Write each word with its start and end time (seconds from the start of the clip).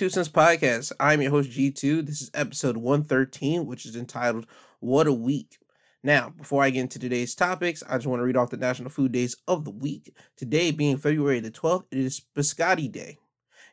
Two 0.00 0.08
Cents 0.08 0.30
Podcast. 0.30 0.92
I'm 0.98 1.20
your 1.20 1.30
host 1.30 1.50
G2. 1.50 2.06
This 2.06 2.22
is 2.22 2.30
episode 2.32 2.78
113, 2.78 3.66
which 3.66 3.84
is 3.84 3.96
entitled 3.96 4.46
What 4.78 5.06
a 5.06 5.12
Week. 5.12 5.58
Now, 6.02 6.30
before 6.30 6.62
I 6.62 6.70
get 6.70 6.80
into 6.80 6.98
today's 6.98 7.34
topics, 7.34 7.82
I 7.86 7.98
just 7.98 8.06
want 8.06 8.20
to 8.20 8.24
read 8.24 8.38
off 8.38 8.48
the 8.48 8.56
national 8.56 8.88
food 8.88 9.12
days 9.12 9.36
of 9.46 9.66
the 9.66 9.70
week. 9.70 10.16
Today 10.38 10.70
being 10.70 10.96
February 10.96 11.40
the 11.40 11.50
12th, 11.50 11.84
it 11.90 11.98
is 11.98 12.22
Biscotti 12.34 12.90
Day 12.90 13.18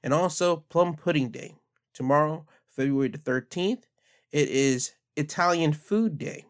and 0.04 0.13
also 0.13 0.66
Plum 0.68 0.95
Pudding 0.95 1.30
Day. 1.30 1.55
Tomorrow, 1.94 2.46
February 2.71 3.07
the 3.07 3.20
13th, 3.20 3.84
it 4.34 4.49
is 4.49 4.91
Italian 5.16 5.71
Food 5.71 6.18
Day, 6.18 6.44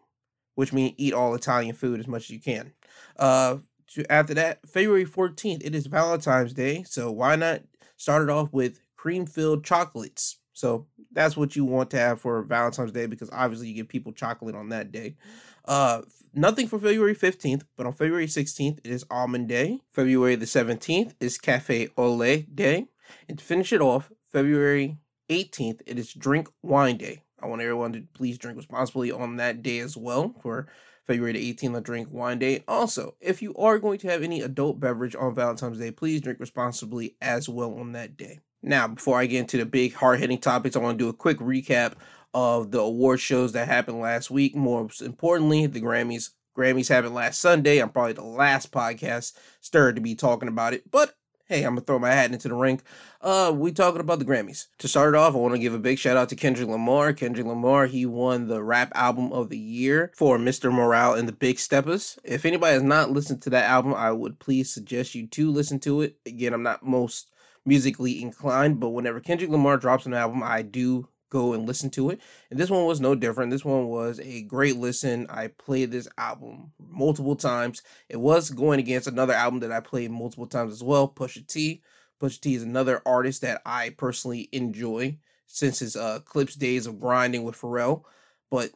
which 0.56 0.72
means 0.72 0.94
eat 0.96 1.14
all 1.14 1.36
Italian 1.36 1.76
food 1.76 2.00
as 2.00 2.08
much 2.08 2.24
as 2.24 2.30
you 2.30 2.40
can. 2.40 2.72
Uh, 3.16 3.58
to, 3.92 4.10
after 4.10 4.34
that, 4.34 4.58
February 4.68 5.06
14th, 5.06 5.64
it 5.64 5.76
is 5.76 5.86
Valentine's 5.86 6.52
Day, 6.52 6.82
so 6.82 7.12
why 7.12 7.36
not 7.36 7.62
start 7.96 8.24
it 8.24 8.30
off 8.30 8.52
with 8.52 8.80
cream 8.98 9.24
filled 9.24 9.64
chocolates? 9.64 10.38
So 10.52 10.88
that's 11.12 11.36
what 11.36 11.54
you 11.54 11.64
want 11.64 11.90
to 11.92 11.98
have 11.98 12.20
for 12.20 12.42
Valentine's 12.42 12.92
Day 12.92 13.06
because 13.06 13.30
obviously 13.32 13.68
you 13.68 13.74
give 13.74 13.88
people 13.88 14.12
chocolate 14.12 14.56
on 14.56 14.70
that 14.70 14.90
day. 14.90 15.16
Uh, 15.64 16.02
nothing 16.34 16.66
for 16.66 16.80
February 16.80 17.14
15th, 17.14 17.62
but 17.76 17.86
on 17.86 17.92
February 17.92 18.26
16th, 18.26 18.78
it 18.82 18.90
is 18.90 19.04
Almond 19.08 19.48
Day. 19.48 19.80
February 19.92 20.34
the 20.34 20.46
17th 20.46 21.14
is 21.20 21.38
Cafe 21.38 21.88
au 21.96 22.12
Lait 22.12 22.56
Day. 22.56 22.88
And 23.28 23.38
to 23.38 23.44
finish 23.44 23.72
it 23.72 23.80
off, 23.80 24.10
February 24.32 24.98
18th, 25.30 25.80
it 25.86 25.98
is 25.98 26.12
Drink 26.12 26.48
Wine 26.62 26.96
Day. 26.96 27.22
I 27.40 27.46
want 27.46 27.62
everyone 27.62 27.92
to 27.92 28.02
please 28.14 28.36
drink 28.36 28.56
responsibly 28.56 29.12
on 29.12 29.36
that 29.36 29.62
day 29.62 29.78
as 29.78 29.96
well 29.96 30.34
for 30.42 30.66
February 31.06 31.34
the 31.34 31.54
18th 31.54 31.76
on 31.76 31.82
Drink 31.82 32.08
Wine 32.10 32.38
Day. 32.38 32.64
Also, 32.66 33.14
if 33.20 33.40
you 33.42 33.54
are 33.54 33.78
going 33.78 33.98
to 34.00 34.08
have 34.08 34.22
any 34.22 34.42
adult 34.42 34.80
beverage 34.80 35.14
on 35.14 35.34
Valentine's 35.34 35.78
Day, 35.78 35.90
please 35.92 36.20
drink 36.20 36.40
responsibly 36.40 37.16
as 37.20 37.48
well 37.48 37.74
on 37.78 37.92
that 37.92 38.16
day. 38.16 38.40
Now, 38.62 38.88
before 38.88 39.18
I 39.18 39.26
get 39.26 39.40
into 39.40 39.56
the 39.56 39.66
big 39.66 39.94
hard 39.94 40.18
hitting 40.18 40.38
topics, 40.38 40.76
I 40.76 40.80
want 40.80 40.98
to 40.98 41.04
do 41.04 41.08
a 41.08 41.14
quick 41.14 41.38
recap 41.38 41.94
of 42.34 42.70
the 42.70 42.80
award 42.80 43.20
shows 43.20 43.52
that 43.52 43.68
happened 43.68 44.00
last 44.00 44.30
week. 44.30 44.54
More 44.54 44.88
importantly, 45.00 45.66
the 45.66 45.80
Grammys. 45.80 46.30
Grammys 46.56 46.88
happened 46.88 47.14
last 47.14 47.40
Sunday. 47.40 47.78
I'm 47.78 47.90
probably 47.90 48.14
the 48.14 48.24
last 48.24 48.72
podcast 48.72 49.34
stirred 49.60 49.94
to 49.94 50.02
be 50.02 50.16
talking 50.16 50.48
about 50.48 50.74
it, 50.74 50.90
but 50.90 51.14
hey, 51.48 51.62
I'm 51.62 51.74
gonna 51.74 51.82
throw 51.82 51.98
my 51.98 52.10
hat 52.10 52.32
into 52.32 52.48
the 52.48 52.54
ring. 52.54 52.80
Uh, 53.22 53.52
we 53.54 53.72
talking 53.72 54.00
about 54.00 54.18
the 54.18 54.24
Grammys. 54.24 54.66
To 54.78 54.88
start 54.88 55.14
it 55.14 55.18
off, 55.18 55.34
I 55.34 55.38
want 55.38 55.54
to 55.54 55.60
give 55.60 55.72
a 55.72 55.78
big 55.78 55.98
shout 55.98 56.16
out 56.16 56.28
to 56.28 56.36
Kendrick 56.36 56.68
Lamar. 56.68 57.12
Kendrick 57.12 57.46
Lamar, 57.46 57.86
he 57.86 58.06
won 58.06 58.48
the 58.48 58.62
rap 58.62 58.92
album 58.94 59.32
of 59.32 59.48
the 59.48 59.58
year 59.58 60.12
for 60.16 60.36
Mr. 60.36 60.72
Morale 60.72 61.14
and 61.14 61.26
the 61.26 61.32
Big 61.32 61.58
Steppers. 61.58 62.18
If 62.24 62.44
anybody 62.44 62.74
has 62.74 62.82
not 62.82 63.12
listened 63.12 63.40
to 63.42 63.50
that 63.50 63.64
album, 63.64 63.94
I 63.94 64.12
would 64.12 64.38
please 64.38 64.72
suggest 64.72 65.14
you 65.14 65.26
to 65.28 65.50
listen 65.50 65.78
to 65.80 66.02
it. 66.02 66.16
Again, 66.26 66.52
I'm 66.52 66.62
not 66.62 66.84
most 66.84 67.30
musically 67.68 68.22
inclined, 68.22 68.80
but 68.80 68.90
whenever 68.90 69.20
Kendrick 69.20 69.50
Lamar 69.50 69.76
drops 69.76 70.06
an 70.06 70.14
album, 70.14 70.42
I 70.42 70.62
do 70.62 71.06
go 71.30 71.52
and 71.52 71.66
listen 71.66 71.90
to 71.90 72.10
it. 72.10 72.20
And 72.50 72.58
this 72.58 72.70
one 72.70 72.86
was 72.86 73.00
no 73.00 73.14
different. 73.14 73.50
This 73.50 73.64
one 73.64 73.88
was 73.88 74.18
a 74.20 74.42
great 74.42 74.76
listen. 74.76 75.26
I 75.28 75.48
played 75.48 75.90
this 75.90 76.08
album 76.16 76.72
multiple 76.78 77.36
times. 77.36 77.82
It 78.08 78.16
was 78.16 78.50
going 78.50 78.80
against 78.80 79.06
another 79.06 79.34
album 79.34 79.60
that 79.60 79.72
I 79.72 79.80
played 79.80 80.10
multiple 80.10 80.46
times 80.46 80.72
as 80.72 80.82
well, 80.82 81.06
Pusha 81.08 81.46
T. 81.46 81.82
Pusha 82.20 82.40
T 82.40 82.54
is 82.54 82.62
another 82.62 83.02
artist 83.06 83.42
that 83.42 83.60
I 83.64 83.90
personally 83.90 84.48
enjoy 84.52 85.18
since 85.46 85.78
his 85.78 85.96
uh 85.96 86.20
Clipse 86.24 86.54
days 86.54 86.86
of 86.86 87.00
grinding 87.00 87.44
with 87.44 87.60
Pharrell. 87.60 88.04
But 88.50 88.70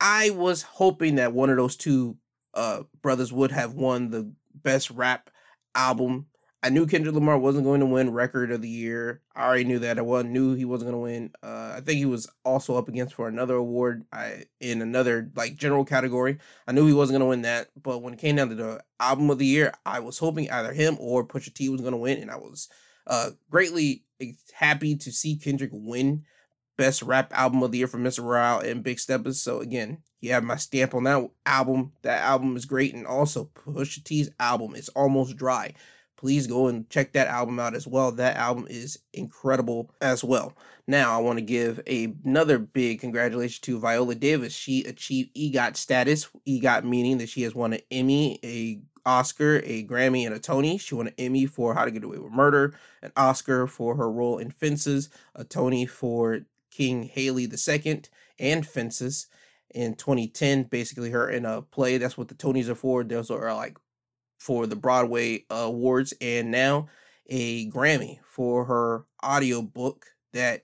I 0.00 0.30
was 0.30 0.62
hoping 0.62 1.16
that 1.16 1.32
one 1.32 1.50
of 1.50 1.56
those 1.56 1.76
two 1.76 2.16
uh 2.54 2.82
brothers 3.02 3.32
would 3.32 3.50
have 3.50 3.74
won 3.74 4.10
the 4.10 4.30
best 4.54 4.90
rap 4.90 5.30
album 5.74 6.26
I 6.60 6.70
knew 6.70 6.86
Kendrick 6.86 7.14
Lamar 7.14 7.38
wasn't 7.38 7.64
going 7.64 7.78
to 7.80 7.86
win 7.86 8.12
Record 8.12 8.50
of 8.50 8.62
the 8.62 8.68
Year. 8.68 9.22
I 9.36 9.46
already 9.46 9.64
knew 9.64 9.78
that. 9.78 9.96
I 9.96 10.02
wasn't, 10.02 10.32
knew 10.32 10.54
he 10.54 10.64
wasn't 10.64 10.90
going 10.90 11.00
to 11.00 11.12
win. 11.12 11.30
Uh, 11.40 11.74
I 11.76 11.80
think 11.80 11.98
he 11.98 12.04
was 12.04 12.28
also 12.44 12.76
up 12.76 12.88
against 12.88 13.14
for 13.14 13.28
another 13.28 13.54
award 13.54 14.04
I, 14.12 14.44
in 14.60 14.82
another 14.82 15.30
like 15.36 15.56
general 15.56 15.84
category. 15.84 16.38
I 16.66 16.72
knew 16.72 16.86
he 16.86 16.92
wasn't 16.92 17.14
going 17.14 17.26
to 17.26 17.30
win 17.30 17.42
that. 17.42 17.68
But 17.80 18.02
when 18.02 18.12
it 18.12 18.18
came 18.18 18.36
down 18.36 18.48
to 18.48 18.56
the 18.56 18.82
album 18.98 19.30
of 19.30 19.38
the 19.38 19.46
year, 19.46 19.72
I 19.86 20.00
was 20.00 20.18
hoping 20.18 20.50
either 20.50 20.72
him 20.72 20.96
or 20.98 21.24
Pusha 21.24 21.54
T 21.54 21.68
was 21.68 21.80
going 21.80 21.92
to 21.92 21.98
win, 21.98 22.18
and 22.18 22.30
I 22.30 22.36
was 22.36 22.68
uh, 23.06 23.30
greatly 23.48 24.04
happy 24.52 24.96
to 24.96 25.12
see 25.12 25.36
Kendrick 25.36 25.70
win 25.72 26.24
Best 26.76 27.02
Rap 27.02 27.32
Album 27.36 27.62
of 27.62 27.70
the 27.70 27.78
Year 27.78 27.86
for 27.86 27.98
Mr. 27.98 28.24
Morale 28.24 28.60
and 28.60 28.82
Big 28.82 28.98
Steppers. 28.98 29.40
So 29.40 29.60
again, 29.60 29.98
he 30.20 30.26
had 30.26 30.42
my 30.42 30.56
stamp 30.56 30.92
on 30.94 31.04
that 31.04 31.30
album. 31.46 31.92
That 32.02 32.22
album 32.22 32.56
is 32.56 32.64
great, 32.64 32.94
and 32.94 33.06
also 33.06 33.48
Pusha 33.54 34.02
T's 34.02 34.30
album 34.40 34.74
is 34.74 34.88
almost 34.88 35.36
dry 35.36 35.74
please 36.18 36.48
go 36.48 36.66
and 36.66 36.90
check 36.90 37.12
that 37.12 37.28
album 37.28 37.60
out 37.60 37.74
as 37.74 37.86
well. 37.86 38.10
That 38.10 38.36
album 38.36 38.66
is 38.68 38.98
incredible 39.14 39.90
as 40.02 40.24
well. 40.24 40.52
Now, 40.88 41.16
I 41.16 41.22
want 41.22 41.38
to 41.38 41.44
give 41.44 41.80
a, 41.86 42.12
another 42.24 42.58
big 42.58 43.00
congratulations 43.00 43.60
to 43.60 43.78
Viola 43.78 44.16
Davis. 44.16 44.52
She 44.52 44.82
achieved 44.82 45.34
EGOT 45.36 45.76
status. 45.76 46.28
EGOT 46.46 46.84
meaning 46.84 47.18
that 47.18 47.28
she 47.28 47.42
has 47.42 47.54
won 47.54 47.72
an 47.72 47.80
Emmy, 47.92 48.40
a 48.44 48.80
Oscar, 49.06 49.62
a 49.64 49.86
Grammy, 49.86 50.26
and 50.26 50.34
a 50.34 50.40
Tony. 50.40 50.76
She 50.76 50.96
won 50.96 51.06
an 51.06 51.14
Emmy 51.18 51.46
for 51.46 51.72
How 51.72 51.84
to 51.84 51.90
Get 51.90 52.04
Away 52.04 52.18
with 52.18 52.32
Murder, 52.32 52.74
an 53.02 53.12
Oscar 53.16 53.68
for 53.68 53.94
her 53.94 54.10
role 54.10 54.38
in 54.38 54.50
Fences, 54.50 55.10
a 55.36 55.44
Tony 55.44 55.86
for 55.86 56.40
King 56.72 57.04
Hedley 57.04 57.44
II 57.44 58.02
and 58.40 58.66
Fences 58.66 59.28
in 59.72 59.94
2010. 59.94 60.64
Basically, 60.64 61.10
her 61.10 61.30
in 61.30 61.44
a 61.44 61.58
uh, 61.58 61.60
play. 61.60 61.96
That's 61.96 62.18
what 62.18 62.26
the 62.26 62.34
Tonys 62.34 62.68
are 62.68 62.74
for. 62.74 63.04
Those 63.04 63.30
are 63.30 63.54
like 63.54 63.78
for 64.38 64.66
the 64.66 64.76
Broadway 64.76 65.44
Awards 65.50 66.14
and 66.20 66.50
now 66.50 66.88
a 67.28 67.68
Grammy 67.70 68.18
for 68.24 68.64
her 68.64 69.04
audiobook 69.24 70.06
that 70.32 70.62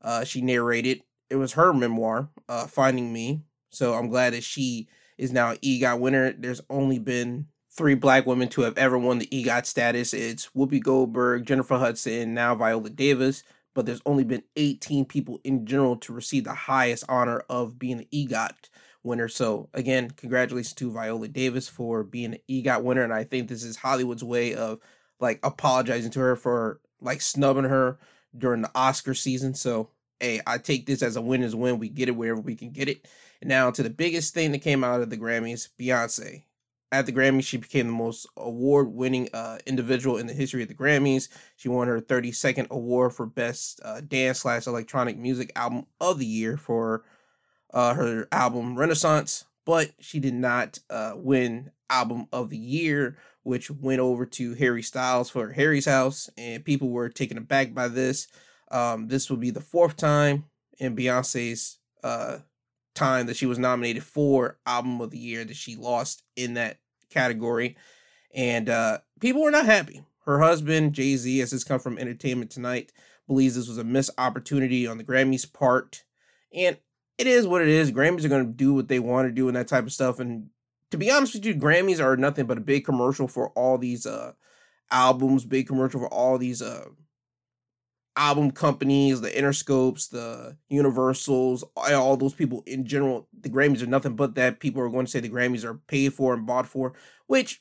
uh, 0.00 0.24
she 0.24 0.40
narrated. 0.40 1.02
It 1.30 1.36
was 1.36 1.52
her 1.52 1.72
memoir, 1.72 2.28
uh, 2.48 2.66
Finding 2.66 3.12
Me. 3.12 3.42
So 3.70 3.94
I'm 3.94 4.08
glad 4.08 4.32
that 4.32 4.44
she 4.44 4.88
is 5.16 5.32
now 5.32 5.54
EGOT 5.54 6.00
winner. 6.00 6.32
There's 6.32 6.60
only 6.68 6.98
been 6.98 7.46
three 7.70 7.94
black 7.94 8.26
women 8.26 8.48
to 8.48 8.62
have 8.62 8.76
ever 8.76 8.98
won 8.98 9.18
the 9.18 9.28
EGOT 9.28 9.64
status. 9.66 10.12
It's 10.12 10.50
Whoopi 10.56 10.82
Goldberg, 10.82 11.46
Jennifer 11.46 11.78
Hudson, 11.78 12.34
now 12.34 12.54
Viola 12.54 12.90
Davis. 12.90 13.44
But 13.74 13.86
there's 13.86 14.02
only 14.04 14.24
been 14.24 14.42
18 14.56 15.06
people 15.06 15.40
in 15.44 15.64
general 15.64 15.96
to 15.98 16.12
receive 16.12 16.44
the 16.44 16.52
highest 16.52 17.04
honor 17.08 17.42
of 17.48 17.78
being 17.78 18.00
an 18.00 18.06
EGOT 18.12 18.68
winner. 19.02 19.28
So 19.28 19.68
again, 19.74 20.10
congratulations 20.10 20.74
to 20.74 20.92
Viola 20.92 21.28
Davis 21.28 21.68
for 21.68 22.04
being 22.04 22.34
an 22.34 22.40
EGOT 22.48 22.82
winner, 22.82 23.02
and 23.02 23.12
I 23.12 23.24
think 23.24 23.48
this 23.48 23.64
is 23.64 23.76
Hollywood's 23.76 24.24
way 24.24 24.54
of 24.54 24.78
like 25.20 25.40
apologizing 25.42 26.10
to 26.12 26.20
her 26.20 26.36
for 26.36 26.80
like 27.00 27.20
snubbing 27.20 27.64
her 27.64 27.98
during 28.36 28.62
the 28.62 28.70
Oscar 28.74 29.14
season. 29.14 29.54
So 29.54 29.90
hey, 30.22 30.40
I 30.46 30.58
take 30.58 30.86
this 30.86 31.02
as 31.02 31.16
a 31.16 31.20
win 31.20 31.42
a 31.42 31.56
win. 31.56 31.78
We 31.78 31.88
get 31.88 32.08
it 32.08 32.16
wherever 32.16 32.40
we 32.40 32.54
can 32.54 32.70
get 32.70 32.88
it. 32.88 33.06
Now 33.42 33.70
to 33.70 33.82
the 33.82 33.90
biggest 33.90 34.34
thing 34.34 34.52
that 34.52 34.60
came 34.60 34.84
out 34.84 35.02
of 35.02 35.10
the 35.10 35.18
Grammys, 35.18 35.68
Beyonce. 35.78 36.44
At 36.92 37.06
the 37.06 37.12
Grammys, 37.12 37.46
she 37.46 37.56
became 37.56 37.86
the 37.86 37.92
most 37.94 38.26
award-winning 38.36 39.30
uh, 39.32 39.58
individual 39.66 40.18
in 40.18 40.26
the 40.26 40.34
history 40.34 40.60
of 40.60 40.68
the 40.68 40.74
Grammys. 40.74 41.28
She 41.56 41.70
won 41.70 41.88
her 41.88 42.02
32nd 42.02 42.68
award 42.68 43.14
for 43.14 43.24
Best 43.24 43.80
uh, 43.82 44.02
Dance 44.02 44.40
slash 44.40 44.66
Electronic 44.66 45.16
Music 45.16 45.50
Album 45.56 45.86
of 46.02 46.18
the 46.18 46.26
Year 46.26 46.58
for 46.58 47.04
uh, 47.72 47.94
her 47.94 48.28
album 48.32 48.78
Renaissance, 48.78 49.44
but 49.64 49.90
she 50.00 50.20
did 50.20 50.34
not 50.34 50.78
uh, 50.90 51.12
win 51.16 51.70
Album 51.90 52.26
of 52.32 52.50
the 52.50 52.58
Year, 52.58 53.16
which 53.42 53.70
went 53.70 54.00
over 54.00 54.24
to 54.26 54.54
Harry 54.54 54.82
Styles 54.82 55.30
for 55.30 55.52
Harry's 55.52 55.86
House, 55.86 56.30
and 56.36 56.64
people 56.64 56.88
were 56.88 57.08
taken 57.08 57.38
aback 57.38 57.74
by 57.74 57.88
this. 57.88 58.28
Um, 58.70 59.08
this 59.08 59.28
will 59.28 59.36
be 59.36 59.50
the 59.50 59.60
fourth 59.60 59.96
time 59.96 60.44
in 60.78 60.96
Beyonce's 60.96 61.78
uh, 62.02 62.38
time 62.94 63.26
that 63.26 63.36
she 63.36 63.46
was 63.46 63.58
nominated 63.58 64.02
for 64.02 64.58
Album 64.66 65.00
of 65.00 65.10
the 65.10 65.18
Year 65.18 65.44
that 65.44 65.56
she 65.56 65.76
lost 65.76 66.22
in 66.36 66.54
that 66.54 66.78
category, 67.10 67.76
and 68.34 68.68
uh, 68.68 68.98
people 69.20 69.42
were 69.42 69.50
not 69.50 69.66
happy. 69.66 70.02
Her 70.24 70.40
husband 70.40 70.94
Jay 70.94 71.16
Z, 71.16 71.40
as 71.40 71.50
has 71.50 71.64
come 71.64 71.80
from 71.80 71.98
Entertainment 71.98 72.50
Tonight, 72.50 72.92
believes 73.26 73.54
this 73.54 73.68
was 73.68 73.78
a 73.78 73.84
missed 73.84 74.10
opportunity 74.18 74.86
on 74.86 74.98
the 74.98 75.04
Grammys' 75.04 75.52
part, 75.52 76.04
and 76.54 76.76
it 77.18 77.26
is 77.26 77.46
what 77.46 77.62
it 77.62 77.68
is. 77.68 77.92
Grammys 77.92 78.24
are 78.24 78.28
going 78.28 78.46
to 78.46 78.52
do 78.52 78.74
what 78.74 78.88
they 78.88 78.98
want 78.98 79.28
to 79.28 79.32
do 79.32 79.48
and 79.48 79.56
that 79.56 79.68
type 79.68 79.84
of 79.84 79.92
stuff. 79.92 80.18
And 80.18 80.48
to 80.90 80.98
be 80.98 81.10
honest 81.10 81.34
with 81.34 81.44
you, 81.44 81.54
Grammys 81.54 82.00
are 82.00 82.16
nothing 82.16 82.46
but 82.46 82.58
a 82.58 82.62
big 82.62 82.84
commercial 82.84 83.28
for 83.28 83.50
all 83.50 83.78
these 83.78 84.06
uh 84.06 84.32
albums, 84.90 85.44
big 85.44 85.66
commercial 85.66 86.00
for 86.00 86.08
all 86.08 86.38
these 86.38 86.62
uh 86.62 86.86
album 88.16 88.50
companies, 88.50 89.20
the 89.20 89.30
Interscopes, 89.30 90.08
the 90.08 90.56
Universals, 90.68 91.64
all 91.76 92.16
those 92.16 92.34
people 92.34 92.62
in 92.66 92.84
general, 92.84 93.28
the 93.40 93.48
Grammys 93.48 93.82
are 93.82 93.86
nothing 93.86 94.16
but 94.16 94.34
that. 94.34 94.60
People 94.60 94.82
are 94.82 94.90
going 94.90 95.06
to 95.06 95.10
say 95.10 95.20
the 95.20 95.30
Grammys 95.30 95.64
are 95.64 95.74
paid 95.74 96.12
for 96.12 96.34
and 96.34 96.46
bought 96.46 96.66
for, 96.66 96.92
which 97.26 97.60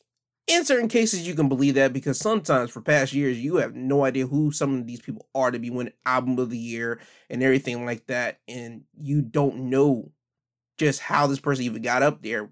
in 0.52 0.66
certain 0.66 0.90
cases 0.90 1.26
you 1.26 1.34
can 1.34 1.48
believe 1.48 1.76
that 1.76 1.94
because 1.94 2.20
sometimes 2.20 2.70
for 2.70 2.82
past 2.82 3.14
years 3.14 3.40
you 3.40 3.56
have 3.56 3.74
no 3.74 4.04
idea 4.04 4.28
who 4.28 4.52
some 4.52 4.78
of 4.78 4.86
these 4.86 5.02
people 5.02 5.26
are 5.34 5.50
to 5.50 5.60
be 5.60 5.70
winning 5.70 5.94
album 6.06 6.38
of 6.40 6.50
the 6.50 6.58
year 6.58 7.00
and 7.30 7.42
everything 7.42 7.86
like 7.86 8.06
that 8.08 8.40
and 8.50 8.84
you 9.02 9.22
don't 9.22 9.56
know 9.56 10.12
just 10.78 11.00
how 11.00 11.26
this 11.26 11.40
person 11.40 11.64
even 11.64 11.82
got 11.82 12.04
up 12.04 12.22
there. 12.22 12.50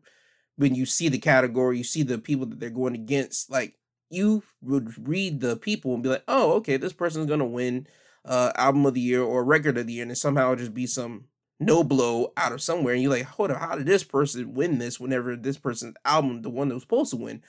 When 0.55 0.75
you 0.75 0.85
see 0.85 1.09
the 1.09 1.19
category 1.19 1.77
you 1.77 1.83
see 1.83 2.03
the 2.03 2.17
people 2.17 2.45
that 2.45 2.59
they're 2.59 2.69
going 2.69 2.95
against 2.95 3.51
like 3.51 3.75
you 4.09 4.43
would 4.61 5.07
read 5.07 5.41
the 5.41 5.57
people 5.57 5.93
and 5.93 6.01
be 6.01 6.09
like 6.09 6.23
oh 6.27 6.53
okay 6.53 6.77
this 6.77 6.93
person's 6.93 7.27
going 7.27 7.39
to 7.39 7.45
win 7.45 7.85
uh 8.25 8.51
album 8.55 8.85
of 8.85 8.93
the 8.93 9.01
year 9.01 9.21
or 9.21 9.43
record 9.43 9.77
of 9.77 9.87
the 9.87 9.93
year 9.93 10.05
and 10.05 10.17
somehow 10.17 10.55
just 10.55 10.73
be 10.73 10.87
some 10.87 11.25
no 11.59 11.83
blow 11.83 12.31
out 12.37 12.51
of 12.51 12.61
somewhere 12.61 12.93
and 12.93 13.03
you're 13.03 13.11
like 13.11 13.25
hold 13.25 13.51
on 13.51 13.59
how 13.59 13.75
did 13.75 13.85
this 13.85 14.03
person 14.03 14.53
win 14.53 14.79
this 14.79 14.99
whenever 14.99 15.35
this 15.35 15.57
person's 15.57 15.95
album 16.05 16.41
the 16.41 16.49
one 16.49 16.67
that 16.67 16.73
was 16.73 16.83
supposed 16.83 17.11
to 17.11 17.17
win 17.17 17.41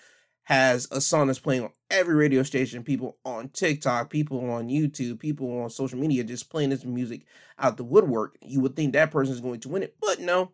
has 0.45 0.89
a 0.91 1.01
song 1.01 1.27
that's 1.27 1.39
playing 1.39 1.63
on 1.63 1.71
every 1.91 2.15
radio 2.15 2.43
station, 2.43 2.83
people 2.83 3.19
on 3.25 3.49
TikTok, 3.51 4.11
people 4.11 4.51
on 4.51 4.69
YouTube, 4.69 5.19
people 5.19 5.63
on 5.63 5.71
social 5.71 5.99
media 5.99 6.25
just 6.25 6.51
playing 6.51 6.71
this 6.71 6.85
music 6.85 7.27
out 7.59 7.77
the 7.77 7.85
woodwork. 7.85 8.37
You 8.43 8.61
would 8.61 8.75
think 8.75 8.93
that 8.93 9.11
person 9.11 9.35
is 9.35 9.41
going 9.41 9.61
to 9.61 9.69
win 9.69 9.83
it, 9.83 9.97
but 10.01 10.21
no, 10.21 10.53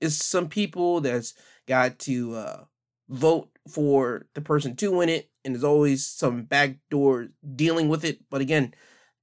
it's 0.00 0.24
some 0.24 0.48
people 0.48 1.00
that's 1.00 1.34
got 1.66 1.98
to 2.00 2.34
uh, 2.34 2.64
vote 3.08 3.50
for 3.68 4.26
the 4.34 4.40
person 4.40 4.76
to 4.76 4.92
win 4.92 5.08
it, 5.08 5.30
and 5.44 5.54
there's 5.54 5.64
always 5.64 6.06
some 6.06 6.42
backdoor 6.42 7.28
dealing 7.54 7.88
with 7.88 8.04
it. 8.04 8.20
But 8.30 8.40
again, 8.40 8.74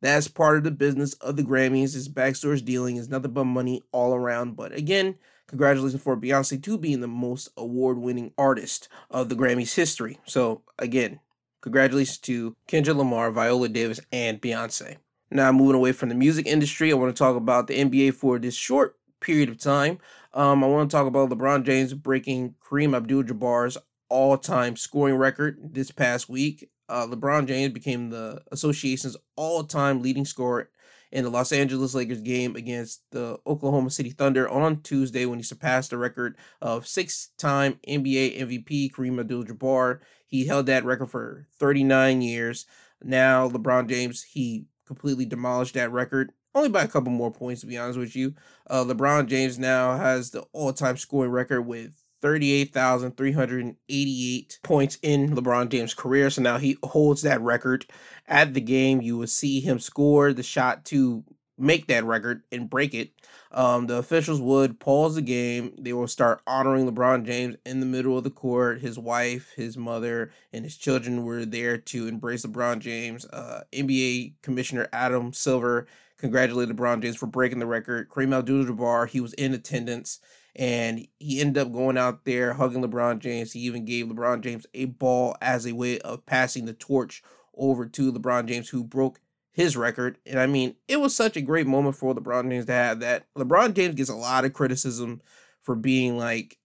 that's 0.02 0.28
part 0.28 0.58
of 0.58 0.64
the 0.64 0.72
business 0.72 1.14
of 1.16 1.36
the 1.36 1.44
Grammys. 1.44 1.96
Is 1.96 2.08
backdoor 2.08 2.56
dealing 2.58 2.98
is 2.98 3.10
nothing 3.10 3.32
but 3.32 3.46
money 3.46 3.82
all 3.92 4.14
around. 4.14 4.56
But 4.56 4.74
again, 4.74 5.16
congratulations 5.48 6.02
for 6.02 6.18
Beyonce 6.18 6.62
to 6.64 6.78
being 6.78 7.02
the 7.02 7.08
most 7.08 7.50
award 7.58 7.98
winning 7.98 8.32
artist 8.38 8.90
of 9.10 9.30
the 9.30 9.36
Grammys 9.36 9.76
history. 9.76 10.20
So, 10.26 10.62
again, 10.80 11.20
congratulations 11.62 12.18
to 12.20 12.56
Kendrick 12.68 12.98
Lamar, 12.98 13.32
Viola 13.32 13.70
Davis, 13.70 14.00
and 14.12 14.42
Beyonce. 14.42 14.98
Now, 15.32 15.52
moving 15.52 15.76
away 15.76 15.92
from 15.92 16.10
the 16.10 16.16
music 16.16 16.46
industry, 16.46 16.92
I 16.92 16.96
want 16.96 17.16
to 17.16 17.20
talk 17.20 17.36
about 17.36 17.68
the 17.68 17.80
NBA 17.80 18.14
for 18.14 18.40
this 18.40 18.56
short 18.56 18.96
period 19.20 19.50
of 19.50 19.58
time. 19.58 19.98
Um, 20.34 20.64
I 20.64 20.68
want 20.68 20.90
to 20.90 20.96
talk 20.96 21.08
about 21.08 21.30
LeBron 21.30 21.64
James 21.64 21.94
breaking 21.94 22.56
Kareem 22.64 22.96
Abdul 22.96 23.24
Jabbar's 23.24 23.78
all 24.10 24.38
time 24.38 24.76
scoring 24.76 25.16
record 25.16 25.58
this 25.74 25.92
past 25.92 26.30
week. 26.30 26.70
Uh, 26.88 27.08
LeBron 27.08 27.48
James 27.48 27.74
became 27.74 28.10
the 28.10 28.42
association's 28.52 29.18
all 29.36 29.64
time 29.64 30.02
leading 30.02 30.26
scorer 30.26 30.70
in 31.16 31.24
the 31.24 31.30
Los 31.30 31.54
Angeles 31.54 31.96
Lakers 31.96 32.20
game 32.20 32.58
against 32.58 33.02
the 33.12 33.40
Oklahoma 33.48 33.90
City 33.90 34.10
Thunder 34.10 34.50
on 34.50 34.82
Tuesday 34.82 35.26
when 35.26 35.40
he 35.40 35.44
surpassed 35.44 35.92
the 35.92 35.98
record 35.98 36.38
of 36.62 36.86
six 36.86 37.30
time 37.38 37.80
NBA 37.88 38.42
MVP 38.42 38.92
Kareem 38.92 39.18
Abdul 39.18 39.46
Jabbar. 39.46 40.00
He 40.28 40.46
held 40.46 40.66
that 40.66 40.84
record 40.84 41.10
for 41.10 41.48
39 41.58 42.22
years. 42.22 42.66
Now, 43.02 43.48
LeBron 43.48 43.88
James, 43.88 44.24
he 44.24 44.66
completely 44.86 45.26
demolished 45.26 45.76
that 45.76 45.94
record. 45.94 46.34
Only 46.54 46.68
by 46.68 46.84
a 46.84 46.88
couple 46.88 47.14
more 47.14 47.32
points, 47.32 47.62
to 47.62 47.68
be 47.68 47.78
honest 47.78 47.98
with 47.98 48.14
you. 48.18 48.36
Uh, 48.70 48.84
LeBron 48.84 49.28
James 49.28 49.58
now 49.58 49.96
has 49.96 50.32
the 50.32 50.42
all 50.52 50.74
time 50.74 50.98
scoring 50.98 51.32
record 51.32 51.62
with 51.62 51.96
38,388 52.22 54.60
points 54.64 54.98
in 55.02 55.36
LeBron 55.36 55.70
James' 55.70 55.94
career. 55.94 56.30
So 56.30 56.42
now 56.42 56.58
he 56.58 56.78
holds 56.84 57.22
that 57.22 57.42
record. 57.42 57.86
At 58.28 58.54
the 58.54 58.62
game, 58.62 59.02
you 59.02 59.18
will 59.18 59.28
see 59.28 59.60
him 59.60 59.80
score 59.80 60.34
the 60.34 60.44
shot 60.44 60.86
to 60.86 61.24
make 61.58 61.88
that 61.88 62.04
record 62.04 62.44
and 62.52 62.70
break 62.70 62.94
it. 62.94 63.12
Um, 63.52 63.88
the 63.88 63.98
officials 63.98 64.42
would 64.42 64.80
pause 64.80 65.16
the 65.16 65.22
game. 65.22 65.74
They 65.80 65.94
will 65.94 66.08
start 66.08 66.42
honoring 66.46 66.90
LeBron 66.90 67.26
James 67.26 67.56
in 67.66 67.80
the 67.80 67.86
middle 67.86 68.18
of 68.18 68.26
the 68.26 68.30
court. 68.30 68.82
His 68.82 69.00
wife, 69.00 69.54
his 69.56 69.78
mother, 69.78 70.32
and 70.52 70.66
his 70.66 70.76
children 70.76 71.24
were 71.24 71.46
there 71.46 71.78
to 71.78 72.08
embrace 72.08 72.46
LeBron 72.46 72.80
James. 72.80 73.26
Uh, 73.26 73.64
NBA 73.72 74.34
Commissioner 74.42 74.90
Adam 74.92 75.32
Silver 75.32 75.88
congratulated 76.18 76.76
LeBron 76.76 77.02
James 77.02 77.16
for 77.16 77.28
breaking 77.28 77.60
the 77.60 77.66
record. 77.66 78.10
Kareem 78.10 78.38
Abdul-Jabbar, 78.38 79.08
he 79.08 79.22
was 79.22 79.34
in 79.34 79.54
attendance 79.54 80.20
and 80.56 81.06
he 81.20 81.42
ended 81.42 81.58
up 81.58 81.74
going 81.74 81.98
out 81.98 82.24
there 82.24 82.54
hugging 82.54 82.82
LeBron 82.82 83.20
James. 83.20 83.52
He 83.52 83.62
even 83.62 83.86
gave 83.86 84.08
LeBron 84.08 84.42
James 84.42 84.66
a 84.74 84.86
ball 84.86 85.36
as 85.42 85.66
a 85.66 85.74
way 85.74 86.00
of 86.00 86.26
passing 86.26 86.66
the 86.66 86.74
torch 86.74 87.22
over 87.56 87.86
to 87.86 88.12
LeBron 88.12 88.46
James, 88.48 88.70
who 88.70 88.84
broke 88.84 89.20
his 89.52 89.76
record. 89.76 90.18
And 90.26 90.40
I 90.40 90.48
mean, 90.48 90.76
it 90.88 90.98
was 90.98 91.16
such 91.16 91.36
a 91.36 91.42
great 91.42 91.68
moment 91.68 91.96
for 91.96 92.14
LeBron 92.14 92.50
James 92.50 92.66
to 92.66 92.74
have 92.74 93.02
that. 93.02 93.26
LeBron 93.38 93.74
James 93.74 93.96
gets 93.96 94.10
a 94.10 94.16
lot 94.16 94.46
of 94.46 94.54
criticism 94.54 95.22
for 95.62 95.76
being 95.76 96.18
like 96.18 96.58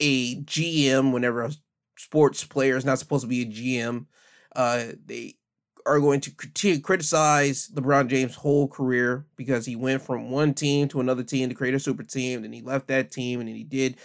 a 0.00 0.36
GM 0.42 1.12
whenever 1.12 1.42
a 1.42 1.52
sports 1.96 2.44
player 2.44 2.76
is 2.76 2.84
not 2.84 2.98
supposed 2.98 3.22
to 3.22 3.28
be 3.28 3.42
a 3.42 3.46
GM. 3.46 4.06
Uh, 4.54 4.86
they 5.04 5.36
are 5.86 6.00
going 6.00 6.20
to 6.20 6.30
critique, 6.32 6.82
criticize 6.82 7.68
LeBron 7.68 8.08
James' 8.08 8.34
whole 8.34 8.68
career 8.68 9.24
because 9.36 9.64
he 9.64 9.76
went 9.76 10.02
from 10.02 10.30
one 10.30 10.52
team 10.52 10.88
to 10.88 11.00
another 11.00 11.22
team 11.22 11.48
to 11.48 11.54
create 11.54 11.74
a 11.74 11.80
super 11.80 12.02
team, 12.02 12.42
then 12.42 12.52
he 12.52 12.60
left 12.60 12.88
that 12.88 13.10
team, 13.10 13.40
and 13.40 13.48
then 13.48 13.56
he 13.56 13.64
did 13.64 13.96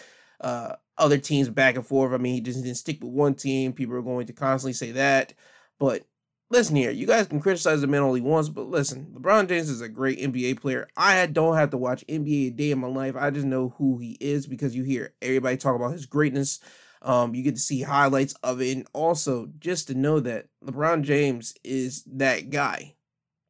uh, 0.42 0.76
other 0.98 1.18
teams 1.18 1.50
back 1.50 1.76
and 1.76 1.86
forth. 1.86 2.14
I 2.14 2.18
mean, 2.18 2.36
he 2.36 2.42
just 2.42 2.64
didn't 2.64 2.78
stick 2.78 3.02
with 3.02 3.12
one 3.12 3.34
team. 3.34 3.74
People 3.74 3.96
are 3.96 4.02
going 4.02 4.28
to 4.28 4.34
constantly 4.34 4.74
say 4.74 4.92
that. 4.92 5.34
But 5.80 6.06
listen 6.52 6.76
here, 6.76 6.92
you 6.92 7.08
guys 7.08 7.28
can 7.28 7.40
criticize 7.40 7.82
the 7.82 7.88
man 7.88 8.02
only 8.02 8.22
once, 8.22 8.50
but 8.50 8.68
listen, 8.68 9.14
LeBron 9.18 9.48
James 9.48 9.70
is 9.70 9.82
a 9.82 9.90
great 9.90 10.20
NBA 10.20 10.60
player. 10.60 10.88
I 10.96 11.26
don't 11.26 11.56
have 11.56 11.72
to 11.72 11.78
watch 11.78 12.06
NBA 12.08 12.48
a 12.48 12.50
day 12.52 12.72
in 12.72 12.80
my 12.80 12.88
life. 12.88 13.16
I 13.16 13.32
just 13.32 13.46
know 13.46 13.74
who 13.78 13.98
he 13.98 14.18
is 14.20 14.46
because 14.46 14.76
you 14.76 14.84
hear 14.84 15.14
everybody 15.22 15.58
talk 15.58 15.76
about 15.76 15.94
his 15.94 16.06
greatness. 16.06 16.60
Um, 17.04 17.34
you 17.34 17.44
get 17.44 17.56
to 17.56 17.62
see 17.62 17.82
highlights 17.82 18.34
of 18.44 18.62
it, 18.62 18.78
and 18.78 18.88
also 18.94 19.50
just 19.60 19.88
to 19.88 19.96
know 19.96 20.20
that 20.20 20.48
LeBron 20.64 21.02
James 21.02 21.56
is 21.64 22.04
that 22.14 22.50
guy. 22.50 22.96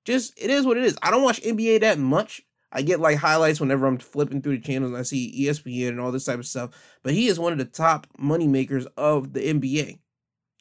Just 0.06 0.34
it 0.42 0.50
is 0.50 0.66
what 0.66 0.78
it 0.78 0.84
is. 0.84 0.98
I 1.02 1.12
don't 1.12 1.24
watch 1.24 1.42
NBA 1.42 1.82
that 1.82 2.00
much. 2.00 2.42
I 2.72 2.82
get 2.82 3.02
like 3.02 3.18
highlights 3.18 3.60
whenever 3.60 3.86
I'm 3.86 3.98
flipping 3.98 4.42
through 4.42 4.58
the 4.58 4.64
channels 4.64 4.92
and 4.92 5.00
I 5.00 5.04
see 5.04 5.46
ESPN 5.46 5.90
and 5.90 6.00
all 6.00 6.12
this 6.12 6.26
type 6.26 6.40
of 6.40 6.46
stuff. 6.46 6.72
But 7.04 7.14
he 7.14 7.28
is 7.28 7.40
one 7.40 7.52
of 7.52 7.58
the 7.58 7.66
top 7.66 8.08
money 8.18 8.48
makers 8.48 8.86
of 8.98 9.34
the 9.34 9.42
NBA. 9.42 10.00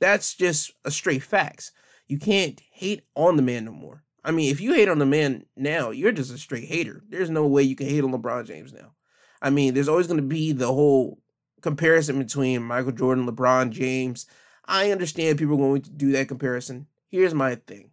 That's 0.00 0.34
just 0.34 0.72
a 0.84 0.90
straight 0.90 1.22
facts. 1.22 1.72
You 2.08 2.18
can't 2.18 2.60
hate 2.72 3.02
on 3.14 3.36
the 3.36 3.42
man 3.42 3.64
no 3.66 3.72
more. 3.72 4.02
I 4.24 4.32
mean, 4.32 4.50
if 4.50 4.60
you 4.60 4.74
hate 4.74 4.88
on 4.88 4.98
the 4.98 5.06
man 5.06 5.44
now, 5.56 5.90
you're 5.90 6.12
just 6.12 6.32
a 6.32 6.38
straight 6.38 6.64
hater. 6.64 7.02
There's 7.08 7.30
no 7.30 7.46
way 7.46 7.62
you 7.62 7.76
can 7.76 7.86
hate 7.88 8.02
on 8.02 8.12
LeBron 8.12 8.46
James 8.46 8.72
now. 8.72 8.92
I 9.40 9.50
mean, 9.50 9.72
there's 9.72 9.88
always 9.88 10.06
going 10.06 10.20
to 10.20 10.26
be 10.26 10.52
the 10.52 10.66
whole 10.66 11.18
comparison 11.60 12.18
between 12.18 12.62
Michael 12.62 12.92
Jordan, 12.92 13.26
LeBron 13.26 13.70
James. 13.70 14.26
I 14.66 14.92
understand 14.92 15.38
people 15.38 15.56
going 15.56 15.82
to 15.82 15.90
do 15.90 16.12
that 16.12 16.28
comparison. 16.28 16.86
Here's 17.08 17.34
my 17.34 17.56
thing, 17.56 17.90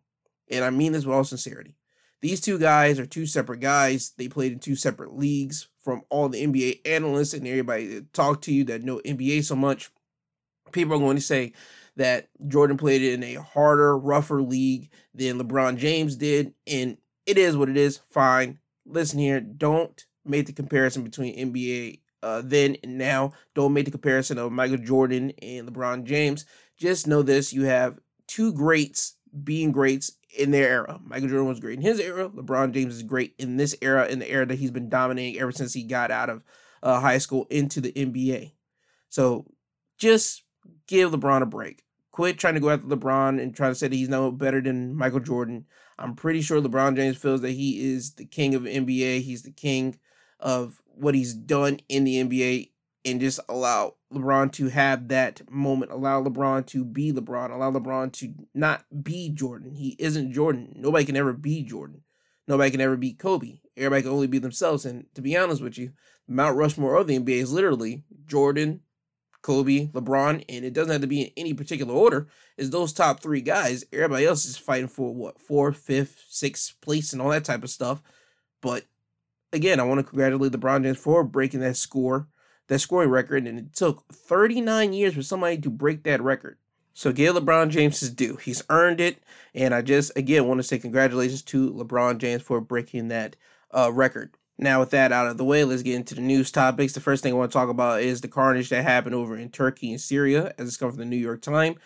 and 0.50 0.64
I 0.64 0.70
mean 0.70 0.92
this 0.92 1.06
with 1.06 1.16
all 1.16 1.24
sincerity. 1.24 1.76
These 2.22 2.42
two 2.42 2.58
guys 2.58 3.00
are 3.00 3.06
two 3.06 3.26
separate 3.26 3.60
guys. 3.60 4.12
They 4.18 4.28
played 4.28 4.52
in 4.52 4.60
two 4.60 4.76
separate 4.76 5.16
leagues. 5.16 5.68
From 5.80 6.02
all 6.10 6.28
the 6.28 6.46
NBA 6.46 6.82
analysts 6.86 7.34
and 7.34 7.48
everybody 7.48 7.88
that 7.88 8.12
talk 8.12 8.42
to 8.42 8.54
you 8.54 8.66
that 8.66 8.84
know 8.84 9.00
NBA 9.06 9.46
so 9.46 9.56
much, 9.56 9.90
people 10.74 10.96
are 10.96 11.00
going 11.00 11.16
to 11.16 11.22
say 11.22 11.54
that 11.96 12.28
Jordan 12.48 12.76
played 12.78 13.02
in 13.02 13.24
a 13.24 13.36
harder, 13.36 13.98
rougher 13.98 14.42
league 14.42 14.90
than 15.14 15.40
LeBron 15.40 15.78
James 15.78 16.16
did. 16.16 16.54
And 16.66 16.98
it 17.26 17.38
is 17.38 17.56
what 17.56 17.70
it 17.70 17.78
is. 17.78 18.00
Fine. 18.12 18.60
Listen 18.86 19.20
here. 19.20 19.40
Don't 19.40 20.06
make 20.26 20.46
the 20.46 20.54
comparison 20.54 21.04
between 21.04 21.38
NBA 21.38 22.02
uh, 22.24 22.42
then 22.44 22.78
and 22.84 22.98
now. 22.98 23.34
Don't 23.56 23.74
make 23.74 23.86
the 23.86 23.92
comparison 23.92 24.38
of 24.38 24.52
Michael 24.52 24.78
Jordan 24.78 25.32
and 25.42 25.68
LeBron 25.68 26.04
James. 26.04 26.46
Just 26.78 27.08
know 27.08 27.22
this: 27.22 27.54
you 27.54 27.64
have 27.64 28.00
two 28.28 28.54
greats 28.54 29.16
being 29.44 29.72
greats 29.72 30.14
in 30.38 30.52
their 30.52 30.70
era. 30.70 31.00
Michael 31.04 31.30
Jordan 31.30 31.48
was 31.48 31.60
great 31.60 31.78
in 31.78 31.82
his 31.82 32.00
era. 32.00 32.30
LeBron 32.30 32.74
James 32.74 32.96
is 32.96 33.04
great 33.04 33.34
in 33.38 33.58
this 33.58 33.76
era, 33.82 34.08
in 34.08 34.20
the 34.20 34.30
era 34.30 34.46
that 34.46 34.60
he's 34.60 34.72
been 34.72 34.90
dominating 34.90 35.40
ever 35.40 35.52
since 35.52 35.74
he 35.74 35.84
got 35.84 36.12
out 36.12 36.30
of 36.30 36.44
uh, 36.84 37.00
high 37.00 37.18
school 37.18 37.48
into 37.50 37.82
the 37.82 37.92
NBA. 37.92 38.54
So 39.10 39.46
just 39.98 40.44
give 40.88 41.12
LeBron 41.12 41.42
a 41.42 41.46
break. 41.46 41.84
Quit 42.12 42.40
trying 42.40 42.56
to 42.56 42.60
go 42.60 42.70
after 42.70 42.88
LeBron 42.88 43.42
and 43.42 43.56
try 43.56 43.70
to 43.70 43.76
say 43.76 43.88
that 43.88 43.96
he's 43.96 44.10
no 44.10 44.32
better 44.32 44.62
than 44.62 44.96
Michael 44.96 45.20
Jordan. 45.20 45.66
I'm 46.00 46.16
pretty 46.16 46.42
sure 46.42 46.62
LeBron 46.62 46.96
James 46.96 47.18
feels 47.18 47.42
that 47.42 47.52
he 47.52 47.94
is 47.94 48.14
the 48.14 48.26
king 48.26 48.56
of 48.56 48.64
NBA. 48.64 49.22
He's 49.22 49.44
the 49.44 49.52
king 49.52 50.00
of 50.40 50.82
what 50.98 51.16
he's 51.16 51.34
done 51.34 51.80
in 51.90 52.04
the 52.04 52.24
NBA 52.24 52.72
and 53.06 53.22
just 53.22 53.40
allow 53.48 53.96
LeBron 54.14 54.52
to 54.54 54.70
have 54.70 55.08
that 55.10 55.50
moment. 55.50 55.92
Allow 55.92 56.24
LeBron 56.24 56.66
to 56.68 56.84
be 56.84 57.12
LeBron. 57.14 57.52
Allow 57.52 57.72
LeBron 57.72 58.12
to 58.14 58.34
not 58.54 58.84
be 59.04 59.30
Jordan. 59.30 59.74
He 59.76 59.96
isn't 60.00 60.34
Jordan. 60.34 60.74
Nobody 60.76 61.06
can 61.06 61.16
ever 61.16 61.34
be 61.34 61.64
Jordan. 61.64 62.04
Nobody 62.48 62.72
can 62.72 62.82
ever 62.82 62.96
be 62.96 63.14
Kobe. 63.14 63.60
Everybody 63.76 64.04
can 64.04 64.12
only 64.12 64.28
be 64.28 64.40
themselves. 64.40 64.86
And 64.86 65.06
to 65.16 65.22
be 65.22 65.38
honest 65.38 65.62
with 65.62 65.78
you, 65.78 65.92
Mount 66.28 66.58
Rushmore 66.58 66.96
of 66.96 67.08
the 67.08 67.20
NBA 67.20 67.42
is 67.42 67.52
literally 67.52 68.04
Jordan, 68.26 68.82
Kobe, 69.42 69.88
LeBron, 69.88 70.44
and 70.50 70.66
it 70.66 70.74
doesn't 70.74 70.92
have 70.92 71.02
to 71.02 71.08
be 71.08 71.22
in 71.22 71.32
any 71.38 71.54
particular 71.54 71.94
order. 71.94 72.28
Is 72.58 72.70
those 72.70 72.94
top 72.94 73.22
three 73.22 73.42
guys? 73.42 73.86
Everybody 73.94 74.26
else 74.26 74.46
is 74.46 74.58
fighting 74.58 74.88
for 74.88 75.14
what 75.14 75.40
fourth, 75.40 75.78
fifth, 75.78 76.24
sixth 76.30 76.76
place 76.82 77.14
and 77.14 77.22
all 77.22 77.30
that 77.30 77.46
type 77.46 77.64
of 77.64 77.70
stuff. 77.70 78.02
But 78.62 78.86
again, 79.54 79.80
I 79.80 79.84
want 79.84 80.00
to 80.00 80.04
congratulate 80.04 80.52
LeBron 80.52 80.84
James 80.84 80.98
for 80.98 81.24
breaking 81.24 81.62
that 81.62 81.78
score, 81.78 82.28
that 82.68 82.80
scoring 82.80 83.10
record, 83.10 83.48
and 83.48 83.60
it 83.60 83.74
took 83.74 84.06
39 84.12 84.94
years 84.94 85.14
for 85.14 85.24
somebody 85.24 85.58
to 85.60 85.70
break 85.70 86.04
that 86.04 86.22
record. 86.22 86.58
So 86.94 87.12
give 87.12 87.36
LeBron 87.36 87.70
James 87.70 88.00
his 88.00 88.10
due. 88.10 88.38
He's 88.38 88.64
earned 88.70 89.00
it, 89.00 89.22
and 89.54 89.74
I 89.74 89.82
just 89.82 90.12
again 90.18 90.48
want 90.48 90.60
to 90.60 90.64
say 90.64 90.80
congratulations 90.80 91.44
to 91.44 91.72
LeBron 91.74 92.18
James 92.18 92.42
for 92.42 92.60
breaking 92.60 93.10
that 93.10 93.36
uh, 93.72 93.92
record. 93.94 94.34
Now, 94.58 94.80
with 94.80 94.90
that 94.90 95.12
out 95.12 95.28
of 95.28 95.38
the 95.38 95.46
way, 95.46 95.64
let's 95.64 95.84
get 95.84 95.94
into 95.94 96.16
the 96.16 96.22
news 96.22 96.50
topics. 96.50 96.94
The 96.94 97.00
first 97.00 97.22
thing 97.22 97.34
I 97.34 97.36
want 97.36 97.52
to 97.52 97.56
talk 97.56 97.70
about 97.70 98.02
is 98.02 98.22
the 98.22 98.28
carnage 98.28 98.70
that 98.70 98.84
happened 98.84 99.14
over 99.14 99.38
in 99.38 99.50
Turkey 99.50 99.92
and 99.92 100.02
Syria, 100.02 100.54
as 100.58 100.68
it's 100.68 100.78
come 100.78 100.90
from 100.90 100.98
the 100.98 101.06
New 101.06 101.18
York 101.18 101.44
Times. 101.44 101.78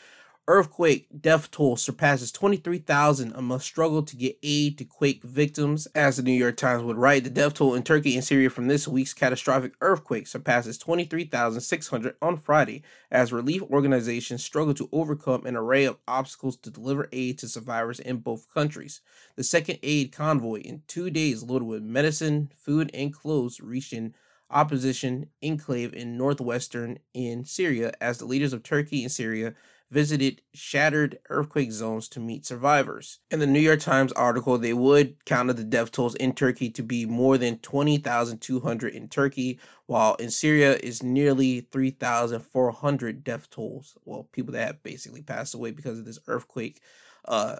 Earthquake 0.51 1.07
death 1.21 1.49
toll 1.49 1.77
surpasses 1.77 2.29
23,000 2.29 3.31
and 3.31 3.47
must 3.47 3.65
struggle 3.65 4.03
to 4.03 4.17
get 4.17 4.37
aid 4.43 4.77
to 4.79 4.83
quake 4.83 5.23
victims. 5.23 5.87
As 5.95 6.17
the 6.17 6.23
New 6.23 6.33
York 6.33 6.57
Times 6.57 6.83
would 6.83 6.97
write, 6.97 7.23
the 7.23 7.29
death 7.29 7.53
toll 7.53 7.73
in 7.73 7.83
Turkey 7.83 8.15
and 8.15 8.23
Syria 8.23 8.49
from 8.49 8.67
this 8.67 8.85
week's 8.85 9.13
catastrophic 9.13 9.75
earthquake 9.79 10.27
surpasses 10.27 10.77
23,600 10.77 12.15
on 12.21 12.35
Friday 12.35 12.83
as 13.09 13.31
relief 13.31 13.61
organizations 13.61 14.43
struggle 14.43 14.73
to 14.73 14.89
overcome 14.91 15.45
an 15.45 15.55
array 15.55 15.85
of 15.85 15.99
obstacles 16.05 16.57
to 16.57 16.69
deliver 16.69 17.07
aid 17.13 17.37
to 17.39 17.47
survivors 17.47 18.01
in 18.01 18.17
both 18.17 18.53
countries. 18.53 18.99
The 19.37 19.45
second 19.45 19.79
aid 19.83 20.11
convoy 20.11 20.59
in 20.59 20.81
two 20.85 21.09
days 21.11 21.43
loaded 21.43 21.65
with 21.65 21.81
medicine, 21.81 22.51
food, 22.57 22.91
and 22.93 23.13
clothes 23.13 23.61
reached 23.61 23.93
an 23.93 24.15
opposition 24.49 25.29
enclave 25.41 25.93
in 25.93 26.17
northwestern 26.17 26.99
in 27.13 27.45
Syria 27.45 27.93
as 28.01 28.17
the 28.17 28.25
leaders 28.25 28.51
of 28.51 28.63
Turkey 28.63 29.03
and 29.03 29.11
Syria 29.13 29.55
visited 29.91 30.41
shattered 30.53 31.19
earthquake 31.29 31.71
zones 31.71 32.07
to 32.07 32.19
meet 32.19 32.45
survivors. 32.45 33.19
In 33.29 33.39
the 33.39 33.45
New 33.45 33.59
York 33.59 33.81
Times 33.81 34.13
article, 34.13 34.57
they 34.57 34.73
would 34.73 35.23
counted 35.25 35.57
the 35.57 35.65
death 35.65 35.91
tolls 35.91 36.15
in 36.15 36.33
Turkey 36.33 36.69
to 36.71 36.81
be 36.81 37.05
more 37.05 37.37
than 37.37 37.59
20,200 37.59 38.95
in 38.95 39.09
Turkey, 39.09 39.59
while 39.87 40.15
in 40.15 40.31
Syria 40.31 40.77
is 40.77 41.03
nearly 41.03 41.61
3,400 41.71 43.23
death 43.23 43.49
tolls. 43.49 43.97
Well, 44.05 44.29
people 44.31 44.53
that 44.53 44.67
have 44.67 44.83
basically 44.83 45.21
passed 45.21 45.53
away 45.53 45.71
because 45.71 45.99
of 45.99 46.05
this 46.05 46.19
earthquake 46.27 46.79
uh, 47.25 47.57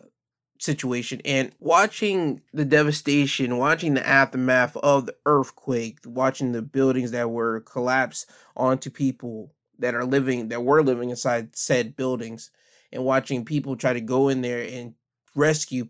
situation. 0.57 1.21
And 1.25 1.51
watching 1.59 2.41
the 2.53 2.65
devastation, 2.65 3.57
watching 3.57 3.93
the 3.95 4.07
aftermath 4.07 4.77
of 4.77 5.05
the 5.05 5.15
earthquake, 5.25 5.99
watching 6.05 6.53
the 6.53 6.61
buildings 6.61 7.11
that 7.11 7.29
were 7.29 7.59
collapsed 7.61 8.29
onto 8.55 8.89
people 8.89 9.51
that 9.81 9.95
are 9.95 10.05
living 10.05 10.49
that 10.49 10.63
were 10.63 10.83
living 10.83 11.09
inside 11.09 11.55
said 11.55 11.95
buildings 11.95 12.51
and 12.91 13.03
watching 13.03 13.45
people 13.45 13.75
try 13.75 13.93
to 13.93 14.01
go 14.01 14.29
in 14.29 14.41
there 14.41 14.61
and 14.61 14.93
rescue 15.35 15.87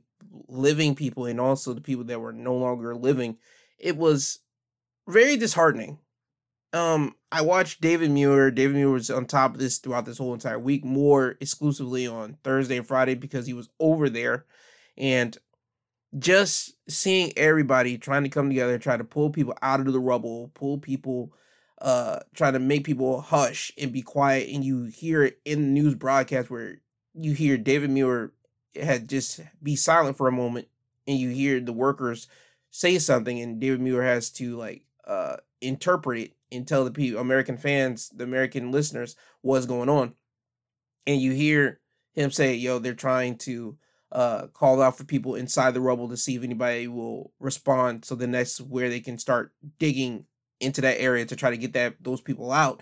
living 0.47 0.95
people 0.95 1.25
and 1.25 1.39
also 1.39 1.73
the 1.73 1.81
people 1.81 2.03
that 2.05 2.19
were 2.19 2.33
no 2.33 2.55
longer 2.55 2.95
living 2.95 3.37
it 3.77 3.97
was 3.97 4.39
very 5.07 5.35
disheartening. 5.37 5.99
Um 6.73 7.15
i 7.31 7.41
watched 7.41 7.81
david 7.81 8.11
muir. 8.11 8.51
David 8.51 8.75
muir 8.75 8.91
was 8.91 9.09
on 9.09 9.25
top 9.25 9.53
of 9.53 9.59
this 9.59 9.77
throughout 9.77 10.05
this 10.05 10.17
whole 10.17 10.33
entire 10.33 10.59
week 10.59 10.85
more 10.85 11.35
exclusively 11.41 12.07
on 12.07 12.37
thursday 12.43 12.77
and 12.77 12.87
friday 12.87 13.15
because 13.15 13.45
he 13.45 13.53
was 13.53 13.69
over 13.79 14.09
there 14.09 14.45
and 14.97 15.37
just 16.19 16.75
seeing 16.89 17.31
everybody 17.37 17.97
trying 17.97 18.23
to 18.23 18.29
come 18.29 18.49
together 18.49 18.77
try 18.77 18.95
to 18.95 19.03
pull 19.03 19.29
people 19.29 19.57
out 19.61 19.79
of 19.79 19.91
the 19.91 19.99
rubble 19.99 20.51
pull 20.53 20.77
people 20.77 21.33
uh 21.81 22.19
trying 22.35 22.53
to 22.53 22.59
make 22.59 22.83
people 22.83 23.21
hush 23.21 23.71
and 23.77 23.91
be 23.91 24.01
quiet 24.01 24.49
and 24.53 24.63
you 24.63 24.83
hear 24.85 25.23
it 25.23 25.39
in 25.45 25.61
the 25.61 25.81
news 25.81 25.95
broadcast 25.95 26.49
where 26.49 26.79
you 27.13 27.33
hear 27.33 27.57
David 27.57 27.89
Muir 27.89 28.31
had 28.75 29.09
just 29.09 29.41
be 29.61 29.75
silent 29.75 30.17
for 30.17 30.27
a 30.27 30.31
moment 30.31 30.67
and 31.07 31.17
you 31.17 31.29
hear 31.29 31.59
the 31.59 31.73
workers 31.73 32.27
say 32.69 32.99
something 32.99 33.39
and 33.41 33.59
David 33.59 33.81
Muir 33.81 34.03
has 34.03 34.29
to 34.31 34.55
like 34.55 34.83
uh 35.05 35.37
interpret 35.59 36.19
it 36.19 36.33
and 36.51 36.67
tell 36.67 36.83
the 36.83 36.91
people 36.91 37.19
American 37.19 37.57
fans, 37.57 38.09
the 38.09 38.23
American 38.23 38.71
listeners 38.71 39.15
what's 39.41 39.65
going 39.65 39.89
on. 39.89 40.13
And 41.07 41.21
you 41.21 41.31
hear 41.31 41.79
him 42.13 42.29
say, 42.29 42.55
yo, 42.55 42.79
they're 42.79 42.93
trying 42.93 43.37
to 43.39 43.77
uh 44.11 44.47
call 44.47 44.81
out 44.81 44.97
for 44.97 45.05
people 45.05 45.35
inside 45.35 45.73
the 45.73 45.81
rubble 45.81 46.09
to 46.09 46.17
see 46.17 46.35
if 46.35 46.43
anybody 46.43 46.87
will 46.87 47.31
respond 47.39 48.03
so 48.03 48.13
then 48.13 48.31
that's 48.31 48.59
where 48.59 48.89
they 48.89 48.99
can 48.99 49.17
start 49.17 49.53
digging 49.79 50.25
into 50.61 50.81
that 50.81 50.99
area 51.01 51.25
to 51.25 51.35
try 51.35 51.49
to 51.49 51.57
get 51.57 51.73
that 51.73 51.95
those 52.01 52.21
people 52.21 52.51
out 52.51 52.81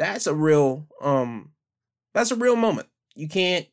that's 0.00 0.26
a 0.26 0.34
real 0.34 0.86
um 1.02 1.50
that's 2.14 2.30
a 2.30 2.36
real 2.36 2.56
moment. 2.56 2.88
You 3.14 3.28
can't 3.28 3.68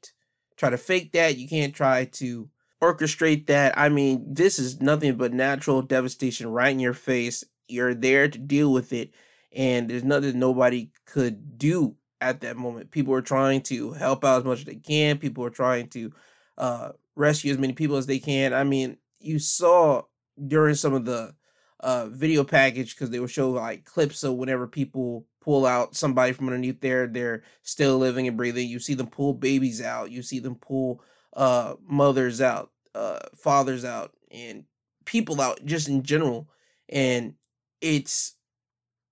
try 0.58 0.70
to 0.70 0.78
fake 0.78 1.14
that. 1.14 1.38
You 1.38 1.48
can't 1.48 1.74
try 1.74 2.06
to 2.06 2.50
orchestrate 2.84 3.48
that. 3.48 3.78
I 3.78 3.88
mean 3.88 4.34
this 4.34 4.60
is 4.60 4.82
nothing 4.82 5.16
but 5.16 5.34
natural 5.34 5.82
devastation 5.82 6.48
right 6.52 6.72
in 6.72 6.82
your 6.82 6.94
face. 6.94 7.46
You're 7.70 7.94
there 7.94 8.28
to 8.28 8.38
deal 8.38 8.74
with 8.74 8.92
it 8.92 9.12
and 9.54 9.90
there's 9.90 10.04
nothing 10.04 10.38
nobody 10.38 10.92
could 11.06 11.58
do 11.58 11.96
at 12.20 12.42
that 12.42 12.58
moment. 12.58 12.92
People 12.92 13.14
are 13.14 13.22
trying 13.22 13.62
to 13.62 13.94
help 13.94 14.26
out 14.26 14.40
as 14.40 14.44
much 14.44 14.60
as 14.60 14.66
they 14.66 14.76
can. 14.76 15.18
People 15.18 15.46
are 15.46 15.50
trying 15.50 15.88
to 15.90 16.12
uh 16.58 16.90
rescue 17.16 17.54
as 17.54 17.58
many 17.58 17.72
people 17.72 17.96
as 17.96 18.06
they 18.06 18.20
can. 18.20 18.54
I 18.54 18.66
mean 18.66 18.98
you 19.22 19.40
saw 19.40 20.02
during 20.46 20.76
some 20.76 20.94
of 20.94 21.06
the 21.06 21.34
uh 21.82 22.08
video 22.08 22.44
package 22.44 22.96
because 22.96 23.10
they 23.10 23.20
will 23.20 23.28
show 23.28 23.52
like 23.52 23.86
clips 23.86 24.24
of 24.24 24.36
whenever 24.36 24.68
people 24.68 25.26
pull 25.42 25.66
out 25.66 25.96
somebody 25.96 26.34
from 26.34 26.48
underneath 26.48 26.82
there 26.82 27.08
they're 27.08 27.44
still 27.64 27.98
living 27.98 28.28
and 28.28 28.38
breathing. 28.38 28.68
You 28.68 28.80
see 28.80 28.96
them 28.96 29.08
pull 29.08 29.34
babies 29.34 29.82
out 29.82 30.12
you 30.12 30.22
see 30.22 30.40
them 30.40 30.56
pull 30.56 31.04
uh 31.34 31.76
mothers 31.88 32.42
out 32.42 32.72
uh 32.96 33.20
fathers 33.36 33.86
out 33.86 34.14
and 34.32 34.64
people 35.06 35.40
out 35.40 35.64
just 35.66 35.88
in 35.88 36.04
general 36.04 36.50
and 36.90 37.36
it's 37.82 38.36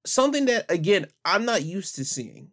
something 0.06 0.46
that 0.46 0.70
again 0.70 1.06
i'm 1.24 1.46
not 1.46 1.64
used 1.64 1.96
to 1.96 2.06
seeing. 2.06 2.50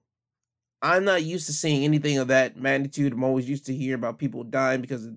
I'm 0.85 1.04
not 1.04 1.23
used 1.23 1.47
to 1.47 1.52
seeing 1.52 1.85
anything 1.85 2.19
of 2.19 2.26
that 2.28 2.57
magnitude. 2.57 3.12
I'm 3.12 3.23
always 3.23 3.49
used 3.49 3.66
to 3.66 3.75
hearing 3.75 4.00
about 4.00 4.19
people 4.19 4.42
dying 4.42 4.81
because 4.81 5.07
of 5.07 5.14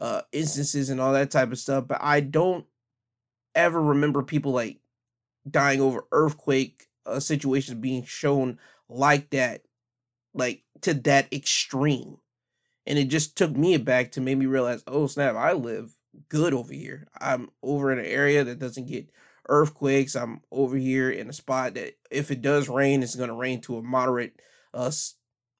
uh 0.00 0.22
instances 0.32 0.90
and 0.90 1.00
all 1.00 1.12
that 1.12 1.30
type 1.30 1.52
of 1.52 1.58
stuff 1.58 1.86
but 1.86 1.98
i 2.00 2.20
don't 2.20 2.64
ever 3.54 3.80
remember 3.80 4.22
people 4.22 4.52
like 4.52 4.78
dying 5.48 5.80
over 5.80 6.04
earthquake 6.12 6.86
uh, 7.06 7.20
situations 7.20 7.78
being 7.78 8.04
shown 8.04 8.58
like 8.88 9.30
that, 9.30 9.62
like 10.34 10.62
to 10.82 10.94
that 10.94 11.32
extreme. 11.32 12.16
And 12.86 12.98
it 12.98 13.08
just 13.08 13.36
took 13.36 13.56
me 13.56 13.76
back 13.76 14.12
to 14.12 14.20
make 14.20 14.38
me 14.38 14.46
realize, 14.46 14.82
oh 14.86 15.06
snap, 15.06 15.36
I 15.36 15.52
live 15.52 15.94
good 16.28 16.54
over 16.54 16.72
here. 16.72 17.08
I'm 17.20 17.50
over 17.62 17.92
in 17.92 17.98
an 17.98 18.06
area 18.06 18.44
that 18.44 18.58
doesn't 18.58 18.88
get 18.88 19.10
earthquakes. 19.48 20.16
I'm 20.16 20.40
over 20.50 20.76
here 20.76 21.10
in 21.10 21.28
a 21.28 21.32
spot 21.32 21.74
that 21.74 21.94
if 22.10 22.30
it 22.30 22.42
does 22.42 22.68
rain, 22.68 23.02
it's 23.02 23.16
gonna 23.16 23.34
rain 23.34 23.60
to 23.62 23.78
a 23.78 23.82
moderate 23.82 24.40
uh 24.74 24.90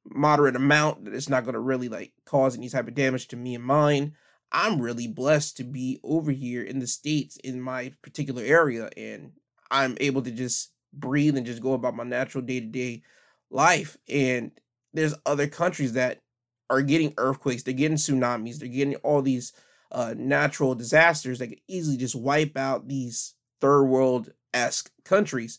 moderate 0.04 0.56
amount 0.56 1.04
that 1.04 1.14
it's 1.14 1.28
not 1.28 1.44
gonna 1.44 1.61
really 1.61 1.88
like 1.88 2.12
cause 2.25 2.56
any 2.56 2.68
type 2.68 2.88
of 2.88 2.94
damage 2.94 3.28
to 3.28 3.37
me 3.37 3.54
and 3.54 3.64
mine. 3.64 4.14
I'm 4.52 4.80
really 4.80 5.07
blessed 5.07 5.57
to 5.59 5.64
be 5.64 6.00
over 6.02 6.30
here 6.30 6.62
in 6.62 6.78
the 6.78 6.87
States 6.87 7.37
in 7.37 7.61
my 7.61 7.92
particular 8.02 8.42
area 8.42 8.90
and 8.97 9.33
I'm 9.71 9.97
able 10.00 10.23
to 10.23 10.30
just 10.30 10.73
breathe 10.92 11.37
and 11.37 11.47
just 11.47 11.62
go 11.62 11.75
about 11.75 11.95
my 11.95 12.04
natural 12.04 12.42
day 12.42 12.61
to 12.61 12.66
day 12.66 13.02
life. 13.50 13.97
And 14.09 14.50
there's 14.92 15.14
other 15.26 15.47
countries 15.47 15.92
that 15.92 16.21
are 16.69 16.83
getting 16.83 17.14
earthquakes, 17.19 17.62
they're 17.62 17.75
getting 17.75 17.97
tsunamis, 17.97 18.59
they're 18.59 18.69
getting 18.69 18.97
all 18.97 19.23
these 19.23 19.52
uh, 19.92 20.14
natural 20.16 20.75
disasters 20.75 21.38
that 21.38 21.49
could 21.49 21.61
easily 21.69 21.97
just 21.97 22.14
wipe 22.14 22.57
out 22.57 22.88
these 22.88 23.35
third 23.61 23.85
world 23.85 24.30
esque 24.54 24.90
countries. 25.04 25.59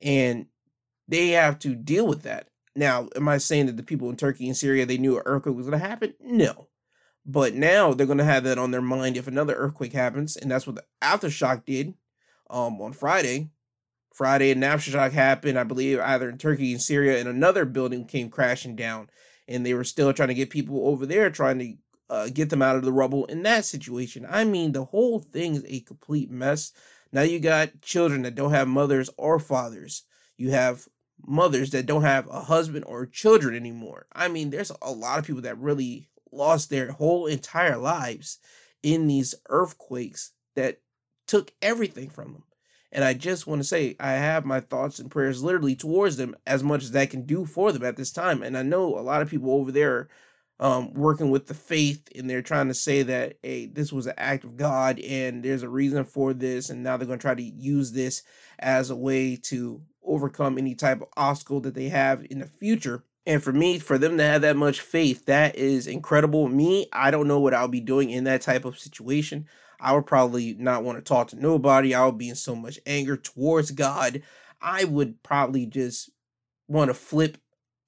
And 0.00 0.46
they 1.08 1.30
have 1.30 1.58
to 1.60 1.74
deal 1.74 2.06
with 2.06 2.22
that. 2.22 2.48
Now, 2.74 3.08
am 3.16 3.28
I 3.28 3.38
saying 3.38 3.66
that 3.66 3.76
the 3.76 3.82
people 3.82 4.08
in 4.08 4.16
Turkey 4.16 4.46
and 4.46 4.56
Syria 4.56 4.86
they 4.86 4.98
knew 4.98 5.16
an 5.16 5.22
earthquake 5.26 5.54
was 5.54 5.66
going 5.66 5.78
to 5.78 5.86
happen? 5.86 6.14
No. 6.20 6.68
But 7.24 7.54
now 7.54 7.94
they're 7.94 8.06
going 8.06 8.18
to 8.18 8.24
have 8.24 8.44
that 8.44 8.58
on 8.58 8.72
their 8.72 8.82
mind 8.82 9.16
if 9.16 9.28
another 9.28 9.54
earthquake 9.54 9.92
happens, 9.92 10.36
and 10.36 10.50
that's 10.50 10.66
what 10.66 10.76
the 10.76 10.84
aftershock 11.00 11.64
did 11.64 11.94
um, 12.50 12.80
on 12.80 12.92
Friday. 12.92 13.50
Friday, 14.12 14.50
an 14.50 14.60
aftershock 14.60 15.12
happened, 15.12 15.58
I 15.58 15.64
believe, 15.64 16.00
either 16.00 16.28
in 16.28 16.38
Turkey 16.38 16.72
and 16.72 16.82
Syria, 16.82 17.18
and 17.18 17.28
another 17.28 17.64
building 17.64 18.06
came 18.06 18.28
crashing 18.28 18.76
down, 18.76 19.08
and 19.48 19.64
they 19.64 19.74
were 19.74 19.84
still 19.84 20.12
trying 20.12 20.28
to 20.28 20.34
get 20.34 20.50
people 20.50 20.86
over 20.88 21.06
there, 21.06 21.30
trying 21.30 21.58
to 21.60 21.74
uh, 22.10 22.28
get 22.28 22.50
them 22.50 22.60
out 22.60 22.76
of 22.76 22.84
the 22.84 22.92
rubble 22.92 23.24
in 23.26 23.42
that 23.44 23.64
situation. 23.64 24.26
I 24.28 24.44
mean, 24.44 24.72
the 24.72 24.84
whole 24.84 25.20
thing 25.20 25.54
is 25.54 25.64
a 25.66 25.80
complete 25.80 26.30
mess. 26.30 26.72
Now 27.12 27.22
you 27.22 27.40
got 27.40 27.80
children 27.80 28.22
that 28.22 28.34
don't 28.34 28.50
have 28.50 28.68
mothers 28.68 29.08
or 29.16 29.38
fathers. 29.38 30.04
You 30.36 30.50
have 30.50 30.86
mothers 31.24 31.70
that 31.70 31.86
don't 31.86 32.02
have 32.02 32.28
a 32.28 32.40
husband 32.40 32.84
or 32.86 33.06
children 33.06 33.54
anymore. 33.54 34.06
I 34.12 34.28
mean, 34.28 34.50
there's 34.50 34.72
a 34.82 34.90
lot 34.90 35.18
of 35.18 35.26
people 35.26 35.42
that 35.42 35.58
really 35.58 36.08
lost 36.32 36.70
their 36.70 36.92
whole 36.92 37.26
entire 37.26 37.76
lives 37.76 38.38
in 38.82 39.06
these 39.06 39.34
earthquakes 39.48 40.32
that 40.56 40.80
took 41.26 41.52
everything 41.62 42.10
from 42.10 42.32
them. 42.32 42.42
And 42.90 43.04
I 43.04 43.14
just 43.14 43.46
want 43.46 43.60
to 43.60 43.66
say, 43.66 43.96
I 43.98 44.12
have 44.12 44.44
my 44.44 44.60
thoughts 44.60 44.98
and 44.98 45.10
prayers 45.10 45.42
literally 45.42 45.74
towards 45.74 46.16
them 46.16 46.36
as 46.46 46.62
much 46.62 46.84
as 46.84 46.94
I 46.94 47.06
can 47.06 47.24
do 47.24 47.46
for 47.46 47.72
them 47.72 47.84
at 47.84 47.96
this 47.96 48.12
time. 48.12 48.42
And 48.42 48.56
I 48.56 48.62
know 48.62 48.98
a 48.98 49.00
lot 49.00 49.22
of 49.22 49.30
people 49.30 49.52
over 49.52 49.72
there 49.72 50.08
um, 50.60 50.92
working 50.92 51.30
with 51.30 51.46
the 51.46 51.54
faith 51.54 52.06
and 52.14 52.28
they're 52.28 52.42
trying 52.42 52.68
to 52.68 52.74
say 52.74 53.02
that, 53.02 53.38
hey, 53.42 53.66
this 53.66 53.92
was 53.92 54.06
an 54.06 54.14
act 54.18 54.44
of 54.44 54.58
God 54.58 55.00
and 55.00 55.42
there's 55.42 55.62
a 55.62 55.68
reason 55.68 56.04
for 56.04 56.34
this. 56.34 56.68
And 56.68 56.82
now 56.82 56.96
they're 56.98 57.06
going 57.06 57.18
to 57.18 57.22
try 57.22 57.34
to 57.34 57.42
use 57.42 57.92
this 57.92 58.22
as 58.58 58.90
a 58.90 58.96
way 58.96 59.36
to 59.36 59.80
overcome 60.04 60.58
any 60.58 60.74
type 60.74 61.00
of 61.00 61.08
obstacle 61.16 61.60
that 61.60 61.74
they 61.74 61.88
have 61.88 62.26
in 62.30 62.40
the 62.40 62.46
future. 62.46 63.04
And 63.24 63.42
for 63.42 63.52
me, 63.52 63.78
for 63.78 63.98
them 63.98 64.16
to 64.18 64.24
have 64.24 64.42
that 64.42 64.56
much 64.56 64.80
faith, 64.80 65.26
that 65.26 65.54
is 65.56 65.86
incredible. 65.86 66.48
Me, 66.48 66.86
I 66.92 67.10
don't 67.10 67.28
know 67.28 67.38
what 67.38 67.54
I'll 67.54 67.68
be 67.68 67.80
doing 67.80 68.10
in 68.10 68.24
that 68.24 68.42
type 68.42 68.64
of 68.64 68.78
situation. 68.78 69.46
I 69.78 69.92
would 69.92 70.06
probably 70.06 70.54
not 70.54 70.82
want 70.82 70.98
to 70.98 71.02
talk 71.02 71.28
to 71.28 71.40
nobody. 71.40 71.94
I 71.94 72.04
would 72.04 72.18
be 72.18 72.28
in 72.28 72.34
so 72.34 72.56
much 72.56 72.80
anger 72.86 73.16
towards 73.16 73.70
God. 73.70 74.22
I 74.60 74.84
would 74.84 75.22
probably 75.22 75.66
just 75.66 76.10
want 76.68 76.88
to 76.88 76.94
flip 76.94 77.38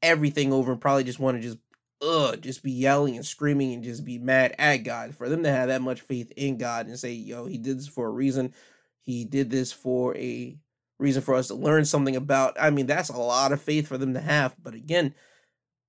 everything 0.03 0.53
over 0.53 0.71
and 0.73 0.81
probably 0.81 1.05
just 1.05 1.19
want 1.19 1.37
to 1.37 1.43
just 1.43 1.59
ugh, 2.03 2.41
just 2.41 2.63
be 2.63 2.73
yelling 2.73 3.17
and 3.17 3.25
screaming 3.25 3.73
and 3.73 3.83
just 3.83 4.05
be 4.05 4.19
mad 4.19 4.55
at 4.59 4.79
God. 4.79 5.15
For 5.15 5.29
them 5.29 5.43
to 5.45 5.51
have 5.51 5.69
that 5.69 5.83
much 5.83 6.01
faith 6.01 6.33
in 6.37 6.59
God 6.59 6.87
and 6.87 6.99
say, 6.99 7.13
yo, 7.13 7.47
he 7.47 7.59
did 7.59 7.79
this 7.79 7.89
for 7.89 8.07
a 8.07 8.11
reason. 8.11 8.53
He 9.01 9.25
did 9.25 9.51
this 9.51 9.73
for 9.73 10.17
a 10.17 10.57
reason 11.05 11.23
for 11.23 11.35
us 11.35 11.49
to 11.49 11.55
learn 11.55 11.85
something 11.85 12.17
about. 12.17 12.57
I 12.59 12.71
mean, 12.71 12.87
that's 12.87 13.11
a 13.11 13.17
lot 13.17 13.53
of 13.53 13.63
faith 13.63 13.87
for 13.87 13.99
them 13.99 14.15
to 14.15 14.21
have. 14.21 14.57
But 14.63 14.75
again, 14.75 15.15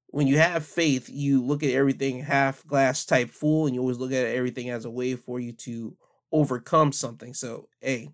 when 0.07 0.27
you 0.27 0.37
have 0.37 0.65
faith, 0.65 1.09
you 1.09 1.43
look 1.43 1.63
at 1.63 1.71
everything 1.71 2.21
half 2.21 2.65
glass 2.67 3.05
type 3.05 3.31
full, 3.31 3.65
and 3.65 3.75
you 3.75 3.81
always 3.81 3.97
look 3.97 4.11
at 4.11 4.25
everything 4.25 4.69
as 4.69 4.85
a 4.85 4.89
way 4.89 5.15
for 5.15 5.39
you 5.39 5.53
to 5.53 5.97
overcome 6.31 6.91
something. 6.91 7.33
So, 7.33 7.67
hey, 7.81 8.09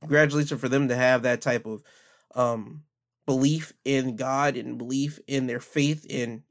congratulations 0.00 0.60
for 0.60 0.68
them 0.68 0.88
to 0.88 0.96
have 0.96 1.22
that 1.22 1.42
type 1.42 1.66
of 1.66 1.82
um, 2.34 2.84
belief 3.26 3.72
in 3.84 4.16
God 4.16 4.56
and 4.56 4.78
belief 4.78 5.18
in 5.26 5.46
their 5.46 5.60
faith. 5.60 6.06
And 6.08 6.42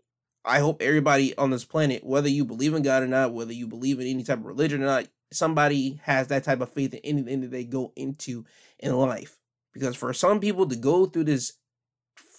I 0.46 0.60
hope 0.60 0.82
everybody 0.82 1.36
on 1.38 1.50
this 1.50 1.66
planet, 1.66 2.04
whether 2.04 2.30
you 2.30 2.46
believe 2.46 2.74
in 2.74 2.84
God 2.84 3.04
or 3.04 3.08
not, 3.08 3.34
whether 3.34 3.54
you 3.54 3.68
believe 3.68 4.00
in 4.00 4.08
any 4.08 4.24
type 4.24 4.40
of 4.40 4.46
religion 4.46 4.82
or 4.82 4.86
not, 4.86 5.08
somebody 5.32 6.00
has 6.04 6.28
that 6.28 6.44
type 6.44 6.62
of 6.62 6.72
faith 6.72 6.94
in 6.94 7.00
anything 7.04 7.42
that 7.42 7.52
they 7.52 7.64
go 7.64 7.92
into 7.96 8.46
in 8.80 8.96
life. 8.96 9.38
Because 9.74 9.96
for 9.96 10.14
some 10.14 10.40
people 10.40 10.68
to 10.68 10.76
go 10.76 11.06
through 11.06 11.26
this 11.26 11.54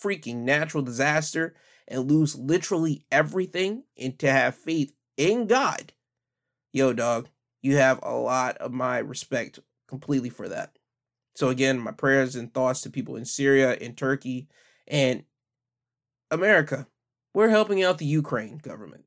freaking 0.03 0.39
natural 0.39 0.83
disaster 0.83 1.55
and 1.89 2.11
lose 2.11 2.37
literally 2.37 3.05
everything 3.11 3.85
and 3.99 4.19
to 4.19 4.31
have 4.31 4.55
faith 4.55 4.93
in 5.17 5.47
God, 5.47 5.93
yo, 6.73 6.93
dog, 6.93 7.29
you 7.63 7.77
have 7.77 8.01
a 8.03 8.15
lot 8.15 8.57
of 8.59 8.73
my 8.73 8.99
respect 8.99 9.61
completely 9.89 10.31
for 10.31 10.49
that. 10.49 10.79
So, 11.35 11.49
again, 11.49 11.79
my 11.79 11.93
prayers 11.93 12.37
and 12.37 12.53
thoughts 12.53 12.83
to 12.83 12.91
people 12.91 13.17
in 13.17 13.25
Syria, 13.25 13.75
in 13.75 13.95
Turkey, 13.95 14.49
and 14.87 15.25
America. 16.31 16.87
We're 17.35 17.49
helping 17.49 17.83
out 17.83 17.99
the 17.99 18.05
Ukraine 18.05 18.59
government. 18.59 19.05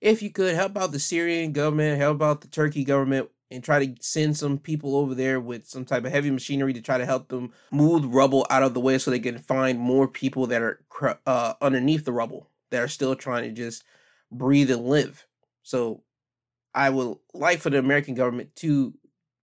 If 0.00 0.22
you 0.22 0.30
could 0.30 0.54
help 0.54 0.76
out 0.76 0.92
the 0.92 0.98
Syrian 0.98 1.52
government, 1.52 1.98
help 1.98 2.20
out 2.22 2.40
the 2.40 2.48
Turkey 2.48 2.84
government, 2.84 3.30
and 3.54 3.64
try 3.64 3.84
to 3.84 3.94
send 4.02 4.36
some 4.36 4.58
people 4.58 4.96
over 4.96 5.14
there 5.14 5.40
with 5.40 5.66
some 5.66 5.84
type 5.84 6.04
of 6.04 6.12
heavy 6.12 6.30
machinery 6.30 6.72
to 6.72 6.82
try 6.82 6.98
to 6.98 7.06
help 7.06 7.28
them 7.28 7.52
move 7.70 8.12
rubble 8.14 8.46
out 8.50 8.62
of 8.62 8.74
the 8.74 8.80
way 8.80 8.98
so 8.98 9.10
they 9.10 9.18
can 9.18 9.38
find 9.38 9.78
more 9.78 10.08
people 10.08 10.46
that 10.46 10.62
are 10.62 10.80
uh, 11.26 11.54
underneath 11.60 12.04
the 12.04 12.12
rubble 12.12 12.50
that 12.70 12.82
are 12.82 12.88
still 12.88 13.14
trying 13.14 13.44
to 13.44 13.50
just 13.50 13.84
breathe 14.30 14.70
and 14.70 14.84
live. 14.84 15.26
So 15.62 16.02
I 16.74 16.90
would 16.90 17.16
like 17.32 17.60
for 17.60 17.70
the 17.70 17.78
American 17.78 18.14
government 18.14 18.54
to 18.56 18.92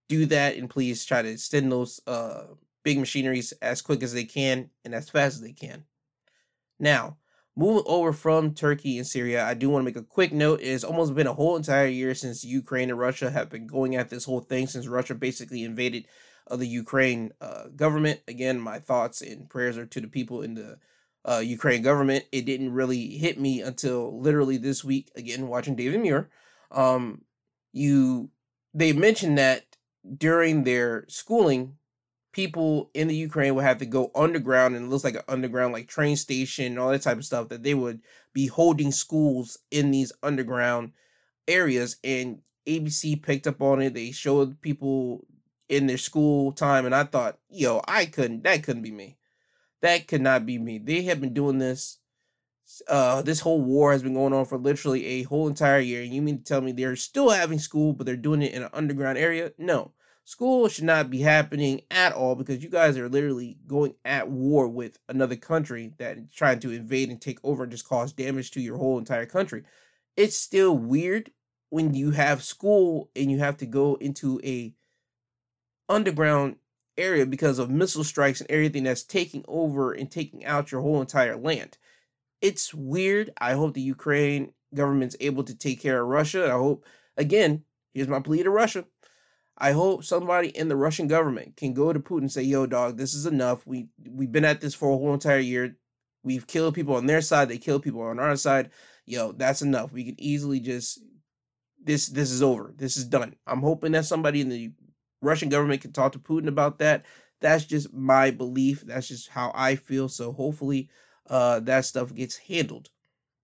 do 0.10 0.26
that 0.28 0.58
and 0.58 0.70
please 0.70 1.06
try 1.06 1.22
to 1.22 1.38
send 1.38 1.72
those 1.72 2.02
uh, 2.06 2.44
big 2.84 3.00
machineries 3.00 3.54
as 3.62 3.82
quick 3.82 4.04
as 4.04 4.14
they 4.14 4.26
can 4.26 4.70
and 4.84 4.94
as 4.94 5.10
fast 5.10 5.36
as 5.36 5.42
they 5.42 5.54
can. 5.54 5.86
Now, 6.80 7.18
Moving 7.62 7.84
over 7.86 8.12
from 8.12 8.56
Turkey 8.56 8.98
and 8.98 9.06
Syria, 9.06 9.46
I 9.46 9.54
do 9.54 9.70
want 9.70 9.84
to 9.84 9.86
make 9.86 9.96
a 9.96 10.02
quick 10.02 10.34
note. 10.34 10.62
It's 10.64 10.84
almost 10.84 11.14
been 11.14 11.28
a 11.28 11.34
whole 11.34 11.56
entire 11.56 11.86
year 11.86 12.16
since 12.16 12.44
Ukraine 12.44 12.90
and 12.90 12.98
Russia 12.98 13.30
have 13.30 13.52
been 13.52 13.68
going 13.68 13.96
at 13.96 14.10
this 14.10 14.26
whole 14.26 14.40
thing, 14.40 14.66
since 14.66 14.88
Russia 14.88 15.14
basically 15.14 15.64
invaded 15.64 16.08
uh, 16.50 16.56
the 16.56 16.66
Ukraine 16.66 17.34
uh, 17.40 17.66
government. 17.76 18.20
Again, 18.28 18.60
my 18.60 18.80
thoughts 18.80 19.22
and 19.22 19.48
prayers 19.48 19.78
are 19.78 19.86
to 19.86 20.02
the 20.02 20.08
people 20.08 20.42
in 20.42 20.56
the 20.56 20.80
uh, 21.24 21.38
Ukraine 21.38 21.84
government. 21.84 22.26
It 22.32 22.48
didn't 22.48 22.74
really 22.74 23.10
hit 23.10 23.40
me 23.40 23.62
until 23.62 24.20
literally 24.20 24.58
this 24.58 24.84
week, 24.84 25.12
again, 25.16 25.48
watching 25.48 25.76
David 25.76 26.00
Muir. 26.00 26.32
Um, 26.72 27.26
you, 27.74 28.32
they 28.74 28.92
mentioned 28.92 29.38
that 29.38 29.66
during 30.18 30.64
their 30.64 31.06
schooling, 31.10 31.78
people 32.32 32.90
in 32.94 33.08
the 33.08 33.16
Ukraine 33.16 33.56
would 33.56 33.64
have 33.64 33.80
to 33.80 33.86
go 33.86 34.12
underground 34.16 34.76
and 34.76 34.86
it 34.86 34.90
looks 34.90 35.04
like 35.04 35.16
an 35.16 35.24
underground 35.28 35.74
like 35.74 35.88
train 35.88 36.16
station 36.16 36.66
and 36.66 36.80
all 36.80 36.90
that 36.90 37.02
type 37.02 37.18
of 37.18 37.26
stuff 37.26 37.50
that 37.50 37.64
they 37.64 37.74
would 37.74 38.02
be 38.34 38.48
holding 38.48 38.92
schools 38.92 39.58
in 39.70 39.92
these 39.92 40.12
underground 40.24 40.94
areas 41.48 41.98
and 42.04 42.42
ABC 42.68 43.22
picked 43.22 43.48
up 43.48 43.62
on 43.62 43.82
it. 43.82 43.94
They 43.94 44.12
showed 44.12 44.62
people 44.62 45.26
in 45.68 45.88
their 45.88 45.98
school 45.98 46.52
time 46.52 46.86
and 46.86 46.96
I 46.96 47.04
thought, 47.04 47.40
yo, 47.50 47.82
I 47.88 48.06
couldn't 48.06 48.44
that 48.44 48.64
couldn't 48.64 48.84
be 48.84 48.92
me. 48.92 49.18
That 49.82 50.08
could 50.08 50.22
not 50.22 50.46
be 50.46 50.58
me. 50.58 50.78
They 50.78 51.02
have 51.04 51.20
been 51.20 51.34
doing 51.34 51.58
this 51.58 51.98
uh 52.88 53.22
this 53.24 53.42
whole 53.42 53.62
war 53.62 53.92
has 53.92 54.04
been 54.04 54.14
going 54.14 54.32
on 54.32 54.46
for 54.46 54.58
literally 54.58 55.06
a 55.06 55.24
whole 55.24 55.50
entire 55.50 55.80
year 55.80 56.04
and 56.04 56.14
you 56.14 56.22
mean 56.22 56.38
to 56.38 56.44
tell 56.44 56.62
me 56.62 56.72
they're 56.72 56.96
still 56.96 57.30
having 57.30 57.60
school 57.60 57.92
but 57.92 58.06
they're 58.06 58.16
doing 58.16 58.42
it 58.42 58.54
in 58.54 58.64
an 58.64 58.70
underground 58.72 59.18
area? 59.18 59.52
No 59.58 59.92
School 60.32 60.70
should 60.70 60.86
not 60.86 61.10
be 61.10 61.20
happening 61.20 61.82
at 61.92 62.14
all 62.14 62.36
because 62.36 62.64
you 62.64 62.70
guys 62.70 62.98
are 62.98 63.10
literally 63.10 63.58
going 63.68 63.96
at 64.06 64.30
war 64.30 64.66
with 64.66 64.98
another 65.10 65.36
country 65.36 65.92
that 65.98 66.18
is 66.18 66.34
trying 66.34 66.62
to 66.62 66.72
invade 66.72 67.10
and 67.10 67.20
take 67.20 67.40
over 67.44 67.64
and 67.64 67.72
just 67.72 67.86
cause 67.86 68.14
damage 68.14 68.52
to 68.52 68.62
your 68.62 68.78
whole 68.78 68.98
entire 68.98 69.26
country. 69.26 69.64
It's 70.16 70.38
still 70.38 70.78
weird 70.78 71.32
when 71.70 71.94
you 71.94 72.12
have 72.12 72.46
school 72.46 73.10
and 73.14 73.30
you 73.30 73.40
have 73.40 73.58
to 73.58 73.66
go 73.66 73.96
into 73.96 74.40
a 74.42 74.74
underground 75.90 76.56
area 76.98 77.26
because 77.26 77.60
of 77.60 77.70
missile 77.70 78.06
strikes 78.06 78.40
and 78.40 78.50
everything 78.50 78.86
that's 78.86 79.04
taking 79.04 79.44
over 79.50 79.92
and 79.92 80.10
taking 80.10 80.46
out 80.46 80.72
your 80.72 80.80
whole 80.80 81.02
entire 81.02 81.36
land. 81.36 81.78
It's 82.40 82.74
weird. 82.74 83.32
I 83.42 83.52
hope 83.52 83.74
the 83.74 83.82
Ukraine 83.82 84.54
government's 84.74 85.18
able 85.20 85.44
to 85.44 85.56
take 85.56 85.82
care 85.82 86.02
of 86.02 86.08
Russia. 86.08 86.46
I 86.46 86.52
hope 86.52 86.86
again, 87.18 87.66
here's 87.94 88.08
my 88.08 88.22
plea 88.22 88.44
to 88.44 88.50
Russia. 88.50 88.86
I 89.62 89.74
hope 89.74 90.04
somebody 90.04 90.50
in 90.50 90.70
the 90.70 90.76
Russian 90.76 91.08
government 91.08 91.56
can 91.56 91.74
go 91.74 91.94
to 91.94 92.00
Putin 92.00 92.22
and 92.22 92.32
say, 92.32 92.42
"Yo, 92.42 92.66
dog, 92.66 92.98
this 92.98 93.14
is 93.14 93.28
enough. 93.28 93.66
We 93.68 93.90
we've 94.10 94.32
been 94.32 94.44
at 94.44 94.60
this 94.60 94.74
for 94.74 94.92
a 94.92 94.98
whole 94.98 95.14
entire 95.14 95.38
year. 95.38 95.78
We've 96.24 96.48
killed 96.48 96.74
people 96.74 96.96
on 96.96 97.06
their 97.06 97.22
side. 97.22 97.48
They 97.48 97.60
kill 97.60 97.80
people 97.80 98.02
on 98.02 98.20
our 98.20 98.36
side. 98.36 98.72
Yo, 99.06 99.34
that's 99.34 99.62
enough. 99.62 99.94
We 99.94 100.04
can 100.04 100.20
easily 100.20 100.60
just 100.60 101.00
this 101.80 102.08
this 102.08 102.32
is 102.32 102.42
over. 102.42 102.74
This 102.76 102.98
is 102.98 103.06
done. 103.06 103.36
I'm 103.46 103.62
hoping 103.62 103.92
that 103.92 104.06
somebody 104.06 104.42
in 104.42 104.50
the 104.50 104.72
Russian 105.22 105.50
government 105.50 105.82
can 105.82 105.94
talk 105.94 106.14
to 106.14 106.20
Putin 106.20 106.48
about 106.48 106.80
that. 106.80 107.06
That's 107.40 107.66
just 107.66 107.94
my 107.94 108.32
belief. 108.32 108.82
That's 108.82 109.08
just 109.08 109.30
how 109.30 109.52
I 109.54 109.76
feel. 109.76 110.10
So 110.10 110.32
hopefully, 110.32 110.90
uh, 111.30 111.60
that 111.62 111.86
stuff 111.86 112.16
gets 112.16 112.36
handled. 112.36 112.90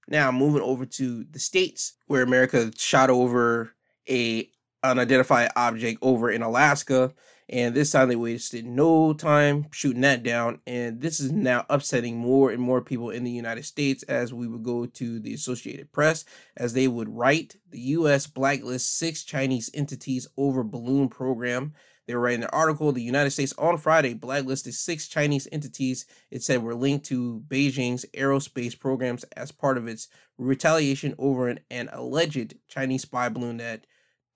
Now 0.07 0.31
moving 0.31 0.63
over 0.63 0.87
to 0.87 1.25
the 1.25 1.39
states 1.39 1.93
where 2.07 2.23
America 2.23 2.71
shot 2.75 3.11
over 3.11 3.73
a 4.09 4.49
unidentified 4.83 5.49
object 5.55 5.99
over 6.01 6.29
in 6.29 6.41
Alaska. 6.41 7.13
And 7.49 7.73
this 7.73 7.91
time 7.91 8.09
they 8.09 8.17
wasted 8.17 8.65
no 8.65 9.13
time 9.13 9.67
shooting 9.71 10.01
that 10.01 10.21
down. 10.21 10.59
And 10.67 10.99
this 10.99 11.19
is 11.21 11.31
now 11.31 11.65
upsetting 11.69 12.17
more 12.17 12.51
and 12.51 12.61
more 12.61 12.81
people 12.81 13.09
in 13.09 13.23
the 13.23 13.31
United 13.31 13.63
States 13.63 14.03
as 14.03 14.33
we 14.33 14.47
would 14.47 14.63
go 14.63 14.85
to 14.85 15.19
the 15.19 15.33
Associated 15.33 15.91
Press, 15.93 16.25
as 16.57 16.73
they 16.73 16.89
would 16.89 17.07
write 17.07 17.55
the 17.69 17.79
U.S. 17.79 18.27
blacklist 18.27 18.97
six 18.97 19.23
Chinese 19.23 19.69
entities 19.73 20.27
over 20.35 20.63
balloon 20.63 21.07
program. 21.07 21.73
They 22.05 22.15
were 22.15 22.21
writing 22.21 22.43
an 22.43 22.49
article. 22.53 22.91
The 22.91 23.01
United 23.01 23.31
States 23.31 23.53
on 23.57 23.77
Friday 23.77 24.13
blacklisted 24.13 24.73
six 24.73 25.07
Chinese 25.07 25.47
entities 25.51 26.05
it 26.31 26.41
said 26.41 26.63
were 26.63 26.75
linked 26.75 27.05
to 27.07 27.43
Beijing's 27.47 28.05
aerospace 28.13 28.77
programs 28.77 29.23
as 29.35 29.51
part 29.51 29.77
of 29.77 29.87
its 29.87 30.07
retaliation 30.37 31.15
over 31.17 31.49
an, 31.49 31.59
an 31.69 31.89
alleged 31.91 32.55
Chinese 32.69 33.01
spy 33.01 33.27
balloon 33.27 33.57
that 33.57 33.85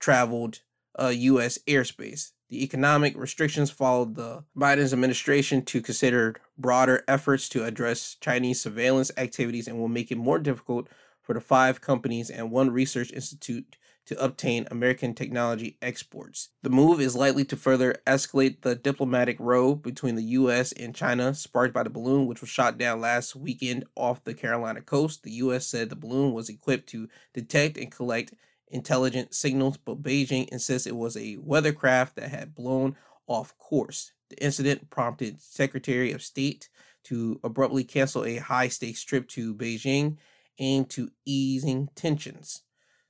traveled 0.02 0.60
uh, 1.00 1.12
U.S. 1.14 1.58
airspace. 1.66 2.32
The 2.50 2.62
economic 2.62 3.16
restrictions 3.16 3.70
followed 3.70 4.14
the 4.14 4.44
Biden's 4.54 4.92
administration 4.92 5.64
to 5.66 5.80
consider 5.80 6.34
broader 6.58 7.02
efforts 7.08 7.48
to 7.50 7.64
address 7.64 8.16
Chinese 8.20 8.60
surveillance 8.60 9.10
activities 9.16 9.68
and 9.68 9.78
will 9.78 9.88
make 9.88 10.10
it 10.10 10.18
more 10.18 10.38
difficult 10.38 10.88
for 11.22 11.32
the 11.32 11.40
five 11.40 11.80
companies 11.80 12.28
and 12.28 12.50
one 12.50 12.70
research 12.70 13.10
institute 13.12 13.76
to 14.04 14.22
obtain 14.22 14.66
American 14.70 15.14
technology 15.14 15.78
exports. 15.80 16.50
The 16.62 16.70
move 16.70 17.00
is 17.00 17.14
likely 17.14 17.44
to 17.46 17.56
further 17.56 17.94
escalate 18.04 18.62
the 18.62 18.74
diplomatic 18.74 19.36
row 19.38 19.76
between 19.76 20.16
the 20.16 20.24
U.S. 20.24 20.72
and 20.72 20.94
China, 20.94 21.34
sparked 21.34 21.72
by 21.72 21.84
the 21.84 21.90
balloon 21.90 22.26
which 22.26 22.40
was 22.40 22.50
shot 22.50 22.76
down 22.76 23.00
last 23.00 23.36
weekend 23.36 23.84
off 23.94 24.24
the 24.24 24.34
Carolina 24.34 24.80
coast. 24.80 25.22
The 25.22 25.30
U.S. 25.32 25.68
said 25.68 25.88
the 25.88 25.96
balloon 25.96 26.32
was 26.32 26.48
equipped 26.48 26.88
to 26.90 27.08
detect 27.32 27.78
and 27.78 27.92
collect 27.92 28.34
intelligent 28.72 29.34
signals, 29.34 29.76
but 29.76 30.02
Beijing 30.02 30.48
insists 30.48 30.86
it 30.86 30.96
was 30.96 31.16
a 31.16 31.36
weathercraft 31.36 32.14
that 32.14 32.30
had 32.30 32.54
blown 32.54 32.96
off 33.26 33.56
course. 33.58 34.12
The 34.30 34.42
incident 34.42 34.90
prompted 34.90 35.40
Secretary 35.40 36.12
of 36.12 36.22
State 36.22 36.68
to 37.04 37.38
abruptly 37.44 37.84
cancel 37.84 38.24
a 38.24 38.36
high 38.36 38.68
stakes 38.68 39.04
trip 39.04 39.28
to 39.28 39.54
Beijing 39.54 40.16
aimed 40.58 40.90
to 40.90 41.10
easing 41.24 41.88
tensions. 41.94 42.62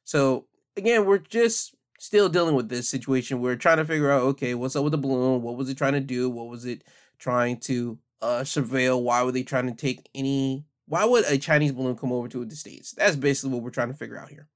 So, 0.04 0.46
again, 0.76 1.04
we're 1.04 1.18
just 1.18 1.74
still 1.98 2.28
dealing 2.28 2.56
with 2.56 2.68
this 2.68 2.88
situation. 2.88 3.40
We're 3.40 3.56
trying 3.56 3.76
to 3.76 3.84
figure 3.84 4.10
out 4.10 4.22
okay, 4.22 4.54
what's 4.54 4.74
up 4.74 4.84
with 4.84 4.92
the 4.92 4.98
balloon? 4.98 5.42
What 5.42 5.56
was 5.56 5.68
it 5.68 5.78
trying 5.78 5.92
to 5.92 6.00
do? 6.00 6.28
What 6.28 6.48
was 6.48 6.64
it 6.64 6.82
trying 7.18 7.58
to 7.60 7.98
uh, 8.20 8.40
surveil? 8.40 9.02
Why 9.02 9.22
were 9.22 9.32
they 9.32 9.44
trying 9.44 9.68
to 9.68 9.74
take 9.74 10.08
any? 10.14 10.64
Why 10.86 11.04
would 11.04 11.24
a 11.26 11.38
Chinese 11.38 11.72
balloon 11.72 11.96
come 11.96 12.12
over 12.12 12.28
to 12.28 12.44
the 12.44 12.56
States? 12.56 12.92
That's 12.92 13.16
basically 13.16 13.54
what 13.54 13.62
we're 13.62 13.70
trying 13.70 13.92
to 13.92 13.94
figure 13.96 14.18
out 14.18 14.30
here. 14.30 14.48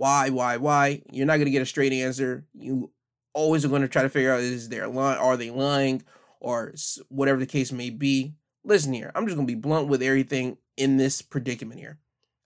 Why, 0.00 0.30
why, 0.30 0.56
why? 0.56 1.02
You're 1.12 1.26
not 1.26 1.36
going 1.36 1.44
to 1.44 1.50
get 1.50 1.60
a 1.60 1.66
straight 1.66 1.92
answer. 1.92 2.46
You 2.54 2.90
always 3.34 3.66
are 3.66 3.68
going 3.68 3.82
to 3.82 3.88
try 3.88 4.00
to 4.00 4.08
figure 4.08 4.32
out 4.32 4.40
is 4.40 4.70
there 4.70 4.88
lying? 4.88 5.18
Are 5.18 5.36
they 5.36 5.50
lying? 5.50 6.02
Or 6.40 6.72
whatever 7.10 7.38
the 7.38 7.44
case 7.44 7.70
may 7.70 7.90
be. 7.90 8.32
Listen 8.64 8.94
here, 8.94 9.12
I'm 9.14 9.26
just 9.26 9.36
going 9.36 9.46
to 9.46 9.54
be 9.54 9.60
blunt 9.60 9.88
with 9.88 10.02
everything 10.02 10.56
in 10.78 10.96
this 10.96 11.20
predicament 11.20 11.80
here. 11.80 11.98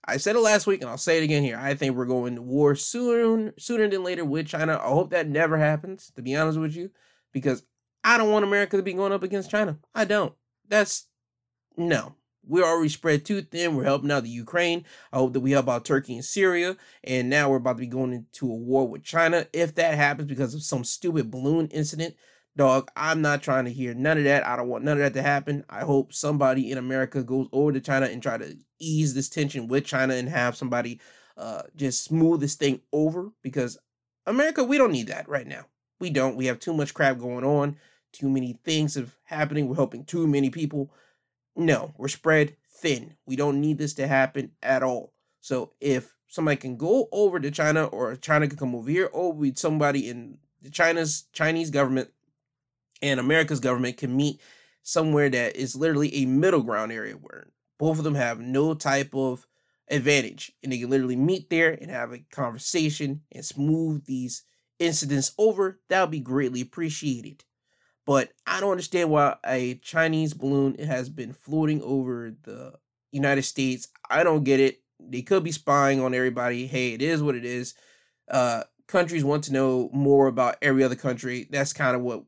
I 0.03 0.17
said 0.17 0.35
it 0.35 0.39
last 0.39 0.67
week 0.67 0.81
and 0.81 0.89
I'll 0.89 0.97
say 0.97 1.17
it 1.17 1.23
again 1.23 1.43
here. 1.43 1.57
I 1.57 1.75
think 1.75 1.95
we're 1.95 2.03
going 2.03 2.35
to 2.35 2.41
war 2.41 2.75
soon, 2.75 3.53
sooner 3.57 3.87
than 3.87 4.03
later 4.03 4.25
with 4.25 4.47
China. 4.47 4.73
I 4.73 4.89
hope 4.89 5.11
that 5.11 5.29
never 5.29 5.57
happens, 5.57 6.11
to 6.17 6.21
be 6.21 6.35
honest 6.35 6.59
with 6.59 6.75
you, 6.75 6.91
because 7.31 7.63
I 8.03 8.17
don't 8.17 8.31
want 8.31 8.43
America 8.43 8.75
to 8.75 8.83
be 8.83 8.91
going 8.91 9.13
up 9.13 9.23
against 9.23 9.49
China. 9.49 9.77
I 9.93 10.03
don't. 10.03 10.33
That's 10.67 11.07
no. 11.77 12.15
We're 12.47 12.65
already 12.65 12.89
spread 12.89 13.25
too 13.25 13.41
thin. 13.41 13.75
We're 13.75 13.83
helping 13.83 14.11
out 14.11 14.23
the 14.23 14.29
Ukraine. 14.29 14.85
I 15.11 15.17
hope 15.17 15.33
that 15.33 15.39
we 15.39 15.51
help 15.51 15.69
out 15.69 15.85
Turkey 15.85 16.15
and 16.15 16.25
Syria. 16.25 16.77
And 17.03 17.29
now 17.29 17.49
we're 17.49 17.57
about 17.57 17.73
to 17.73 17.81
be 17.81 17.87
going 17.87 18.13
into 18.13 18.51
a 18.51 18.55
war 18.55 18.87
with 18.87 19.03
China. 19.03 19.45
If 19.53 19.75
that 19.75 19.95
happens 19.95 20.27
because 20.27 20.53
of 20.53 20.63
some 20.63 20.83
stupid 20.83 21.31
balloon 21.31 21.67
incident, 21.67 22.15
dog, 22.55 22.89
I'm 22.95 23.21
not 23.21 23.43
trying 23.43 23.65
to 23.65 23.71
hear 23.71 23.93
none 23.93 24.17
of 24.17 24.23
that. 24.25 24.45
I 24.45 24.55
don't 24.55 24.69
want 24.69 24.83
none 24.83 24.97
of 24.97 25.03
that 25.03 25.13
to 25.13 25.21
happen. 25.21 25.65
I 25.69 25.81
hope 25.81 26.13
somebody 26.13 26.71
in 26.71 26.77
America 26.77 27.23
goes 27.23 27.47
over 27.51 27.71
to 27.71 27.81
China 27.81 28.05
and 28.05 28.21
try 28.21 28.37
to 28.37 28.55
ease 28.79 29.13
this 29.13 29.29
tension 29.29 29.67
with 29.67 29.85
China 29.85 30.13
and 30.13 30.29
have 30.29 30.55
somebody 30.55 30.99
uh, 31.37 31.63
just 31.75 32.03
smooth 32.03 32.39
this 32.39 32.55
thing 32.55 32.81
over 32.93 33.29
because 33.41 33.77
America, 34.25 34.63
we 34.63 34.77
don't 34.77 34.91
need 34.91 35.07
that 35.07 35.27
right 35.27 35.47
now. 35.47 35.65
We 35.99 36.09
don't. 36.09 36.35
We 36.35 36.45
have 36.47 36.59
too 36.59 36.73
much 36.73 36.93
crap 36.93 37.19
going 37.19 37.43
on, 37.43 37.77
too 38.11 38.29
many 38.29 38.59
things 38.63 38.97
of 38.97 39.15
happening. 39.23 39.67
We're 39.67 39.75
helping 39.75 40.05
too 40.05 40.27
many 40.27 40.49
people. 40.49 40.91
No, 41.55 41.93
we're 41.97 42.07
spread 42.07 42.55
thin. 42.69 43.15
We 43.25 43.35
don't 43.35 43.61
need 43.61 43.77
this 43.77 43.93
to 43.95 44.07
happen 44.07 44.51
at 44.61 44.83
all. 44.83 45.13
So 45.41 45.73
if 45.79 46.15
somebody 46.27 46.57
can 46.57 46.75
go 46.75 47.07
over 47.11 47.39
to 47.39 47.51
China 47.51 47.85
or 47.85 48.15
China 48.15 48.47
can 48.47 48.57
come 48.57 48.75
over 48.75 48.89
here, 48.89 49.09
or 49.11 49.31
we 49.31 49.53
somebody 49.55 50.09
in 50.09 50.37
China's 50.71 51.25
Chinese 51.31 51.69
government 51.69 52.09
and 53.01 53.19
America's 53.19 53.59
government 53.59 53.97
can 53.97 54.15
meet 54.15 54.41
somewhere 54.83 55.29
that 55.29 55.55
is 55.55 55.75
literally 55.75 56.13
a 56.15 56.25
middle 56.25 56.61
ground 56.61 56.91
area 56.91 57.13
where 57.13 57.47
both 57.77 57.97
of 57.97 58.03
them 58.03 58.15
have 58.15 58.39
no 58.39 58.73
type 58.73 59.13
of 59.13 59.45
advantage 59.89 60.51
and 60.63 60.71
they 60.71 60.79
can 60.79 60.89
literally 60.89 61.15
meet 61.15 61.49
there 61.49 61.71
and 61.71 61.91
have 61.91 62.11
a 62.11 62.25
conversation 62.31 63.21
and 63.31 63.45
smooth 63.45 64.03
these 64.05 64.43
incidents 64.79 65.31
over 65.37 65.79
that 65.89 66.01
would 66.01 66.11
be 66.11 66.19
greatly 66.19 66.61
appreciated 66.61 67.43
but 68.05 68.29
i 68.47 68.59
don't 68.59 68.71
understand 68.71 69.09
why 69.09 69.35
a 69.45 69.75
chinese 69.75 70.33
balloon 70.33 70.77
has 70.77 71.09
been 71.09 71.33
floating 71.33 71.81
over 71.81 72.33
the 72.43 72.73
united 73.11 73.43
states. 73.43 73.87
I 74.09 74.23
don't 74.23 74.43
get 74.43 74.59
it. 74.59 74.81
They 74.99 75.21
could 75.21 75.43
be 75.43 75.51
spying 75.51 76.01
on 76.01 76.13
everybody. 76.13 76.67
Hey 76.67 76.93
it 76.93 77.01
is 77.01 77.23
what 77.23 77.35
it 77.35 77.45
is. 77.45 77.73
Uh 78.29 78.63
countries 78.87 79.23
want 79.23 79.45
to 79.45 79.53
know 79.53 79.89
more 79.93 80.27
about 80.27 80.57
every 80.61 80.83
other 80.83 80.95
country. 80.95 81.47
That's 81.49 81.73
kind 81.73 81.95
of 81.95 82.01
what 82.01 82.23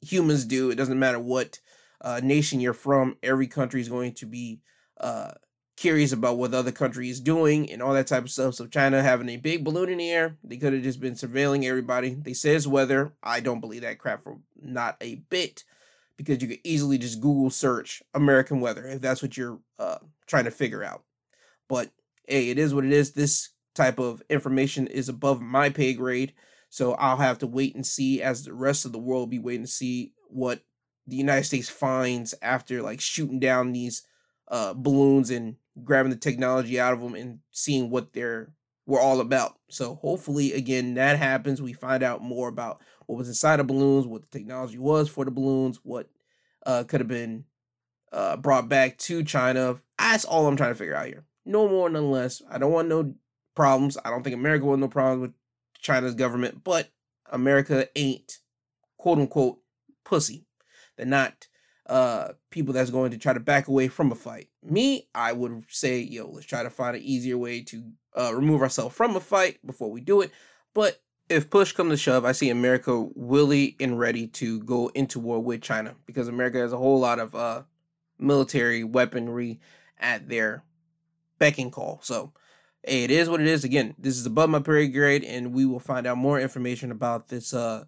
humans 0.00 0.44
do. 0.44 0.70
It 0.70 0.76
doesn't 0.76 0.98
matter 0.98 1.20
what 1.20 1.60
uh, 2.00 2.20
nation 2.22 2.60
you're 2.60 2.72
from. 2.72 3.16
Every 3.22 3.46
country 3.46 3.80
is 3.80 3.88
going 3.88 4.14
to 4.14 4.26
be 4.26 4.60
uh, 4.98 5.32
curious 5.80 6.12
about 6.12 6.36
what 6.36 6.50
the 6.50 6.58
other 6.58 6.70
country 6.70 7.08
is 7.08 7.20
doing 7.20 7.70
and 7.70 7.80
all 7.80 7.94
that 7.94 8.06
type 8.06 8.22
of 8.22 8.30
stuff. 8.30 8.54
So 8.54 8.66
China 8.66 9.02
having 9.02 9.30
a 9.30 9.38
big 9.38 9.64
balloon 9.64 9.88
in 9.88 9.96
the 9.96 10.10
air, 10.10 10.36
they 10.44 10.58
could 10.58 10.74
have 10.74 10.82
just 10.82 11.00
been 11.00 11.14
surveilling 11.14 11.64
everybody. 11.64 12.12
They 12.12 12.34
says 12.34 12.68
weather. 12.68 13.14
I 13.22 13.40
don't 13.40 13.60
believe 13.60 13.80
that 13.80 13.98
crap 13.98 14.22
for 14.22 14.36
not 14.60 14.98
a 15.00 15.14
bit 15.30 15.64
because 16.18 16.42
you 16.42 16.48
could 16.48 16.60
easily 16.64 16.98
just 16.98 17.22
Google 17.22 17.48
search 17.48 18.02
American 18.12 18.60
weather 18.60 18.86
if 18.86 19.00
that's 19.00 19.22
what 19.22 19.38
you're 19.38 19.58
uh, 19.78 19.96
trying 20.26 20.44
to 20.44 20.50
figure 20.50 20.84
out. 20.84 21.02
But 21.66 21.90
hey, 22.28 22.50
it 22.50 22.58
is 22.58 22.74
what 22.74 22.84
it 22.84 22.92
is. 22.92 23.12
This 23.12 23.48
type 23.74 23.98
of 23.98 24.22
information 24.28 24.86
is 24.86 25.08
above 25.08 25.40
my 25.40 25.70
pay 25.70 25.94
grade. 25.94 26.34
So 26.68 26.92
I'll 26.92 27.16
have 27.16 27.38
to 27.38 27.46
wait 27.46 27.74
and 27.74 27.86
see 27.86 28.20
as 28.20 28.44
the 28.44 28.52
rest 28.52 28.84
of 28.84 28.92
the 28.92 28.98
world 28.98 29.30
be 29.30 29.38
waiting 29.38 29.64
to 29.64 29.70
see 29.70 30.12
what 30.26 30.60
the 31.06 31.16
United 31.16 31.44
States 31.44 31.70
finds 31.70 32.34
after 32.42 32.82
like 32.82 33.00
shooting 33.00 33.40
down 33.40 33.72
these 33.72 34.02
uh, 34.48 34.74
balloons 34.74 35.30
and 35.30 35.56
grabbing 35.84 36.10
the 36.10 36.16
technology 36.16 36.78
out 36.78 36.92
of 36.92 37.00
them 37.00 37.14
and 37.14 37.38
seeing 37.50 37.90
what 37.90 38.12
they're 38.12 38.52
we're 38.86 39.00
all 39.00 39.20
about. 39.20 39.54
So 39.68 39.94
hopefully 39.96 40.52
again 40.52 40.94
that 40.94 41.18
happens. 41.18 41.62
We 41.62 41.72
find 41.72 42.02
out 42.02 42.22
more 42.22 42.48
about 42.48 42.82
what 43.06 43.18
was 43.18 43.28
inside 43.28 43.56
the 43.56 43.64
balloons, 43.64 44.06
what 44.06 44.22
the 44.22 44.38
technology 44.38 44.78
was 44.78 45.08
for 45.08 45.24
the 45.24 45.30
balloons, 45.30 45.80
what 45.82 46.08
uh, 46.66 46.84
could 46.84 47.00
have 47.00 47.08
been 47.08 47.44
uh, 48.12 48.36
brought 48.36 48.68
back 48.68 48.98
to 48.98 49.22
China. 49.24 49.80
That's 49.98 50.24
all 50.24 50.46
I'm 50.46 50.56
trying 50.56 50.72
to 50.72 50.78
figure 50.78 50.94
out 50.94 51.06
here. 51.06 51.24
No 51.44 51.68
more, 51.68 51.88
none 51.88 52.10
less. 52.10 52.42
I 52.50 52.58
don't 52.58 52.72
want 52.72 52.88
no 52.88 53.14
problems. 53.54 53.96
I 54.04 54.10
don't 54.10 54.22
think 54.22 54.34
America 54.34 54.64
wants 54.64 54.80
no 54.80 54.88
problems 54.88 55.22
with 55.22 55.32
China's 55.80 56.14
government, 56.14 56.62
but 56.64 56.90
America 57.30 57.88
ain't 57.96 58.38
quote 58.98 59.18
unquote 59.18 59.58
pussy. 60.04 60.46
They're 60.96 61.06
not 61.06 61.46
uh 61.90 62.32
people 62.50 62.72
that's 62.72 62.90
going 62.90 63.10
to 63.10 63.18
try 63.18 63.32
to 63.32 63.40
back 63.40 63.68
away 63.68 63.88
from 63.88 64.12
a 64.12 64.14
fight. 64.14 64.48
Me, 64.62 65.08
I 65.14 65.32
would 65.32 65.64
say, 65.68 65.98
yo, 65.98 66.30
let's 66.30 66.46
try 66.46 66.62
to 66.62 66.70
find 66.70 66.96
an 66.96 67.02
easier 67.02 67.36
way 67.36 67.62
to 67.64 67.84
uh 68.16 68.32
remove 68.34 68.62
ourselves 68.62 68.94
from 68.94 69.16
a 69.16 69.20
fight 69.20 69.58
before 69.66 69.90
we 69.90 70.00
do 70.00 70.22
it. 70.22 70.30
But 70.72 71.02
if 71.28 71.50
push 71.50 71.72
comes 71.72 71.90
to 71.90 71.96
shove, 71.96 72.24
I 72.24 72.32
see 72.32 72.48
America 72.48 73.08
willing 73.14 73.74
and 73.80 73.98
ready 73.98 74.28
to 74.28 74.60
go 74.60 74.88
into 74.94 75.20
war 75.20 75.40
with 75.40 75.62
China 75.62 75.94
because 76.06 76.28
America 76.28 76.58
has 76.58 76.72
a 76.72 76.78
whole 76.78 77.00
lot 77.00 77.18
of 77.18 77.34
uh 77.34 77.62
military 78.18 78.84
weaponry 78.84 79.60
at 79.98 80.28
their 80.28 80.62
beck 81.38 81.58
and 81.58 81.72
call. 81.72 81.98
So 82.02 82.32
hey, 82.82 83.04
it 83.04 83.10
is 83.10 83.28
what 83.28 83.40
it 83.40 83.46
is. 83.46 83.64
Again, 83.64 83.94
this 83.98 84.16
is 84.16 84.26
above 84.26 84.50
my 84.50 84.60
pay 84.60 84.88
grade, 84.88 85.24
and 85.24 85.52
we 85.52 85.66
will 85.66 85.80
find 85.80 86.06
out 86.06 86.16
more 86.16 86.40
information 86.40 86.90
about 86.90 87.28
this 87.28 87.52
uh, 87.52 87.84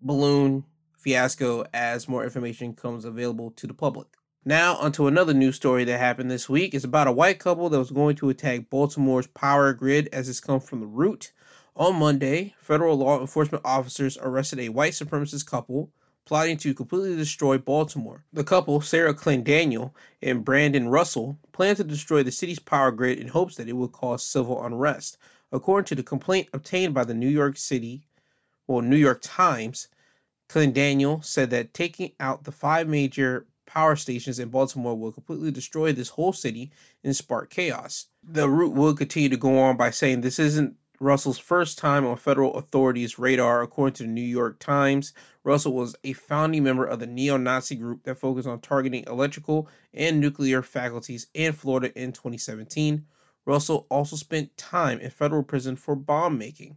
balloon 0.00 0.64
fiasco 1.08 1.64
as 1.72 2.06
more 2.06 2.22
information 2.22 2.74
comes 2.74 3.06
available 3.06 3.50
to 3.52 3.66
the 3.66 3.72
public. 3.72 4.08
Now, 4.44 4.76
onto 4.76 5.06
another 5.06 5.32
news 5.32 5.56
story 5.56 5.84
that 5.84 5.98
happened 5.98 6.30
this 6.30 6.50
week. 6.50 6.74
It's 6.74 6.84
about 6.84 7.06
a 7.06 7.12
white 7.12 7.38
couple 7.38 7.70
that 7.70 7.78
was 7.78 7.90
going 7.90 8.16
to 8.16 8.28
attack 8.28 8.68
Baltimore's 8.68 9.26
power 9.28 9.72
grid 9.72 10.10
as 10.12 10.28
it's 10.28 10.38
come 10.38 10.60
from 10.60 10.80
the 10.80 10.86
root. 10.86 11.32
On 11.76 11.96
Monday, 11.96 12.54
federal 12.60 12.98
law 12.98 13.22
enforcement 13.22 13.64
officers 13.64 14.18
arrested 14.20 14.58
a 14.58 14.68
white 14.68 14.92
supremacist 14.92 15.46
couple 15.46 15.90
plotting 16.26 16.58
to 16.58 16.74
completely 16.74 17.16
destroy 17.16 17.56
Baltimore. 17.56 18.22
The 18.34 18.44
couple, 18.44 18.82
Sarah 18.82 19.14
Clendaniel 19.14 19.92
and 20.20 20.44
Brandon 20.44 20.90
Russell, 20.90 21.38
planned 21.52 21.78
to 21.78 21.84
destroy 21.84 22.22
the 22.22 22.30
city's 22.30 22.58
power 22.58 22.90
grid 22.90 23.18
in 23.18 23.28
hopes 23.28 23.56
that 23.56 23.66
it 23.66 23.72
would 23.72 23.92
cause 23.92 24.22
civil 24.22 24.62
unrest. 24.62 25.16
According 25.52 25.86
to 25.86 25.94
the 25.94 26.02
complaint 26.02 26.48
obtained 26.52 26.92
by 26.92 27.04
the 27.04 27.14
New 27.14 27.30
York 27.30 27.56
City, 27.56 28.02
well, 28.66 28.82
New 28.82 28.96
York 28.96 29.20
Times, 29.22 29.88
Clendaniel 30.48 31.24
said 31.24 31.50
that 31.50 31.74
taking 31.74 32.12
out 32.20 32.44
the 32.44 32.52
five 32.52 32.88
major 32.88 33.46
power 33.66 33.96
stations 33.96 34.38
in 34.38 34.48
Baltimore 34.48 34.98
will 34.98 35.12
completely 35.12 35.50
destroy 35.50 35.92
this 35.92 36.08
whole 36.08 36.32
city 36.32 36.72
and 37.04 37.14
spark 37.14 37.50
chaos. 37.50 38.06
The 38.22 38.48
Root 38.48 38.72
will 38.72 38.94
continue 38.94 39.28
to 39.28 39.36
go 39.36 39.58
on 39.58 39.76
by 39.76 39.90
saying 39.90 40.22
this 40.22 40.38
isn't 40.38 40.74
Russell's 41.00 41.38
first 41.38 41.78
time 41.78 42.04
on 42.06 42.16
federal 42.16 42.54
authorities' 42.54 43.18
radar, 43.18 43.62
according 43.62 43.94
to 43.94 44.02
the 44.02 44.08
New 44.08 44.20
York 44.20 44.58
Times. 44.58 45.12
Russell 45.44 45.74
was 45.74 45.94
a 46.02 46.14
founding 46.14 46.64
member 46.64 46.84
of 46.84 46.98
the 46.98 47.06
neo 47.06 47.36
Nazi 47.36 47.76
group 47.76 48.02
that 48.02 48.16
focused 48.16 48.48
on 48.48 48.60
targeting 48.60 49.04
electrical 49.06 49.68
and 49.94 50.18
nuclear 50.18 50.62
faculties 50.62 51.28
in 51.34 51.52
Florida 51.52 51.96
in 52.00 52.12
2017. 52.12 53.04
Russell 53.44 53.86
also 53.90 54.16
spent 54.16 54.56
time 54.56 54.98
in 54.98 55.10
federal 55.10 55.42
prison 55.42 55.76
for 55.76 55.94
bomb 55.94 56.36
making. 56.36 56.76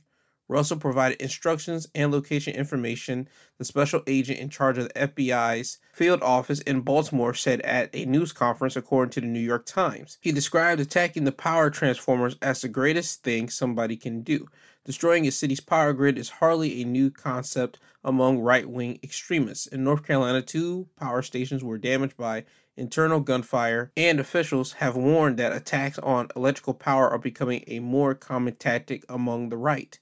Russell 0.51 0.75
provided 0.75 1.21
instructions 1.21 1.87
and 1.95 2.11
location 2.11 2.53
information. 2.53 3.29
The 3.57 3.63
special 3.63 4.03
agent 4.05 4.39
in 4.39 4.49
charge 4.49 4.77
of 4.77 4.89
the 4.89 5.07
FBI's 5.07 5.77
field 5.93 6.21
office 6.21 6.59
in 6.59 6.81
Baltimore 6.81 7.33
said 7.33 7.61
at 7.61 7.89
a 7.93 8.03
news 8.03 8.33
conference, 8.33 8.75
according 8.75 9.11
to 9.11 9.21
the 9.21 9.27
New 9.27 9.39
York 9.39 9.65
Times. 9.65 10.17
He 10.19 10.33
described 10.33 10.81
attacking 10.81 11.23
the 11.23 11.31
power 11.31 11.69
transformers 11.69 12.35
as 12.41 12.59
the 12.59 12.67
greatest 12.67 13.23
thing 13.23 13.47
somebody 13.47 13.95
can 13.95 14.23
do. 14.23 14.45
Destroying 14.83 15.25
a 15.25 15.31
city's 15.31 15.61
power 15.61 15.93
grid 15.93 16.17
is 16.17 16.27
hardly 16.27 16.81
a 16.81 16.85
new 16.85 17.11
concept 17.11 17.79
among 18.03 18.39
right 18.39 18.69
wing 18.69 18.99
extremists. 19.03 19.67
In 19.67 19.85
North 19.85 20.05
Carolina, 20.05 20.41
two 20.41 20.89
power 20.99 21.21
stations 21.21 21.63
were 21.63 21.77
damaged 21.77 22.17
by 22.17 22.43
internal 22.75 23.21
gunfire, 23.21 23.93
and 23.95 24.19
officials 24.19 24.73
have 24.73 24.97
warned 24.97 25.37
that 25.37 25.53
attacks 25.55 25.97
on 25.99 26.27
electrical 26.35 26.73
power 26.73 27.09
are 27.09 27.19
becoming 27.19 27.63
a 27.67 27.79
more 27.79 28.13
common 28.13 28.55
tactic 28.55 29.05
among 29.07 29.47
the 29.47 29.57
right 29.57 29.97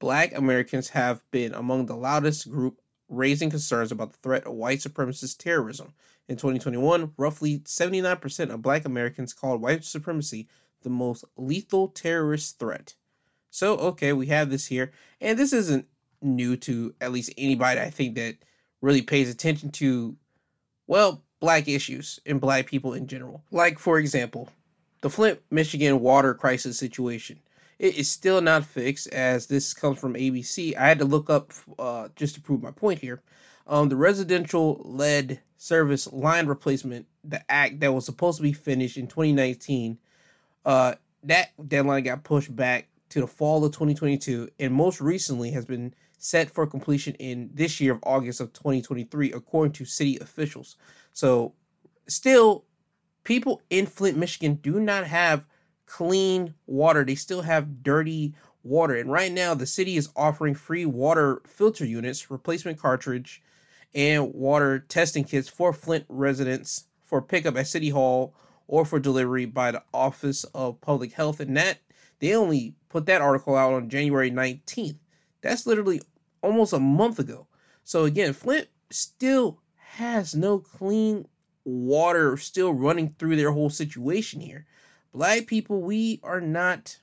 black 0.00 0.36
Americans 0.36 0.88
have 0.88 1.22
been 1.30 1.54
among 1.54 1.86
the 1.86 1.94
loudest 1.94 2.50
group 2.50 2.80
raising 3.08 3.50
concerns 3.50 3.92
about 3.92 4.12
the 4.12 4.18
threat 4.18 4.46
of 4.46 4.54
white 4.54 4.78
supremacist 4.78 5.38
terrorism. 5.38 5.92
In 6.28 6.36
2021, 6.36 7.12
roughly 7.16 7.58
79% 7.60 8.50
of 8.50 8.62
black 8.62 8.84
Americans 8.84 9.32
called 9.32 9.60
white 9.60 9.84
supremacy 9.84 10.48
the 10.82 10.90
most 10.90 11.24
lethal 11.36 11.88
terrorist 11.88 12.58
threat. 12.58 12.94
So, 13.50 13.76
okay, 13.76 14.12
we 14.12 14.26
have 14.26 14.48
this 14.48 14.66
here, 14.66 14.92
and 15.20 15.38
this 15.38 15.52
isn't 15.52 15.86
new 16.22 16.56
to 16.58 16.94
at 17.00 17.12
least 17.12 17.32
anybody 17.36 17.80
I 17.80 17.90
think 17.90 18.14
that 18.14 18.36
really 18.80 19.02
pays 19.02 19.28
attention 19.28 19.70
to, 19.72 20.16
well, 20.86 21.24
black 21.40 21.68
issues 21.68 22.20
and 22.24 22.40
black 22.40 22.66
people 22.66 22.94
in 22.94 23.06
general. 23.06 23.42
Like, 23.50 23.78
for 23.78 23.98
example, 23.98 24.50
the 25.00 25.10
Flint, 25.10 25.40
Michigan 25.50 26.00
water 26.00 26.32
crisis 26.32 26.78
situation. 26.78 27.40
It 27.80 27.96
is 27.96 28.10
still 28.10 28.42
not 28.42 28.66
fixed, 28.66 29.06
as 29.06 29.46
this 29.46 29.72
comes 29.72 29.98
from 29.98 30.12
ABC. 30.12 30.76
I 30.76 30.86
had 30.86 30.98
to 30.98 31.06
look 31.06 31.30
up 31.30 31.54
uh, 31.78 32.08
just 32.14 32.34
to 32.34 32.40
prove 32.42 32.62
my 32.62 32.72
point 32.72 32.98
here. 32.98 33.22
Um, 33.66 33.88
the 33.88 33.96
residential 33.96 34.82
lead 34.84 35.40
service 35.56 36.06
line 36.12 36.46
replacement, 36.46 37.06
the 37.24 37.42
act 37.50 37.80
that 37.80 37.94
was 37.94 38.04
supposed 38.04 38.36
to 38.36 38.42
be 38.42 38.52
finished 38.52 38.98
in 38.98 39.06
2019, 39.06 39.96
uh, 40.66 40.96
that 41.22 41.52
deadline 41.68 42.02
got 42.02 42.22
pushed 42.22 42.54
back 42.54 42.88
to 43.08 43.22
the 43.22 43.26
fall 43.26 43.64
of 43.64 43.72
2022, 43.72 44.50
and 44.58 44.74
most 44.74 45.00
recently 45.00 45.50
has 45.52 45.64
been 45.64 45.94
set 46.18 46.50
for 46.50 46.66
completion 46.66 47.14
in 47.14 47.48
this 47.54 47.80
year 47.80 47.92
of 47.92 48.00
August 48.02 48.42
of 48.42 48.52
2023, 48.52 49.32
according 49.32 49.72
to 49.72 49.86
city 49.86 50.18
officials. 50.18 50.76
So, 51.14 51.54
still, 52.06 52.66
people 53.24 53.62
in 53.70 53.86
Flint, 53.86 54.18
Michigan 54.18 54.56
do 54.56 54.78
not 54.80 55.06
have 55.06 55.46
clean 55.90 56.54
water. 56.66 57.04
They 57.04 57.16
still 57.16 57.42
have 57.42 57.82
dirty 57.82 58.32
water. 58.62 58.94
And 58.94 59.10
right 59.10 59.32
now, 59.32 59.54
the 59.54 59.66
city 59.66 59.96
is 59.96 60.08
offering 60.14 60.54
free 60.54 60.86
water 60.86 61.42
filter 61.46 61.84
units, 61.84 62.30
replacement 62.30 62.78
cartridge, 62.78 63.42
and 63.92 64.32
water 64.32 64.78
testing 64.78 65.24
kits 65.24 65.48
for 65.48 65.72
Flint 65.72 66.04
residents 66.08 66.84
for 67.02 67.20
pickup 67.20 67.56
at 67.56 67.66
City 67.66 67.88
Hall 67.88 68.34
or 68.68 68.84
for 68.84 69.00
delivery 69.00 69.46
by 69.46 69.72
the 69.72 69.82
Office 69.92 70.44
of 70.54 70.80
Public 70.80 71.12
Health. 71.12 71.40
And 71.40 71.56
that 71.56 71.78
they 72.20 72.34
only 72.36 72.76
put 72.88 73.06
that 73.06 73.20
article 73.20 73.56
out 73.56 73.72
on 73.72 73.88
January 73.88 74.30
19th. 74.30 74.98
That's 75.42 75.66
literally 75.66 76.00
almost 76.40 76.72
a 76.72 76.78
month 76.78 77.18
ago. 77.18 77.48
So 77.82 78.04
again, 78.04 78.32
Flint 78.32 78.68
still 78.90 79.58
has 79.76 80.36
no 80.36 80.60
clean 80.60 81.26
water 81.64 82.36
still 82.36 82.72
running 82.72 83.16
through 83.18 83.34
their 83.34 83.50
whole 83.50 83.70
situation 83.70 84.40
here. 84.40 84.66
Black 85.12 85.46
people, 85.46 85.80
we 85.80 86.20
are 86.22 86.40
not 86.40 86.98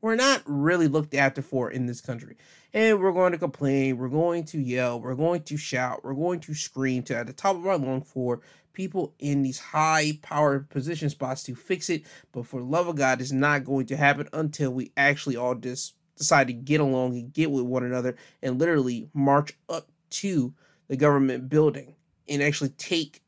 we're 0.00 0.16
not 0.16 0.42
really 0.46 0.86
looked 0.86 1.14
after 1.14 1.42
for 1.42 1.70
in 1.70 1.86
this 1.86 2.00
country. 2.00 2.36
And 2.72 3.00
we're 3.00 3.12
going 3.12 3.32
to 3.32 3.38
complain, 3.38 3.96
we're 3.96 4.08
going 4.08 4.44
to 4.46 4.60
yell, 4.60 5.00
we're 5.00 5.14
going 5.14 5.42
to 5.44 5.56
shout, 5.56 6.04
we're 6.04 6.14
going 6.14 6.40
to 6.40 6.54
scream 6.54 7.02
to 7.04 7.16
at 7.16 7.26
the 7.26 7.32
top 7.32 7.56
of 7.56 7.66
our 7.66 7.78
lungs 7.78 8.08
for 8.08 8.40
people 8.74 9.14
in 9.18 9.42
these 9.42 9.58
high 9.58 10.12
power 10.22 10.60
position 10.60 11.10
spots 11.10 11.42
to 11.44 11.54
fix 11.54 11.90
it. 11.90 12.04
But 12.32 12.46
for 12.46 12.60
love 12.60 12.86
of 12.86 12.96
God, 12.96 13.20
it's 13.20 13.32
not 13.32 13.64
going 13.64 13.86
to 13.86 13.96
happen 13.96 14.28
until 14.32 14.70
we 14.70 14.92
actually 14.96 15.36
all 15.36 15.54
just 15.54 15.94
decide 16.16 16.48
to 16.48 16.52
get 16.52 16.80
along 16.80 17.14
and 17.14 17.32
get 17.32 17.50
with 17.50 17.64
one 17.64 17.84
another 17.84 18.16
and 18.42 18.58
literally 18.58 19.08
march 19.14 19.56
up 19.68 19.88
to 20.10 20.54
the 20.88 20.96
government 20.96 21.48
building 21.48 21.94
and 22.28 22.42
actually 22.42 22.70
take 22.70 23.22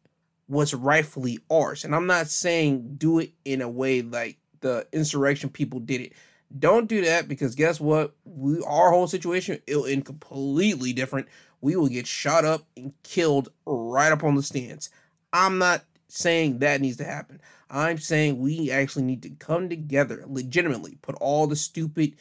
what's 0.51 0.75
rightfully 0.75 1.39
ours. 1.49 1.85
And 1.85 1.95
I'm 1.95 2.09
not 2.09 2.27
saying 2.27 2.97
do 2.97 3.21
it 3.21 3.31
in 3.45 3.63
a 3.63 3.69
way 3.69 4.03
like 4.03 4.39
the 4.61 4.87
insurrection 4.93 5.49
people 5.49 5.79
did 5.79 6.01
it. 6.01 6.13
Don't 6.59 6.89
do 6.89 7.05
that 7.05 7.29
because 7.29 7.55
guess 7.55 7.79
what? 7.79 8.17
We 8.25 8.61
our 8.67 8.91
whole 8.91 9.07
situation 9.07 9.61
it'll 9.69 9.87
end 9.87 10.05
completely 10.05 10.93
different. 10.93 11.29
We 11.61 11.77
will 11.77 11.87
get 11.89 12.09
shot 12.09 12.45
up 12.45 12.65
and 12.77 12.93
killed 13.05 13.51
right 13.65 14.11
up 14.11 14.25
on 14.25 14.35
the 14.35 14.43
stands. 14.43 14.91
I'm 15.33 15.59
not 15.59 15.85
saying 16.09 16.59
that 16.59 16.81
needs 16.81 16.97
to 16.97 17.05
happen. 17.05 17.41
I'm 17.71 17.99
saying 17.99 18.41
we 18.41 18.73
actually 18.73 19.05
need 19.05 19.23
to 19.23 19.31
come 19.31 19.69
together 19.69 20.25
legitimately, 20.27 20.99
put 21.01 21.15
all 21.21 21.47
the 21.47 21.55
stupid 21.55 22.17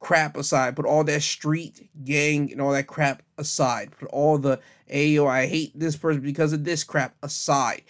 crap 0.00 0.36
aside, 0.36 0.76
put 0.76 0.86
all 0.86 1.04
that 1.04 1.22
street 1.22 1.88
gang 2.04 2.52
and 2.52 2.60
all 2.60 2.72
that 2.72 2.86
crap 2.86 3.22
aside, 3.36 3.90
put 3.98 4.08
all 4.08 4.38
the 4.38 4.60
Ayo, 4.92 5.28
I 5.28 5.46
hate 5.46 5.78
this 5.78 5.96
person 5.96 6.22
because 6.22 6.52
of 6.52 6.64
this 6.64 6.84
crap 6.84 7.14
aside, 7.22 7.82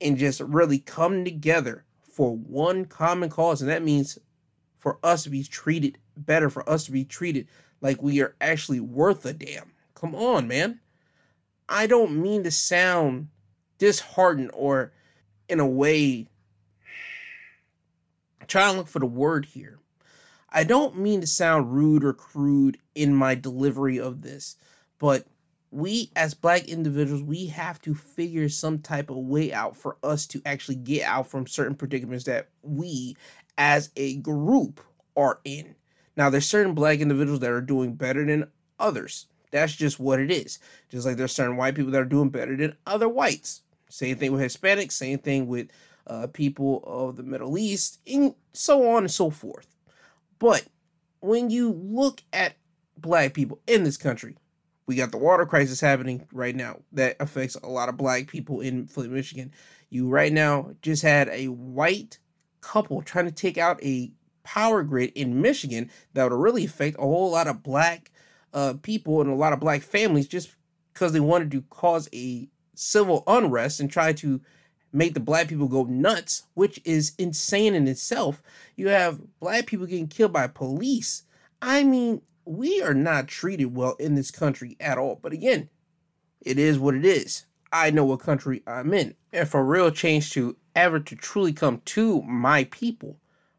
and 0.00 0.18
just 0.18 0.40
really 0.40 0.78
come 0.78 1.24
together 1.24 1.84
for 2.02 2.36
one 2.36 2.84
common 2.84 3.30
cause, 3.30 3.60
and 3.60 3.70
that 3.70 3.82
means 3.82 4.18
for 4.78 4.98
us 5.02 5.24
to 5.24 5.30
be 5.30 5.42
treated 5.42 5.98
better, 6.16 6.50
for 6.50 6.68
us 6.68 6.84
to 6.84 6.92
be 6.92 7.04
treated 7.04 7.48
like 7.80 8.02
we 8.02 8.20
are 8.20 8.34
actually 8.40 8.80
worth 8.80 9.24
a 9.24 9.32
damn. 9.32 9.72
Come 9.94 10.14
on, 10.14 10.48
man. 10.48 10.80
I 11.68 11.86
don't 11.86 12.20
mean 12.20 12.44
to 12.44 12.50
sound 12.50 13.28
disheartened 13.78 14.50
or 14.52 14.92
in 15.48 15.60
a 15.60 15.66
way 15.66 16.28
trying 18.46 18.72
to 18.72 18.78
look 18.78 18.88
for 18.88 18.98
the 18.98 19.06
word 19.06 19.44
here 19.46 19.78
I 20.50 20.64
don't 20.64 20.98
mean 20.98 21.20
to 21.20 21.26
sound 21.26 21.74
rude 21.74 22.04
or 22.04 22.12
crude 22.12 22.78
in 22.94 23.14
my 23.14 23.34
delivery 23.34 23.98
of 23.98 24.22
this, 24.22 24.56
but 24.98 25.26
we 25.70 26.10
as 26.16 26.34
black 26.34 26.68
individuals, 26.68 27.22
we 27.22 27.46
have 27.46 27.80
to 27.82 27.94
figure 27.94 28.48
some 28.48 28.78
type 28.78 29.10
of 29.10 29.16
way 29.16 29.52
out 29.52 29.76
for 29.76 29.96
us 30.02 30.26
to 30.28 30.40
actually 30.46 30.76
get 30.76 31.02
out 31.02 31.26
from 31.26 31.46
certain 31.46 31.74
predicaments 31.74 32.24
that 32.24 32.48
we 32.62 33.16
as 33.58 33.90
a 33.96 34.16
group 34.16 34.80
are 35.16 35.40
in. 35.44 35.74
Now, 36.16 36.30
there's 36.30 36.48
certain 36.48 36.74
black 36.74 37.00
individuals 37.00 37.40
that 37.40 37.50
are 37.50 37.60
doing 37.60 37.94
better 37.94 38.24
than 38.24 38.50
others. 38.78 39.26
That's 39.50 39.74
just 39.74 40.00
what 40.00 40.20
it 40.20 40.30
is. 40.30 40.58
Just 40.88 41.06
like 41.06 41.16
there's 41.16 41.32
certain 41.32 41.56
white 41.56 41.74
people 41.74 41.92
that 41.92 42.00
are 42.00 42.06
doing 42.06 42.30
better 42.30 42.56
than 42.56 42.76
other 42.86 43.08
whites. 43.08 43.62
Same 43.88 44.16
thing 44.16 44.32
with 44.32 44.40
Hispanics, 44.40 44.92
same 44.92 45.18
thing 45.18 45.46
with 45.46 45.68
uh, 46.06 46.26
people 46.28 46.82
of 46.86 47.16
the 47.16 47.22
Middle 47.22 47.58
East, 47.58 48.00
and 48.06 48.34
so 48.52 48.88
on 48.90 49.04
and 49.04 49.10
so 49.10 49.30
forth. 49.30 49.75
But 50.38 50.66
when 51.20 51.50
you 51.50 51.72
look 51.72 52.22
at 52.32 52.56
black 52.96 53.34
people 53.34 53.60
in 53.66 53.84
this 53.84 53.96
country, 53.96 54.36
we 54.86 54.94
got 54.94 55.10
the 55.10 55.18
water 55.18 55.46
crisis 55.46 55.80
happening 55.80 56.26
right 56.32 56.54
now 56.54 56.80
that 56.92 57.16
affects 57.18 57.56
a 57.56 57.68
lot 57.68 57.88
of 57.88 57.96
black 57.96 58.28
people 58.28 58.60
in 58.60 58.86
Flint, 58.86 59.12
Michigan. 59.12 59.52
You 59.90 60.08
right 60.08 60.32
now 60.32 60.72
just 60.82 61.02
had 61.02 61.28
a 61.28 61.46
white 61.48 62.18
couple 62.60 63.02
trying 63.02 63.26
to 63.26 63.32
take 63.32 63.58
out 63.58 63.82
a 63.82 64.12
power 64.44 64.82
grid 64.82 65.10
in 65.14 65.40
Michigan 65.40 65.90
that 66.14 66.30
would 66.30 66.36
really 66.36 66.64
affect 66.64 66.96
a 66.98 67.02
whole 67.02 67.30
lot 67.30 67.48
of 67.48 67.62
black 67.62 68.12
uh, 68.54 68.74
people 68.82 69.20
and 69.20 69.30
a 69.30 69.34
lot 69.34 69.52
of 69.52 69.60
black 69.60 69.82
families 69.82 70.28
just 70.28 70.54
because 70.92 71.12
they 71.12 71.20
wanted 71.20 71.50
to 71.50 71.62
cause 71.62 72.08
a 72.14 72.48
civil 72.74 73.24
unrest 73.26 73.80
and 73.80 73.90
try 73.90 74.12
to 74.12 74.40
make 74.92 75.14
the 75.14 75.20
black 75.20 75.48
people 75.48 75.68
go 75.68 75.84
nuts, 75.84 76.44
which 76.54 76.80
is 76.84 77.12
insane 77.18 77.74
in 77.74 77.86
itself. 77.88 78.42
You 78.76 78.88
have 78.88 79.20
black 79.40 79.66
people 79.66 79.86
getting 79.86 80.08
killed 80.08 80.32
by 80.32 80.46
police. 80.46 81.24
I 81.60 81.84
mean, 81.84 82.22
we 82.44 82.80
are 82.82 82.94
not 82.94 83.28
treated 83.28 83.74
well 83.74 83.94
in 83.94 84.14
this 84.14 84.30
country 84.30 84.76
at 84.80 84.98
all. 84.98 85.18
But 85.20 85.32
again, 85.32 85.68
it 86.40 86.58
is 86.58 86.78
what 86.78 86.94
it 86.94 87.04
is. 87.04 87.44
I 87.72 87.90
know 87.90 88.04
what 88.04 88.20
country 88.20 88.62
I'm 88.66 88.94
in. 88.94 89.14
And 89.32 89.48
for 89.48 89.64
real 89.64 89.90
change 89.90 90.32
to 90.32 90.56
ever 90.74 91.00
to 91.00 91.16
truly 91.16 91.52
come 91.52 91.82
to 91.86 92.22
my 92.22 92.64
people, 92.64 93.18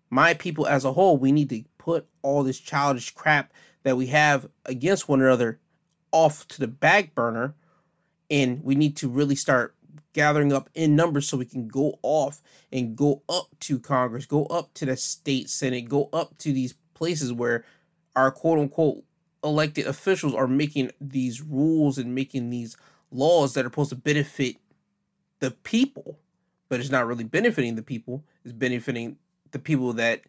my 0.10 0.34
people 0.34 0.66
as 0.66 0.86
a 0.86 0.94
whole, 0.94 1.18
we 1.18 1.32
need 1.32 1.50
to 1.50 1.64
put 1.78 2.08
all 2.22 2.44
this 2.44 2.60
childish 2.60 3.12
crap 3.14 3.52
that 3.84 3.98
we 3.98 4.08
have 4.08 4.48
against 4.66 5.10
one 5.10 5.22
another 5.22 5.60
off 6.12 6.48
to 6.48 6.60
the 6.60 6.68
back 6.68 7.14
burner. 7.14 7.54
And 8.30 8.64
we 8.64 8.76
need 8.76 8.98
to 8.98 9.10
really 9.10 9.36
start 9.36 9.76
gathering 10.18 10.52
up 10.52 10.68
in 10.74 10.96
numbers 10.96 11.28
so 11.28 11.38
we 11.38 11.46
can 11.46 11.68
go 11.68 12.00
off 12.02 12.42
and 12.72 12.96
go 12.96 13.22
up 13.30 13.46
to 13.60 13.78
Congress, 13.78 14.26
go 14.26 14.46
up 14.48 14.74
to 14.74 14.84
the 14.84 14.98
state 14.98 15.48
senate, 15.48 15.88
go 15.88 16.10
up 16.12 16.36
to 16.40 16.52
these 16.52 16.74
places 16.96 17.32
where 17.32 17.64
our 18.16 18.32
quote 18.32 18.58
unquote 18.58 19.04
elected 19.44 19.86
officials 19.86 20.34
are 20.34 20.48
making 20.48 20.90
these 21.00 21.44
rules 21.44 22.00
and 22.00 22.16
making 22.16 22.50
these 22.50 22.76
laws 23.12 23.54
that 23.54 23.64
are 23.64 23.70
supposed 23.70 23.92
to 23.92 23.96
benefit 23.96 24.56
the 25.40 25.52
people, 25.52 26.18
but 26.68 26.80
it's 26.80 26.90
not 26.90 27.06
really 27.06 27.24
benefiting 27.24 27.76
the 27.76 27.84
people, 27.84 28.26
it's 28.44 28.54
benefiting 28.54 29.18
the 29.52 29.60
people 29.60 29.94
that 29.94 30.22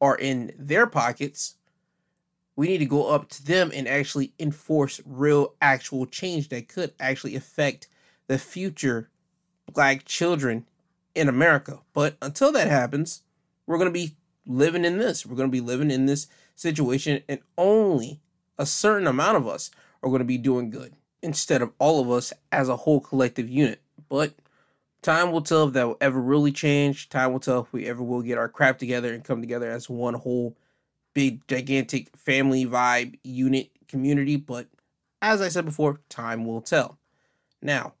are 0.00 0.14
in 0.14 0.52
their 0.60 0.86
pockets. 0.86 1.56
We 2.54 2.68
need 2.68 2.78
to 2.78 2.86
go 2.86 3.08
up 3.08 3.28
to 3.30 3.44
them 3.44 3.72
and 3.74 3.88
actually 3.88 4.32
enforce 4.38 5.00
real, 5.04 5.54
actual 5.60 6.06
change 6.06 6.50
that 6.50 6.68
could 6.68 6.92
actually 7.00 7.34
affect 7.34 7.88
the 8.28 8.38
future 8.38 9.10
black 9.72 10.04
children 10.04 10.66
in 11.14 11.28
America. 11.28 11.80
But 11.92 12.16
until 12.20 12.52
that 12.52 12.68
happens, 12.68 13.22
we're 13.66 13.78
going 13.78 13.88
to 13.88 13.92
be 13.92 14.16
living 14.46 14.84
in 14.84 14.98
this. 14.98 15.24
We're 15.24 15.36
going 15.36 15.48
to 15.48 15.52
be 15.52 15.60
living 15.60 15.90
in 15.90 16.06
this 16.06 16.26
situation, 16.54 17.22
and 17.28 17.40
only 17.56 18.20
a 18.58 18.66
certain 18.66 19.06
amount 19.06 19.36
of 19.36 19.48
us 19.48 19.70
are 20.02 20.10
going 20.10 20.20
to 20.20 20.24
be 20.24 20.38
doing 20.38 20.70
good 20.70 20.94
instead 21.22 21.62
of 21.62 21.72
all 21.78 22.00
of 22.00 22.10
us 22.10 22.32
as 22.52 22.68
a 22.68 22.76
whole 22.76 23.00
collective 23.00 23.48
unit. 23.48 23.80
But 24.08 24.34
time 25.02 25.32
will 25.32 25.42
tell 25.42 25.66
if 25.68 25.74
that 25.74 25.86
will 25.86 25.96
ever 26.00 26.20
really 26.20 26.52
change. 26.52 27.08
Time 27.08 27.32
will 27.32 27.40
tell 27.40 27.60
if 27.60 27.72
we 27.72 27.86
ever 27.86 28.02
will 28.02 28.22
get 28.22 28.38
our 28.38 28.48
crap 28.48 28.78
together 28.78 29.12
and 29.14 29.24
come 29.24 29.40
together 29.40 29.70
as 29.70 29.88
one 29.88 30.14
whole 30.14 30.56
big, 31.14 31.46
gigantic 31.46 32.14
family 32.16 32.66
vibe 32.66 33.18
unit 33.22 33.70
community. 33.88 34.36
But 34.36 34.68
as 35.22 35.40
I 35.40 35.48
said 35.48 35.64
before, 35.64 36.00
time 36.08 36.44
will 36.44 36.60
tell. 36.60 36.98
Now, 37.62 37.94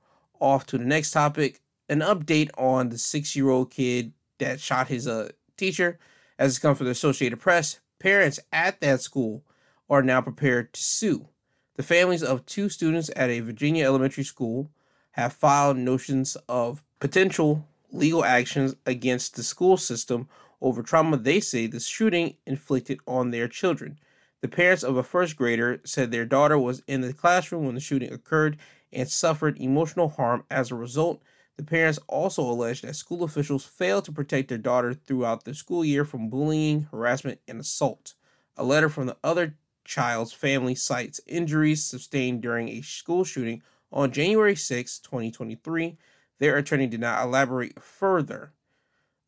off 0.44 0.66
to 0.66 0.76
the 0.76 0.84
next 0.84 1.10
topic 1.10 1.60
an 1.88 2.00
update 2.00 2.50
on 2.58 2.90
the 2.90 2.98
six 2.98 3.34
year 3.34 3.48
old 3.48 3.70
kid 3.70 4.12
that 4.38 4.60
shot 4.60 4.88
his 4.88 5.08
uh, 5.08 5.30
teacher. 5.56 5.98
As 6.38 6.52
it's 6.52 6.58
come 6.58 6.74
from 6.74 6.86
the 6.86 6.92
Associated 6.92 7.40
Press, 7.40 7.80
parents 7.98 8.40
at 8.52 8.80
that 8.80 9.00
school 9.00 9.42
are 9.88 10.02
now 10.02 10.20
prepared 10.20 10.72
to 10.74 10.82
sue. 10.82 11.28
The 11.76 11.82
families 11.82 12.22
of 12.22 12.44
two 12.46 12.68
students 12.68 13.10
at 13.16 13.30
a 13.30 13.40
Virginia 13.40 13.84
elementary 13.84 14.24
school 14.24 14.70
have 15.12 15.32
filed 15.32 15.76
notions 15.76 16.36
of 16.48 16.82
potential 17.00 17.66
legal 17.90 18.24
actions 18.24 18.74
against 18.86 19.36
the 19.36 19.42
school 19.42 19.76
system 19.76 20.28
over 20.60 20.82
trauma 20.82 21.16
they 21.16 21.40
say 21.40 21.66
the 21.66 21.80
shooting 21.80 22.36
inflicted 22.46 22.98
on 23.06 23.30
their 23.30 23.48
children. 23.48 23.98
The 24.40 24.48
parents 24.48 24.82
of 24.82 24.96
a 24.96 25.02
first 25.02 25.36
grader 25.36 25.80
said 25.84 26.10
their 26.10 26.26
daughter 26.26 26.58
was 26.58 26.82
in 26.86 27.00
the 27.00 27.12
classroom 27.12 27.64
when 27.64 27.74
the 27.74 27.80
shooting 27.80 28.12
occurred 28.12 28.58
and 28.94 29.08
suffered 29.08 29.58
emotional 29.60 30.08
harm 30.08 30.44
as 30.50 30.70
a 30.70 30.74
result. 30.74 31.22
The 31.56 31.64
parents 31.64 31.98
also 32.08 32.42
alleged 32.42 32.84
that 32.84 32.96
school 32.96 33.22
officials 33.22 33.64
failed 33.64 34.04
to 34.06 34.12
protect 34.12 34.48
their 34.48 34.58
daughter 34.58 34.92
throughout 34.92 35.44
the 35.44 35.54
school 35.54 35.84
year 35.84 36.04
from 36.04 36.28
bullying, 36.28 36.88
harassment, 36.90 37.40
and 37.46 37.60
assault. 37.60 38.14
A 38.56 38.64
letter 38.64 38.88
from 38.88 39.06
the 39.06 39.16
other 39.22 39.56
child's 39.84 40.32
family 40.32 40.74
cites 40.74 41.20
injuries 41.26 41.84
sustained 41.84 42.42
during 42.42 42.68
a 42.68 42.80
school 42.80 43.24
shooting 43.24 43.62
on 43.92 44.10
January 44.10 44.56
6, 44.56 44.98
2023. 44.98 45.96
Their 46.38 46.56
attorney 46.56 46.86
did 46.86 47.00
not 47.00 47.24
elaborate 47.24 47.80
further. 47.82 48.52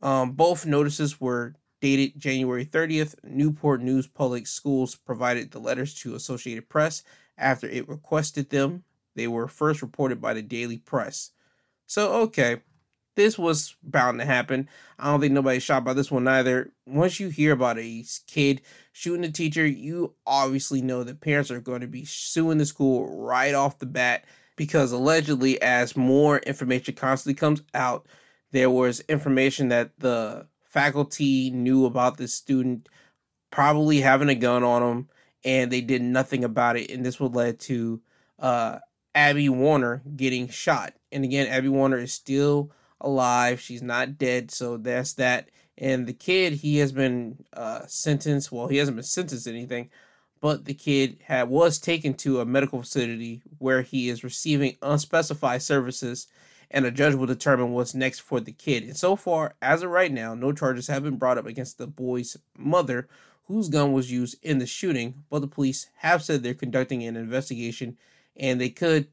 Um, 0.03 0.33
both 0.33 0.67
notices 0.67 1.21
were 1.21 1.55
dated 1.81 2.19
January 2.19 2.65
30th. 2.65 3.15
Newport 3.23 3.83
News 3.83 4.07
Public 4.07 4.47
Schools 4.47 4.95
provided 4.97 5.51
the 5.51 5.61
letters 5.61 5.95
to 5.95 6.15
Associated 6.15 6.69
Press 6.69 7.03
after 7.39 7.69
it 7.69 7.89
requested 7.89 8.51
them. 8.51 8.83
They 9.17 9.27
were 9.27 9.49
first 9.49 9.83
reported 9.83 10.21
by 10.21 10.35
the 10.35 10.43
Daily 10.43 10.79
Press. 10.79 11.33
So, 11.87 12.13
okay, 12.23 12.63
this 13.17 13.39
was 13.39 13.75
bound 13.83 14.21
to 14.21 14.27
happen. 14.27 14.69
I 14.99 15.11
don't 15.11 15.21
think 15.21 15.33
nobody 15.33 15.59
shot 15.59 15.85
by 15.85 15.95
this 15.95 16.11
one 16.11 16.29
either. 16.29 16.73
Once 16.87 17.19
you 17.19 17.29
hear 17.29 17.53
about 17.53 17.79
a 17.79 18.05
kid 18.27 18.61
shooting 18.93 19.25
a 19.25 19.33
teacher, 19.33 19.67
you 19.67 20.15
obviously 20.27 20.83
know 20.83 21.03
that 21.03 21.21
parents 21.21 21.51
are 21.51 21.61
going 21.61 21.81
to 21.81 21.87
be 21.87 22.05
suing 22.05 22.59
the 22.59 22.67
school 22.67 23.25
right 23.25 23.55
off 23.55 23.79
the 23.79 23.87
bat 23.87 24.25
because 24.57 24.93
allegedly, 24.93 25.61
as 25.63 25.97
more 25.97 26.39
information 26.41 26.95
constantly 26.95 27.35
comes 27.35 27.63
out, 27.75 28.07
there 28.53 28.71
was 28.71 29.01
information 29.01 29.69
that 29.69 29.99
the 29.99 30.47
faculty 30.65 31.51
knew 31.51 31.87
about 31.87 32.19
this 32.19 32.35
student 32.35 32.89
probably 33.51 34.01
having 34.01 34.29
a 34.29 34.35
gun 34.35 34.63
on 34.63 34.83
him 34.83 35.09
and 35.45 35.71
they 35.71 35.81
did 35.81 36.03
nothing 36.03 36.45
about 36.45 36.77
it 36.77 36.91
and 36.91 37.05
this 37.05 37.19
would 37.19 37.35
lead 37.35 37.59
to 37.59 38.01
uh, 38.39 38.79
Abby 39.17 39.49
Zwerner 39.49 40.03
getting 40.17 40.49
shot. 40.49 40.95
And 41.11 41.25
again 41.25 41.49
Abby 41.49 41.69
Zwerner 41.69 42.01
is 42.01 42.13
still 42.13 42.71
alive. 43.01 43.61
She's 43.61 43.83
not 43.83 44.19
dead. 44.19 44.53
So 44.53 44.77
that's 44.77 45.15
that. 45.15 45.49
And 45.79 46.07
the 46.07 46.13
kid 46.13 46.53
he 46.53 46.79
has 46.79 46.93
been 46.93 47.45
uh, 47.53 47.87
sentenced. 47.87 48.53
Well 48.53 48.69
he 48.69 48.77
hasn't 48.77 48.97
been 48.97 49.05
sentenced 49.05 49.49
anything 49.49 49.91
but 50.41 50.65
the 50.65 50.75
kid 50.75 51.19
had 51.25 51.49
was 51.49 51.79
taken 51.79 52.15
to 52.15 52.41
a 52.41 52.47
medical 52.47 52.81
facility 52.81 53.43
where 53.59 53.83
he 53.83 54.09
is 54.09 54.23
receiving 54.23 54.77
unspecified 54.83 55.63
services 55.63 56.29
and 56.71 56.85
a 56.85 56.91
judge 56.91 57.15
will 57.15 57.27
determine 57.27 57.73
what's 57.73 57.95
next 57.95 58.21
for 58.21 58.41
the 58.41 58.53
kid. 58.53 58.83
And 58.85 58.97
so 58.97 59.17
far, 59.17 59.55
as 59.63 59.83
of 59.83 59.91
right 59.91 60.13
now, 60.13 60.35
no 60.35 60.53
charges 60.53 60.89
have 60.89 61.05
been 61.05 61.17
brought 61.17 61.39
up 61.39 61.47
against 61.47 61.79
the 61.79 61.87
boy's 61.87 62.37
mother, 62.59 63.09
whose 63.45 63.69
gun 63.69 63.93
was 63.93 64.11
used 64.11 64.37
in 64.43 64.59
the 64.59 64.67
shooting, 64.67 65.25
but 65.31 65.41
the 65.41 65.47
police 65.47 65.89
have 65.97 66.23
said 66.23 66.43
they're 66.43 66.55
conducting 66.55 67.05
an 67.05 67.17
investigation 67.17 67.97
and 68.39 68.61
they 68.61 68.69
could 68.69 69.09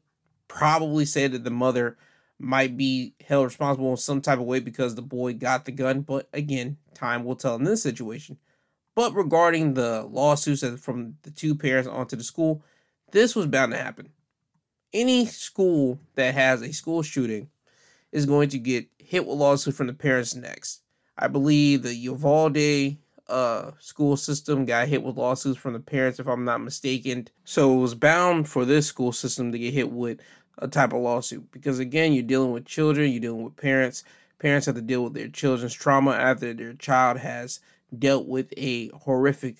probably 0.48 1.04
say 1.04 1.26
that 1.26 1.44
the 1.44 1.50
mother 1.50 1.96
might 2.38 2.76
be 2.76 3.14
held 3.26 3.44
responsible 3.44 3.90
in 3.92 3.96
some 3.96 4.20
type 4.20 4.38
of 4.38 4.44
way 4.44 4.60
because 4.60 4.94
the 4.94 5.02
boy 5.02 5.32
got 5.32 5.64
the 5.64 5.72
gun, 5.72 6.00
but 6.00 6.28
again, 6.32 6.76
time 6.94 7.24
will 7.24 7.36
tell 7.36 7.54
in 7.56 7.64
this 7.64 7.82
situation. 7.82 8.36
But 8.94 9.14
regarding 9.14 9.74
the 9.74 10.02
lawsuits 10.02 10.64
from 10.80 11.16
the 11.22 11.30
two 11.30 11.54
parents 11.54 11.88
onto 11.88 12.16
the 12.16 12.24
school, 12.24 12.62
this 13.12 13.34
was 13.34 13.46
bound 13.46 13.72
to 13.72 13.78
happen 13.78 14.10
any 14.94 15.26
school 15.26 15.98
that 16.14 16.34
has 16.34 16.62
a 16.62 16.72
school 16.72 17.02
shooting 17.02 17.50
is 18.12 18.24
going 18.24 18.48
to 18.50 18.58
get 18.58 18.86
hit 18.98 19.26
with 19.26 19.36
lawsuit 19.36 19.74
from 19.74 19.88
the 19.88 19.92
parents 19.92 20.34
next. 20.36 20.80
I 21.18 21.26
believe 21.26 21.82
the 21.82 21.94
Uvalde 21.94 22.96
uh, 23.28 23.70
school 23.78 24.16
system 24.16 24.64
got 24.64 24.88
hit 24.88 25.02
with 25.02 25.16
lawsuits 25.16 25.58
from 25.58 25.72
the 25.72 25.80
parents, 25.80 26.18
if 26.18 26.26
I'm 26.26 26.44
not 26.44 26.60
mistaken. 26.60 27.28
So 27.44 27.76
it 27.76 27.80
was 27.80 27.94
bound 27.94 28.48
for 28.48 28.64
this 28.64 28.86
school 28.86 29.12
system 29.12 29.52
to 29.52 29.58
get 29.58 29.74
hit 29.74 29.90
with 29.90 30.20
a 30.58 30.68
type 30.68 30.92
of 30.92 31.00
lawsuit 31.00 31.50
because 31.50 31.78
again, 31.78 32.12
you're 32.12 32.22
dealing 32.22 32.52
with 32.52 32.64
children, 32.64 33.10
you're 33.10 33.20
dealing 33.20 33.44
with 33.44 33.56
parents. 33.56 34.04
Parents 34.38 34.66
have 34.66 34.74
to 34.74 34.82
deal 34.82 35.04
with 35.04 35.14
their 35.14 35.28
children's 35.28 35.72
trauma 35.72 36.12
after 36.12 36.52
their 36.52 36.74
child 36.74 37.18
has 37.18 37.60
dealt 37.98 38.26
with 38.26 38.52
a 38.56 38.88
horrific 38.88 39.56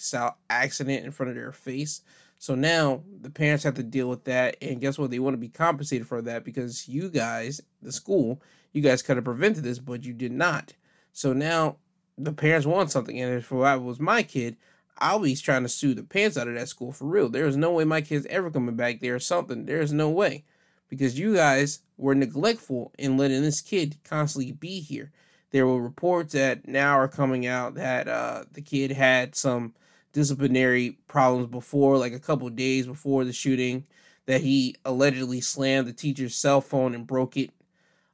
accident 0.50 1.04
in 1.04 1.10
front 1.10 1.30
of 1.30 1.36
their 1.36 1.52
face. 1.52 2.02
So 2.38 2.54
now 2.54 3.02
the 3.22 3.30
parents 3.30 3.64
have 3.64 3.74
to 3.74 3.82
deal 3.82 4.08
with 4.08 4.24
that, 4.24 4.56
and 4.60 4.80
guess 4.80 4.98
what? 4.98 5.10
They 5.10 5.18
want 5.18 5.34
to 5.34 5.38
be 5.38 5.48
compensated 5.48 6.06
for 6.06 6.20
that 6.22 6.44
because 6.44 6.86
you 6.86 7.08
guys, 7.08 7.60
the 7.80 7.92
school, 7.92 8.42
you 8.72 8.82
guys 8.82 9.00
could 9.02 9.16
have 9.16 9.24
prevented 9.24 9.64
this, 9.64 9.78
but 9.78 10.04
you 10.04 10.12
did 10.12 10.32
not. 10.32 10.74
So 11.12 11.32
now 11.32 11.76
the 12.18 12.32
parents 12.32 12.66
want 12.66 12.90
something, 12.90 13.20
and 13.20 13.34
if 13.34 13.52
I 13.52 13.76
was 13.76 13.98
my 14.00 14.22
kid, 14.22 14.56
I'll 14.98 15.18
be 15.18 15.34
trying 15.34 15.64
to 15.64 15.68
sue 15.68 15.94
the 15.94 16.04
pants 16.04 16.36
out 16.36 16.48
of 16.48 16.54
that 16.54 16.68
school 16.68 16.92
for 16.92 17.06
real. 17.06 17.28
There 17.28 17.46
is 17.46 17.56
no 17.56 17.72
way 17.72 17.84
my 17.84 18.00
kid's 18.00 18.26
ever 18.26 18.50
coming 18.50 18.76
back 18.76 19.00
there 19.00 19.16
or 19.16 19.20
something. 19.20 19.66
There 19.66 19.80
is 19.80 19.92
no 19.92 20.10
way 20.10 20.44
because 20.88 21.18
you 21.18 21.34
guys 21.34 21.80
were 21.96 22.14
neglectful 22.14 22.92
in 22.98 23.16
letting 23.16 23.42
this 23.42 23.60
kid 23.60 23.96
constantly 24.04 24.52
be 24.52 24.80
here. 24.80 25.10
There 25.50 25.66
were 25.66 25.80
reports 25.80 26.32
that 26.34 26.68
now 26.68 26.98
are 26.98 27.08
coming 27.08 27.46
out 27.46 27.74
that 27.74 28.08
uh, 28.08 28.44
the 28.52 28.62
kid 28.62 28.90
had 28.92 29.34
some 29.34 29.74
disciplinary 30.12 30.98
problems 31.08 31.48
before, 31.48 31.98
like 31.98 32.12
a 32.12 32.20
couple 32.20 32.48
days 32.50 32.86
before 32.86 33.24
the 33.24 33.32
shooting, 33.32 33.84
that 34.26 34.40
he 34.40 34.76
allegedly 34.84 35.40
slammed 35.40 35.86
the 35.86 35.92
teacher's 35.92 36.34
cell 36.34 36.60
phone 36.60 36.94
and 36.94 37.06
broke 37.06 37.36
it. 37.36 37.50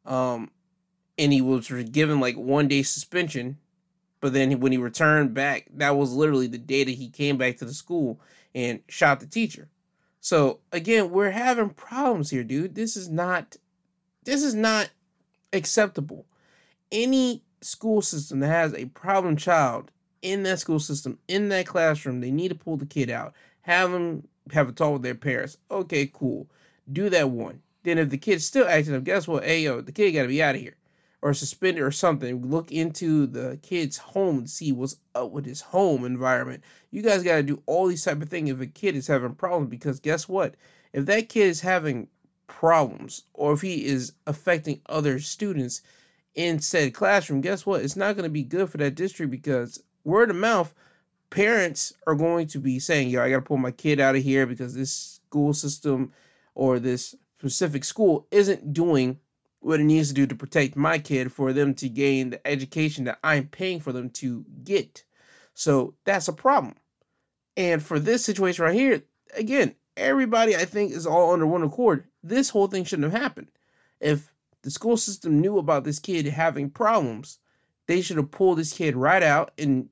Um, 0.07 0.51
and 1.19 1.33
he 1.33 1.43
was 1.43 1.69
given 1.69 2.21
like 2.21 2.37
one 2.37 2.69
day 2.69 2.83
suspension. 2.83 3.59
But 4.21 4.35
then 4.35 4.61
when 4.61 4.73
he 4.73 4.79
returned 4.79 5.35
back, 5.35 5.67
that 5.75 5.97
was 5.97 6.13
literally 6.13 6.47
the 6.47 6.59
day 6.59 6.85
that 6.85 6.91
he 6.91 7.09
came 7.09 7.39
back 7.39 7.57
to 7.59 7.65
the 7.65 7.75
school 7.75 8.21
and 8.55 8.81
shot 8.89 9.21
the 9.21 9.27
teacher. 9.27 9.69
So 10.21 10.61
again, 10.73 11.11
we're 11.11 11.31
having 11.31 11.71
problems 11.71 12.31
here, 12.31 12.45
dude. 12.45 12.75
This 12.75 12.97
is 12.97 13.09
not 13.09 13.57
this 14.25 14.43
is 14.43 14.55
not 14.55 14.91
acceptable. 15.55 16.27
Any 16.93 17.43
school 17.63 18.03
system 18.03 18.41
that 18.41 18.49
has 18.49 18.75
a 18.75 18.85
problem 18.87 19.37
child 19.37 19.91
in 20.21 20.43
that 20.43 20.59
school 20.59 20.79
system, 20.79 21.19
in 21.27 21.49
that 21.49 21.67
classroom, 21.67 22.21
they 22.21 22.31
need 22.31 22.49
to 22.49 22.55
pull 22.55 22.77
the 22.77 22.85
kid 22.85 23.09
out, 23.09 23.33
have 23.63 23.91
them 23.91 24.29
have 24.53 24.69
a 24.69 24.73
talk 24.73 24.95
with 24.95 25.03
their 25.03 25.15
parents. 25.15 25.57
Okay, 25.71 26.11
cool. 26.13 26.47
Do 26.93 27.09
that 27.09 27.31
one. 27.31 27.63
Then 27.83 27.97
if 27.97 28.11
the 28.11 28.19
kid's 28.19 28.45
still 28.45 28.69
acting 28.69 28.95
up, 28.95 29.05
guess 29.05 29.27
what? 29.27 29.45
Hey, 29.45 29.63
yo, 29.63 29.81
the 29.81 29.93
kid 29.93 30.13
got 30.13 30.23
to 30.23 30.29
be 30.29 30.43
out 30.43 30.55
of 30.55 30.61
here 30.61 30.77
or 31.23 31.35
suspended 31.35 31.83
or 31.83 31.91
something. 31.91 32.47
Look 32.47 32.73
into 32.73 33.27
the 33.27 33.59
kid's 33.63 33.99
home 33.99 34.39
and 34.39 34.51
see 34.51 34.73
what's 34.73 34.97
up 35.15 35.31
with 35.31 35.45
his 35.45 35.61
home 35.61 36.05
environment. 36.05 36.65
You 36.91 37.03
guys 37.03 37.23
got 37.23 37.37
to 37.37 37.43
do 37.43 37.63
all 37.67 37.87
these 37.87 38.05
type 38.05 38.23
of 38.23 38.29
things 38.29 38.51
if 38.51 38.61
a 38.61 38.67
kid 38.67 38.97
is 38.97 39.07
having 39.07 39.35
problems 39.35 39.71
because 39.71 40.01
guess 40.01 40.29
what? 40.29 40.55
If 40.93 41.07
that 41.07 41.29
kid 41.29 41.49
is 41.49 41.61
having 41.61 42.09
problems 42.47 43.25
or 43.35 43.53
if 43.53 43.61
he 43.61 43.85
is 43.85 44.13
affecting 44.27 44.81
other 44.87 45.19
students 45.19 45.83
in 46.35 46.59
said 46.61 46.95
classroom, 46.95 47.41
guess 47.41 47.67
what? 47.67 47.83
It's 47.83 47.97
not 47.97 48.17
going 48.17 48.25
to 48.25 48.31
be 48.31 48.43
good 48.43 48.71
for 48.71 48.79
that 48.79 48.95
district 48.95 49.31
because 49.31 49.83
word 50.05 50.31
of 50.31 50.37
mouth, 50.37 50.75
parents 51.29 51.93
are 52.07 52.15
going 52.15 52.47
to 52.49 52.59
be 52.59 52.79
saying, 52.79 53.11
yo, 53.11 53.23
I 53.23 53.31
got 53.31 53.37
to 53.37 53.43
pull 53.43 53.57
my 53.59 53.71
kid 53.71 54.01
out 54.01 54.17
of 54.17 54.23
here 54.23 54.47
because 54.47 54.75
this 54.75 55.21
school 55.27 55.53
system 55.53 56.13
or 56.55 56.79
this 56.79 57.15
specific 57.39 57.85
school 57.85 58.27
isn't 58.31 58.73
doing 58.73 59.19
what 59.61 59.81
it 59.81 59.85
needs 59.85 60.09
to 60.09 60.14
do 60.14 60.27
to 60.27 60.35
protect 60.35 60.77
my 60.77 60.99
kid 60.99 61.33
for 61.33 61.53
them 61.53 61.75
to 61.75 61.88
gain 61.88 62.31
the 62.31 62.46
education 62.46 63.05
that 63.05 63.18
I'm 63.23 63.46
paying 63.46 63.81
for 63.81 63.92
them 63.92 64.11
to 64.11 64.44
get. 64.64 65.05
So 65.55 65.94
that's 66.05 66.29
a 66.29 66.33
problem. 66.33 66.75
And 67.57 67.82
for 67.82 67.99
this 67.99 68.24
situation 68.24 68.64
right 68.64 68.74
here, 68.74 69.03
again, 69.35 69.74
everybody 69.97 70.57
I 70.57 70.64
think 70.64 70.93
is 70.93 71.07
all 71.07 71.32
under 71.32 71.47
one 71.47 71.62
accord. 71.62 72.05
This 72.22 72.49
whole 72.51 72.68
thing 72.68 72.85
shouldn't 72.85 73.12
have 73.12 73.20
happened. 73.20 73.49
If 74.01 74.32
the 74.62 74.70
school 74.70 74.97
system 74.97 75.41
knew 75.41 75.59
about 75.59 75.85
this 75.85 75.99
kid 75.99 76.26
having 76.26 76.70
problems, 76.70 77.39
they 77.87 78.01
should 78.01 78.16
have 78.16 78.30
pulled 78.30 78.59
this 78.59 78.72
kid 78.72 78.97
right 78.97 79.22
out 79.22 79.53
and 79.59 79.89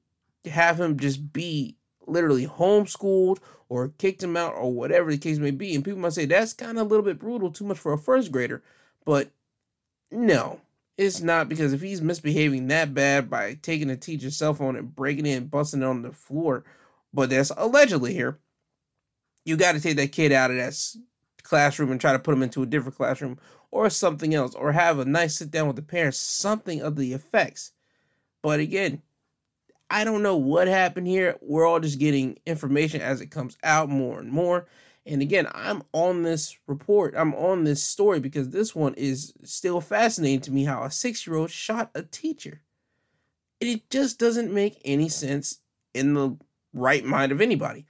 have 0.46 0.80
him 0.80 0.98
just 0.98 1.32
be 1.32 1.76
literally 2.06 2.46
homeschooled 2.46 3.38
or 3.68 3.88
kicked 3.98 4.22
him 4.22 4.36
out 4.36 4.54
or 4.54 4.72
whatever 4.72 5.10
the 5.10 5.18
case 5.18 5.38
may 5.38 5.50
be. 5.50 5.74
And 5.74 5.84
people 5.84 6.00
might 6.00 6.14
say 6.14 6.24
that's 6.24 6.54
kind 6.54 6.78
of 6.78 6.86
a 6.86 6.88
little 6.88 7.04
bit 7.04 7.18
brutal, 7.18 7.50
too 7.50 7.64
much 7.64 7.78
for 7.78 7.92
a 7.92 7.98
first 7.98 8.32
grader. 8.32 8.62
But 9.04 9.30
no, 10.10 10.60
it's 10.96 11.20
not 11.20 11.48
because 11.48 11.72
if 11.72 11.80
he's 11.80 12.02
misbehaving 12.02 12.68
that 12.68 12.94
bad 12.94 13.30
by 13.30 13.58
taking 13.62 13.90
a 13.90 13.96
teacher's 13.96 14.36
cell 14.36 14.54
phone 14.54 14.76
and 14.76 14.94
breaking 14.94 15.26
it 15.26 15.34
and 15.34 15.50
busting 15.50 15.82
it 15.82 15.86
on 15.86 16.02
the 16.02 16.12
floor, 16.12 16.64
but 17.12 17.30
that's 17.30 17.52
allegedly 17.56 18.12
here, 18.12 18.38
you 19.44 19.56
got 19.56 19.72
to 19.72 19.80
take 19.80 19.96
that 19.96 20.12
kid 20.12 20.32
out 20.32 20.50
of 20.50 20.56
that 20.56 20.74
classroom 21.42 21.90
and 21.90 22.00
try 22.00 22.12
to 22.12 22.18
put 22.18 22.32
them 22.32 22.42
into 22.42 22.62
a 22.62 22.66
different 22.66 22.96
classroom 22.96 23.38
or 23.70 23.90
something 23.90 24.34
else, 24.34 24.54
or 24.54 24.72
have 24.72 24.98
a 24.98 25.04
nice 25.04 25.36
sit 25.36 25.50
down 25.50 25.66
with 25.66 25.76
the 25.76 25.82
parents, 25.82 26.18
something 26.18 26.80
of 26.80 26.96
the 26.96 27.12
effects. 27.12 27.72
But 28.42 28.60
again, 28.60 29.02
I 29.90 30.04
don't 30.04 30.22
know 30.22 30.36
what 30.36 30.68
happened 30.68 31.06
here. 31.06 31.36
We're 31.40 31.66
all 31.66 31.80
just 31.80 31.98
getting 31.98 32.38
information 32.46 33.00
as 33.00 33.20
it 33.20 33.30
comes 33.30 33.56
out 33.62 33.88
more 33.88 34.20
and 34.20 34.30
more. 34.30 34.66
And 35.08 35.22
again, 35.22 35.48
I'm 35.52 35.82
on 35.94 36.22
this 36.22 36.58
report, 36.66 37.14
I'm 37.16 37.34
on 37.34 37.64
this 37.64 37.82
story 37.82 38.20
because 38.20 38.50
this 38.50 38.74
one 38.74 38.92
is 38.94 39.32
still 39.42 39.80
fascinating 39.80 40.42
to 40.42 40.52
me 40.52 40.64
how 40.64 40.82
a 40.82 40.90
six 40.90 41.26
year 41.26 41.36
old 41.36 41.50
shot 41.50 41.90
a 41.94 42.02
teacher. 42.02 42.60
It 43.58 43.88
just 43.88 44.18
doesn't 44.18 44.52
make 44.52 44.80
any 44.84 45.08
sense 45.08 45.60
in 45.94 46.12
the 46.12 46.36
right 46.74 47.04
mind 47.04 47.32
of 47.32 47.40
anybody. 47.40 47.86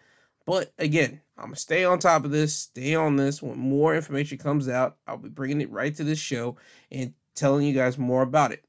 But 0.46 0.72
again, 0.78 1.20
I'm 1.36 1.46
gonna 1.46 1.56
stay 1.56 1.84
on 1.84 1.98
top 1.98 2.24
of 2.24 2.30
this, 2.30 2.54
stay 2.54 2.94
on 2.94 3.16
this. 3.16 3.42
When 3.42 3.58
more 3.58 3.96
information 3.96 4.38
comes 4.38 4.68
out, 4.68 4.96
I'll 5.08 5.18
be 5.18 5.28
bringing 5.28 5.60
it 5.60 5.72
right 5.72 5.94
to 5.96 6.04
this 6.04 6.20
show 6.20 6.56
and 6.92 7.12
telling 7.34 7.66
you 7.66 7.74
guys 7.74 7.98
more 7.98 8.22
about 8.22 8.52
it. 8.52 8.64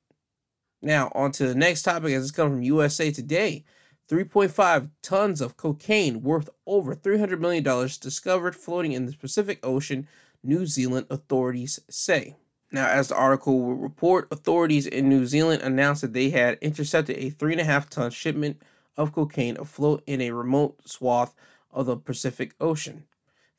Now, 0.81 1.11
on 1.13 1.31
to 1.33 1.47
the 1.47 1.55
next 1.55 1.83
topic 1.83 2.13
as 2.13 2.23
it's 2.23 2.31
coming 2.31 2.53
from 2.53 2.63
USA 2.63 3.11
Today. 3.11 3.63
3.5 4.09 4.89
tons 5.03 5.39
of 5.39 5.55
cocaine 5.55 6.23
worth 6.23 6.49
over 6.65 6.95
$300 6.95 7.39
million 7.39 7.63
discovered 8.01 8.55
floating 8.55 8.93
in 8.93 9.05
the 9.05 9.13
Pacific 9.13 9.59
Ocean, 9.61 10.07
New 10.41 10.65
Zealand 10.65 11.05
authorities 11.11 11.79
say. 11.91 12.35
Now, 12.71 12.87
as 12.87 13.09
the 13.09 13.15
article 13.15 13.59
will 13.59 13.75
report, 13.75 14.27
authorities 14.31 14.87
in 14.87 15.09
New 15.09 15.27
Zealand 15.27 15.61
announced 15.61 16.01
that 16.01 16.13
they 16.13 16.31
had 16.31 16.57
intercepted 16.59 17.17
a 17.17 17.29
3.5 17.29 17.89
ton 17.89 18.09
shipment 18.09 18.61
of 18.97 19.13
cocaine 19.13 19.57
afloat 19.57 20.01
in 20.07 20.21
a 20.21 20.31
remote 20.31 20.79
swath 20.87 21.35
of 21.71 21.85
the 21.85 21.95
Pacific 21.95 22.55
Ocean. 22.59 23.03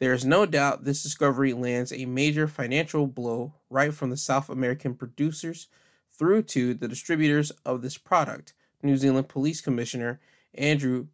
There 0.01 0.13
is 0.13 0.25
no 0.25 0.47
doubt 0.47 0.83
this 0.83 1.03
discovery 1.03 1.53
lands 1.53 1.93
a 1.93 2.07
major 2.07 2.49
financial 2.49 3.07
blow 3.07 3.55
right 3.69 3.95
from 3.95 4.11
the 4.11 4.17
South 4.17 4.49
American 4.49 4.95
producers 4.95 5.69
through 6.11 6.43
to 6.43 6.75
the 6.75 6.89
distributors 6.89 7.53
of 7.65 7.83
this 7.83 7.99
product, 7.99 8.55
New 8.83 8.97
Zealand 8.97 9.29
Police 9.29 9.61
Commissioner 9.61 10.19
Andrew 10.55 11.07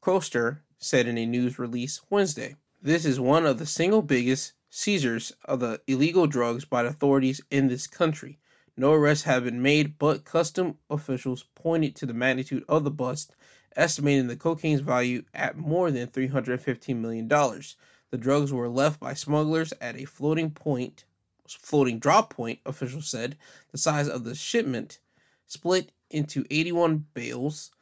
Coster 0.00 0.62
said 0.78 1.06
in 1.06 1.18
a 1.18 1.26
news 1.26 1.58
release 1.58 2.00
Wednesday. 2.08 2.56
This 2.80 3.04
is 3.04 3.20
one 3.20 3.44
of 3.44 3.58
the 3.58 3.66
single 3.66 4.00
biggest 4.00 4.54
seizures 4.70 5.32
of 5.44 5.60
the 5.60 5.82
illegal 5.86 6.26
drugs 6.26 6.64
by 6.64 6.84
authorities 6.84 7.42
in 7.50 7.68
this 7.68 7.86
country. 7.86 8.38
No 8.78 8.94
arrests 8.94 9.24
have 9.24 9.44
been 9.44 9.60
made, 9.60 9.98
but 9.98 10.24
custom 10.24 10.78
officials 10.88 11.44
pointed 11.54 11.94
to 11.96 12.06
the 12.06 12.14
magnitude 12.14 12.64
of 12.70 12.84
the 12.84 12.90
bust, 12.90 13.32
estimating 13.76 14.28
the 14.28 14.36
cocaine's 14.36 14.80
value 14.80 15.24
at 15.34 15.58
more 15.58 15.90
than 15.90 16.08
$315 16.08 16.96
million. 16.96 17.28
The 17.28 18.18
drugs 18.18 18.50
were 18.50 18.70
left 18.70 18.98
by 18.98 19.12
smugglers 19.12 19.74
at 19.82 20.00
a 20.00 20.06
floating 20.06 20.50
point, 20.50 21.04
floating 21.46 21.98
drop 21.98 22.32
point, 22.32 22.60
officials 22.64 23.10
said. 23.10 23.36
The 23.72 23.78
size 23.78 24.08
of 24.08 24.24
the 24.24 24.34
shipment 24.34 25.00
split 25.46 25.92
into 26.08 26.46
81 26.50 27.04
bales 27.12 27.72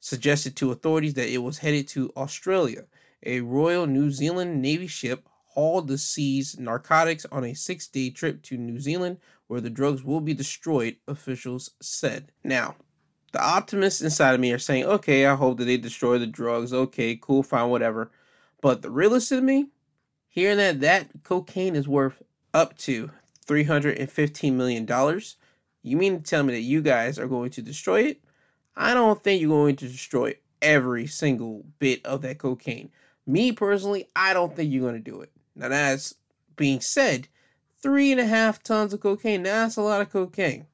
suggested 0.00 0.56
to 0.56 0.70
authorities 0.70 1.14
that 1.14 1.32
it 1.32 1.38
was 1.38 1.58
headed 1.58 1.88
to 1.88 2.12
Australia. 2.16 2.84
A 3.24 3.40
Royal 3.40 3.86
New 3.86 4.10
Zealand 4.10 4.62
Navy 4.62 4.86
ship 4.86 5.28
hauled 5.46 5.88
the 5.88 5.98
seized 5.98 6.60
narcotics 6.60 7.26
on 7.32 7.44
a 7.44 7.54
six 7.54 7.88
day 7.88 8.10
trip 8.10 8.42
to 8.42 8.56
New 8.56 8.78
Zealand, 8.78 9.18
where 9.48 9.60
the 9.60 9.70
drugs 9.70 10.04
will 10.04 10.20
be 10.20 10.34
destroyed, 10.34 10.96
officials 11.08 11.70
said. 11.80 12.30
Now, 12.44 12.76
the 13.32 13.42
optimists 13.42 14.00
inside 14.00 14.34
of 14.34 14.40
me 14.40 14.52
are 14.52 14.58
saying, 14.58 14.84
okay, 14.84 15.26
I 15.26 15.34
hope 15.34 15.58
that 15.58 15.64
they 15.64 15.76
destroy 15.76 16.18
the 16.18 16.26
drugs. 16.26 16.72
Okay, 16.72 17.18
cool, 17.20 17.42
fine, 17.42 17.70
whatever. 17.70 18.10
But 18.60 18.82
the 18.82 18.90
realist 18.90 19.32
in 19.32 19.44
me, 19.44 19.68
hearing 20.28 20.58
that 20.58 20.80
that 20.80 21.08
cocaine 21.24 21.76
is 21.76 21.88
worth 21.88 22.22
up 22.54 22.76
to 22.78 23.10
$315 23.46 24.52
million, 24.52 25.20
you 25.82 25.96
mean 25.96 26.18
to 26.18 26.22
tell 26.22 26.42
me 26.42 26.54
that 26.54 26.60
you 26.60 26.82
guys 26.82 27.18
are 27.18 27.28
going 27.28 27.50
to 27.50 27.62
destroy 27.62 28.02
it? 28.02 28.20
I 28.78 28.94
don't 28.94 29.20
think 29.22 29.42
you're 29.42 29.50
going 29.50 29.74
to 29.76 29.88
destroy 29.88 30.36
every 30.62 31.08
single 31.08 31.64
bit 31.80 32.06
of 32.06 32.22
that 32.22 32.38
cocaine. 32.38 32.90
Me 33.26 33.50
personally, 33.50 34.06
I 34.14 34.32
don't 34.32 34.54
think 34.54 34.72
you're 34.72 34.88
going 34.88 35.02
to 35.02 35.10
do 35.10 35.20
it. 35.20 35.32
Now, 35.56 35.68
that's 35.68 36.14
being 36.54 36.80
said, 36.80 37.26
three 37.82 38.12
and 38.12 38.20
a 38.20 38.24
half 38.24 38.62
tons 38.62 38.94
of 38.94 39.00
cocaine, 39.00 39.42
that's 39.42 39.76
a 39.76 39.82
lot 39.82 40.00
of 40.00 40.10
cocaine. 40.10 40.66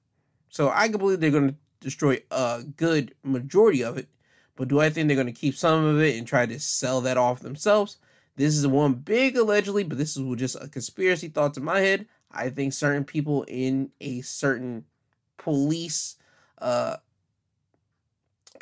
So 0.51 0.69
I 0.69 0.89
can 0.89 0.99
believe 0.99 1.19
they're 1.19 1.31
going 1.31 1.49
to 1.49 1.57
destroy 1.81 2.21
a 2.31 2.63
good 2.77 3.15
majority 3.23 3.83
of 3.83 3.97
it. 3.97 4.09
But 4.55 4.69
do 4.69 4.81
I 4.81 4.91
think 4.91 5.09
they're 5.09 5.17
going 5.17 5.27
to 5.27 5.33
keep 5.33 5.57
some 5.57 5.85
of 5.85 6.01
it 6.01 6.17
and 6.17 6.27
try 6.27 6.45
to 6.45 6.61
sell 6.61 7.01
that 7.01 7.17
off 7.17 7.41
themselves? 7.41 7.97
This 8.37 8.55
is 8.55 8.67
one 8.67 8.95
big 8.95 9.37
allegedly, 9.37 9.83
but 9.83 9.97
this 9.97 10.17
is 10.17 10.37
just 10.37 10.57
a 10.61 10.69
conspiracy 10.69 11.29
thought 11.29 11.57
in 11.57 11.65
my 11.65 11.81
head. 11.81 12.07
I 12.31 12.51
think 12.51 12.75
certain 12.75 13.05
people 13.05 13.45
in 13.49 13.91
a 14.01 14.21
certain 14.21 14.85
police 15.39 16.17
uh, 16.59 16.97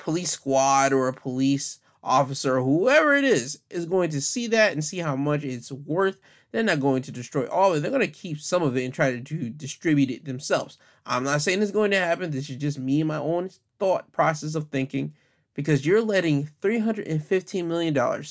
police 0.03 0.31
squad 0.31 0.93
or 0.93 1.07
a 1.07 1.13
police 1.13 1.79
officer 2.03 2.61
whoever 2.61 3.15
it 3.15 3.23
is 3.23 3.61
is 3.71 3.87
going 3.87 4.11
to 4.11 4.21
see 4.21 4.49
that 4.49 4.73
and 4.73 4.85
see 4.85 4.99
how 4.99 5.15
much 5.15 5.45
it's 5.45 5.71
worth. 5.71 6.19
They're 6.51 6.65
not 6.65 6.81
going 6.81 7.03
to 7.03 7.13
destroy 7.13 7.47
all 7.47 7.71
of 7.71 7.79
it. 7.79 7.81
They're 7.81 7.91
going 7.91 8.03
to 8.03 8.09
keep 8.09 8.41
some 8.41 8.63
of 8.63 8.77
it 8.77 8.85
and 8.85 8.93
try 8.93 9.13
to, 9.13 9.21
to 9.21 9.51
distribute 9.51 10.11
it 10.11 10.25
themselves. 10.25 10.77
I'm 11.07 11.23
not 11.23 11.41
saying 11.41 11.63
it's 11.63 11.71
going 11.71 11.93
to 11.93 11.99
happen. 11.99 12.33
This 12.33 12.51
is 12.51 12.57
just 12.57 12.81
me 12.81 13.01
and 13.01 13.09
my 13.09 13.19
own 13.19 13.51
thought 13.79 14.11
process 14.11 14.57
of 14.57 14.69
thinking 14.69 15.15
because 15.55 15.87
you're 15.87 16.03
letting 16.03 16.51
$315 16.61 17.65
million 17.65 18.25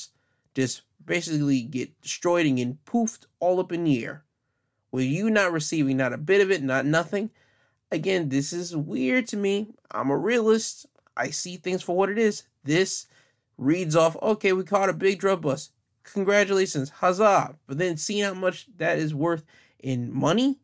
just 0.53 0.81
basically 1.05 1.61
get 1.61 2.01
destroyed 2.01 2.45
and 2.45 2.57
get 2.57 2.85
poofed 2.85 3.25
all 3.39 3.61
up 3.61 3.71
in 3.71 3.85
the 3.85 4.03
air 4.03 4.25
with 4.91 5.05
you 5.05 5.29
not 5.29 5.53
receiving 5.53 5.95
not 5.95 6.13
a 6.13 6.17
bit 6.17 6.41
of 6.41 6.51
it, 6.51 6.61
not 6.61 6.85
nothing. 6.85 7.31
Again, 7.91 8.29
this 8.29 8.53
is 8.53 8.75
weird 8.75 9.27
to 9.29 9.37
me. 9.37 9.67
I'm 9.89 10.09
a 10.09 10.17
realist. 10.17 10.85
I 11.21 11.29
see 11.29 11.57
things 11.57 11.83
for 11.83 11.95
what 11.95 12.09
it 12.09 12.17
is. 12.17 12.43
This 12.63 13.05
reads 13.57 13.95
off, 13.95 14.17
okay, 14.21 14.53
we 14.53 14.63
caught 14.63 14.89
a 14.89 14.93
big 14.93 15.19
drug 15.19 15.41
bust. 15.41 15.71
Congratulations, 16.03 16.89
huzzah. 16.89 17.55
But 17.67 17.77
then 17.77 17.95
seeing 17.95 18.23
how 18.23 18.33
much 18.33 18.67
that 18.77 18.97
is 18.97 19.13
worth 19.13 19.45
in 19.79 20.11
money, 20.11 20.59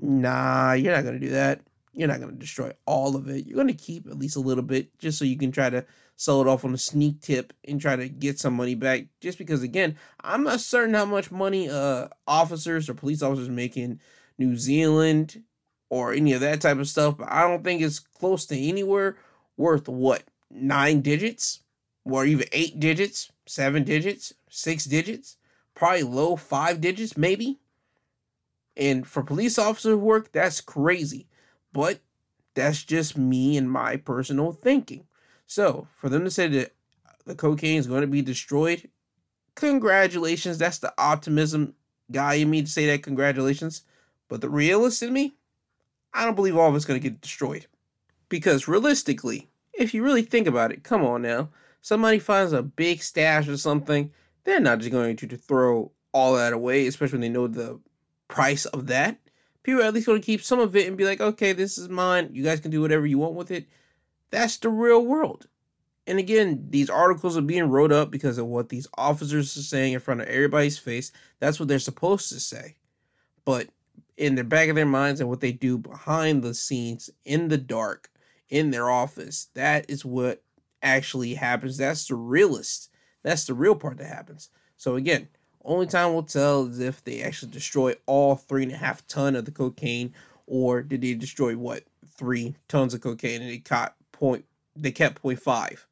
nah, 0.00 0.74
you're 0.74 0.94
not 0.94 1.02
going 1.02 1.18
to 1.18 1.26
do 1.26 1.32
that. 1.32 1.60
You're 1.92 2.06
not 2.06 2.20
going 2.20 2.32
to 2.32 2.38
destroy 2.38 2.72
all 2.86 3.16
of 3.16 3.28
it. 3.28 3.46
You're 3.46 3.56
going 3.56 3.66
to 3.66 3.74
keep 3.74 4.06
at 4.06 4.18
least 4.18 4.36
a 4.36 4.40
little 4.40 4.62
bit 4.62 4.96
just 4.98 5.18
so 5.18 5.24
you 5.24 5.36
can 5.36 5.50
try 5.50 5.68
to 5.70 5.84
sell 6.14 6.40
it 6.40 6.46
off 6.46 6.64
on 6.64 6.72
a 6.72 6.78
sneak 6.78 7.20
tip 7.20 7.52
and 7.66 7.80
try 7.80 7.96
to 7.96 8.08
get 8.08 8.38
some 8.38 8.54
money 8.54 8.76
back. 8.76 9.06
Just 9.20 9.38
because, 9.38 9.64
again, 9.64 9.96
I'm 10.20 10.44
not 10.44 10.60
certain 10.60 10.94
how 10.94 11.04
much 11.04 11.32
money 11.32 11.68
uh, 11.68 12.06
officers 12.28 12.88
or 12.88 12.94
police 12.94 13.22
officers 13.22 13.48
make 13.48 13.76
in 13.76 13.98
New 14.38 14.56
Zealand 14.56 15.42
or 15.88 16.12
any 16.12 16.32
of 16.32 16.40
that 16.42 16.60
type 16.60 16.78
of 16.78 16.88
stuff, 16.88 17.18
but 17.18 17.30
I 17.30 17.42
don't 17.42 17.64
think 17.64 17.82
it's 17.82 17.98
close 17.98 18.46
to 18.46 18.56
anywhere 18.56 19.16
worth 19.60 19.88
what 19.88 20.24
nine 20.50 21.02
digits 21.02 21.60
or 22.04 22.24
even 22.24 22.46
eight 22.52 22.80
digits, 22.80 23.30
seven 23.46 23.84
digits, 23.84 24.32
six 24.48 24.86
digits, 24.86 25.36
probably 25.74 26.02
low 26.02 26.34
five 26.34 26.80
digits, 26.80 27.16
maybe. 27.16 27.60
And 28.76 29.06
for 29.06 29.22
police 29.22 29.58
officer 29.58 29.96
work, 29.96 30.32
that's 30.32 30.60
crazy. 30.60 31.28
But 31.72 32.00
that's 32.54 32.82
just 32.82 33.16
me 33.16 33.56
and 33.56 33.70
my 33.70 33.96
personal 33.96 34.52
thinking. 34.52 35.04
So 35.46 35.86
for 35.96 36.08
them 36.08 36.24
to 36.24 36.30
say 36.30 36.48
that 36.48 36.72
the 37.26 37.34
cocaine 37.34 37.78
is 37.78 37.86
going 37.86 38.00
to 38.00 38.06
be 38.06 38.22
destroyed, 38.22 38.88
congratulations. 39.54 40.58
That's 40.58 40.78
the 40.78 40.94
optimism 40.96 41.74
guy 42.10 42.34
in 42.34 42.50
me 42.50 42.62
to 42.62 42.68
say 42.68 42.86
that. 42.86 43.02
Congratulations. 43.02 43.82
But 44.28 44.40
the 44.40 44.48
realist 44.48 45.02
in 45.02 45.12
me, 45.12 45.34
I 46.14 46.24
don't 46.24 46.34
believe 46.34 46.56
all 46.56 46.68
of 46.68 46.74
it's 46.76 46.84
going 46.84 47.00
to 47.00 47.08
get 47.08 47.20
destroyed. 47.20 47.66
Because 48.28 48.68
realistically, 48.68 49.49
if 49.80 49.94
you 49.94 50.02
really 50.02 50.22
think 50.22 50.46
about 50.46 50.70
it, 50.70 50.84
come 50.84 51.02
on 51.02 51.22
now. 51.22 51.48
Somebody 51.80 52.18
finds 52.18 52.52
a 52.52 52.62
big 52.62 53.02
stash 53.02 53.48
or 53.48 53.56
something, 53.56 54.12
they're 54.44 54.60
not 54.60 54.78
just 54.78 54.90
going 54.90 55.16
to 55.16 55.36
throw 55.36 55.90
all 56.12 56.34
that 56.34 56.52
away, 56.52 56.86
especially 56.86 57.14
when 57.14 57.20
they 57.22 57.28
know 57.28 57.46
the 57.46 57.80
price 58.28 58.66
of 58.66 58.86
that. 58.88 59.18
People 59.62 59.82
are 59.82 59.86
at 59.86 59.94
least 59.94 60.06
going 60.06 60.20
to 60.20 60.24
keep 60.24 60.42
some 60.42 60.60
of 60.60 60.76
it 60.76 60.86
and 60.86 60.96
be 60.96 61.04
like, 61.04 61.20
okay, 61.20 61.52
this 61.52 61.78
is 61.78 61.88
mine. 61.88 62.30
You 62.32 62.42
guys 62.42 62.60
can 62.60 62.70
do 62.70 62.80
whatever 62.80 63.06
you 63.06 63.18
want 63.18 63.34
with 63.34 63.50
it. 63.50 63.66
That's 64.30 64.58
the 64.58 64.68
real 64.68 65.04
world. 65.04 65.46
And 66.06 66.18
again, 66.18 66.66
these 66.70 66.90
articles 66.90 67.36
are 67.36 67.42
being 67.42 67.68
wrote 67.68 67.92
up 67.92 68.10
because 68.10 68.38
of 68.38 68.46
what 68.46 68.68
these 68.68 68.88
officers 68.96 69.56
are 69.56 69.62
saying 69.62 69.92
in 69.92 70.00
front 70.00 70.20
of 70.20 70.28
everybody's 70.28 70.78
face. 70.78 71.12
That's 71.38 71.60
what 71.60 71.68
they're 71.68 71.78
supposed 71.78 72.30
to 72.30 72.40
say. 72.40 72.76
But 73.44 73.68
in 74.16 74.34
the 74.34 74.44
back 74.44 74.68
of 74.68 74.76
their 74.76 74.86
minds 74.86 75.20
and 75.20 75.28
what 75.28 75.40
they 75.40 75.52
do 75.52 75.78
behind 75.78 76.42
the 76.42 76.54
scenes 76.54 77.10
in 77.24 77.48
the 77.48 77.58
dark, 77.58 78.10
in 78.50 78.70
their 78.70 78.90
office. 78.90 79.48
That 79.54 79.88
is 79.88 80.04
what 80.04 80.42
actually 80.82 81.34
happens. 81.34 81.76
That's 81.76 82.08
the 82.08 82.14
realist. 82.14 82.90
That's 83.22 83.46
the 83.46 83.54
real 83.54 83.74
part 83.74 83.98
that 83.98 84.06
happens. 84.06 84.50
So 84.76 84.96
again, 84.96 85.28
only 85.64 85.86
time 85.86 86.14
will 86.14 86.22
tell 86.22 86.66
is 86.66 86.78
if 86.78 87.04
they 87.04 87.22
actually 87.22 87.52
destroy 87.52 87.94
all 88.06 88.36
three 88.36 88.62
and 88.62 88.72
a 88.72 88.76
half 88.76 89.06
ton 89.06 89.36
of 89.36 89.44
the 89.44 89.50
cocaine, 89.50 90.14
or 90.46 90.82
did 90.82 91.02
they 91.02 91.14
destroy 91.14 91.56
what 91.56 91.84
three 92.20 92.54
tons 92.68 92.94
of 92.94 93.00
cocaine 93.00 93.40
and 93.40 93.50
they 93.50 93.58
caught 93.58 93.94
point 94.12 94.44
they 94.76 94.92
kept 94.92 95.20
point 95.20 95.40
five. 95.40 95.86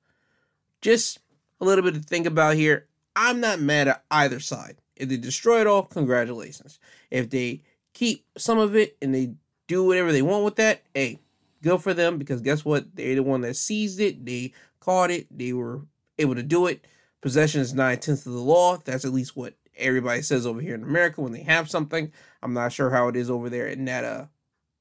Just 0.81 1.19
a 1.61 1.65
little 1.65 1.83
bit 1.83 1.95
to 1.95 2.01
think 2.01 2.27
about 2.27 2.55
here. 2.55 2.87
I'm 3.17 3.41
not 3.41 3.61
mad 3.61 3.89
at 3.89 4.05
either 4.11 4.39
side. 4.39 4.77
If 4.95 5.09
they 5.09 5.17
destroy 5.17 5.61
it 5.61 5.67
all, 5.67 5.83
congratulations. 5.83 6.79
If 7.11 7.31
they 7.31 7.63
keep 7.95 8.25
some 8.37 8.59
of 8.59 8.77
it 8.77 8.97
and 9.03 9.15
they 9.15 9.33
do 9.67 9.85
whatever 9.85 10.13
they 10.13 10.23
want 10.23 10.45
with 10.45 10.57
that, 10.57 10.83
hey, 10.95 11.19
good 11.63 11.83
for 11.83 11.95
them 11.95 12.19
because 12.19 12.41
guess 12.41 12.65
what? 12.65 12.95
They're 12.95 13.17
the 13.17 13.23
one 13.23 13.41
that 13.43 13.57
seized 13.57 14.01
it. 14.01 14.25
They 14.25 14.53
caught 14.81 15.11
it. 15.11 15.27
They 15.37 15.53
were 15.53 15.83
able 16.19 16.35
to 16.35 16.43
do 16.43 16.67
it. 16.67 16.87
Possession 17.21 17.61
is 17.61 17.75
nine 17.75 17.99
tenths 17.99 18.27
of 18.27 18.33
the 18.33 18.39
law. 18.39 18.77
That's 18.77 19.05
at 19.05 19.13
least 19.13 19.37
what 19.37 19.55
everybody 19.77 20.23
says 20.23 20.47
over 20.47 20.61
here 20.61 20.75
in 20.75 20.83
America 20.83 21.21
when 21.21 21.33
they 21.33 21.43
have 21.43 21.71
something. 21.71 22.13
I'm 22.43 22.55
not 22.55 22.73
sure 22.73 22.91
how 22.91 23.09
it 23.09 23.17
is 23.17 23.31
over 23.31 23.49
there 23.49 23.69
in 23.69 23.85
that 23.87 24.05
uh 24.05 24.27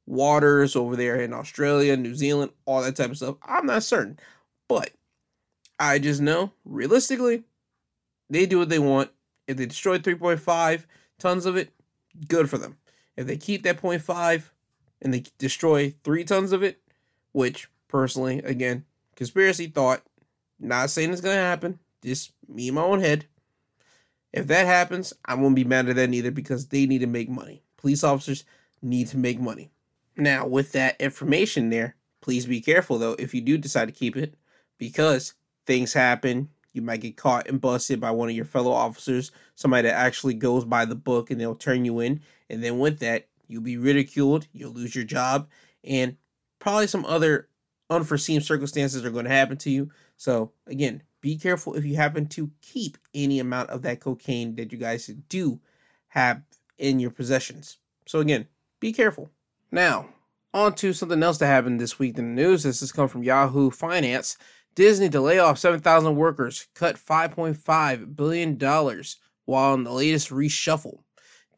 waters 0.07 0.75
over 0.75 0.95
there 0.95 1.21
in 1.21 1.33
Australia, 1.33 1.97
New 1.97 2.15
Zealand, 2.15 2.51
all 2.65 2.81
that 2.81 2.95
type 2.95 3.11
of 3.11 3.17
stuff. 3.17 3.35
I'm 3.43 3.65
not 3.65 3.83
certain. 3.83 4.17
But 4.69 4.91
I 5.79 5.99
just 5.99 6.21
know 6.21 6.51
realistically, 6.65 7.43
they 8.29 8.45
do 8.45 8.59
what 8.59 8.69
they 8.69 8.79
want. 8.79 9.11
If 9.47 9.57
they 9.57 9.65
destroy 9.65 9.97
3.5 9.97 10.85
tons 11.19 11.45
of 11.45 11.55
it, 11.55 11.71
good 12.27 12.49
for 12.49 12.57
them. 12.57 12.77
If 13.15 13.27
they 13.27 13.37
keep 13.37 13.63
that 13.63 13.81
0.5 13.81 14.43
and 15.01 15.13
they 15.13 15.23
destroy 15.37 15.93
three 16.03 16.23
tons 16.23 16.51
of 16.51 16.63
it, 16.63 16.81
which 17.31 17.69
personally, 17.87 18.39
again, 18.39 18.85
conspiracy 19.15 19.67
thought, 19.67 20.01
not 20.59 20.89
saying 20.89 21.11
it's 21.11 21.21
gonna 21.21 21.35
happen, 21.35 21.79
just 22.03 22.31
me 22.47 22.69
in 22.69 22.73
my 22.73 22.81
own 22.81 22.99
head. 22.99 23.25
If 24.33 24.47
that 24.47 24.65
happens, 24.65 25.13
I 25.25 25.35
won't 25.35 25.55
be 25.55 25.63
mad 25.63 25.89
at 25.89 25.95
that 25.95 26.13
either 26.13 26.31
because 26.31 26.67
they 26.67 26.85
need 26.85 26.99
to 26.99 27.07
make 27.07 27.29
money. 27.29 27.63
Police 27.77 28.03
officers 28.03 28.43
need 28.81 29.07
to 29.07 29.17
make 29.17 29.39
money. 29.39 29.71
Now, 30.15 30.47
with 30.47 30.71
that 30.73 30.99
information 30.99 31.69
there, 31.69 31.95
please 32.21 32.45
be 32.45 32.61
careful 32.61 32.97
though 32.97 33.15
if 33.19 33.33
you 33.33 33.41
do 33.41 33.57
decide 33.57 33.85
to 33.85 33.91
keep 33.91 34.17
it 34.17 34.35
because 34.77 35.33
things 35.65 35.93
happen. 35.93 36.49
You 36.73 36.81
might 36.81 37.01
get 37.01 37.17
caught 37.17 37.47
and 37.47 37.59
busted 37.59 37.99
by 37.99 38.11
one 38.11 38.29
of 38.29 38.35
your 38.35 38.45
fellow 38.45 38.71
officers, 38.71 39.31
somebody 39.55 39.87
that 39.87 39.95
actually 39.95 40.35
goes 40.35 40.63
by 40.63 40.85
the 40.85 40.95
book 40.95 41.31
and 41.31 41.41
they'll 41.41 41.55
turn 41.55 41.85
you 41.85 41.99
in. 41.99 42.21
And 42.49 42.63
then 42.63 42.77
with 42.77 42.99
that, 42.99 43.27
you'll 43.47 43.61
be 43.61 43.77
ridiculed, 43.77 44.47
you'll 44.53 44.73
lose 44.73 44.95
your 44.95 45.05
job, 45.05 45.49
and 45.83 46.17
probably 46.59 46.87
some 46.87 47.05
other 47.05 47.49
unforeseen 47.89 48.41
circumstances 48.41 49.05
are 49.05 49.11
going 49.11 49.25
to 49.25 49.31
happen 49.31 49.57
to 49.57 49.69
you. 49.69 49.89
So, 50.17 50.51
again, 50.65 51.03
be 51.21 51.37
careful 51.37 51.75
if 51.75 51.85
you 51.85 51.95
happen 51.95 52.27
to 52.27 52.51
keep 52.61 52.97
any 53.13 53.39
amount 53.39 53.69
of 53.69 53.81
that 53.83 53.99
cocaine 53.99 54.55
that 54.55 54.71
you 54.71 54.77
guys 54.77 55.07
do 55.29 55.59
have 56.09 56.41
in 56.77 56.99
your 56.99 57.11
possessions. 57.11 57.77
So, 58.05 58.19
again, 58.19 58.47
be 58.79 58.93
careful. 58.93 59.29
Now, 59.71 60.09
on 60.53 60.73
to 60.75 60.93
something 60.93 61.21
else 61.21 61.37
that 61.39 61.47
happened 61.47 61.79
this 61.79 61.99
week 61.99 62.17
in 62.17 62.35
the 62.35 62.41
news. 62.41 62.63
This 62.63 62.79
has 62.79 62.91
come 62.91 63.07
from 63.07 63.23
Yahoo 63.23 63.69
Finance. 63.69 64.37
Disney 64.75 65.09
to 65.09 65.21
lay 65.21 65.39
off 65.39 65.57
7,000 65.57 66.15
workers, 66.15 66.67
cut 66.75 66.97
$5.5 66.97 68.15
billion 68.15 69.03
while 69.45 69.73
in 69.73 69.83
the 69.83 69.91
latest 69.91 70.29
reshuffle. 70.29 70.99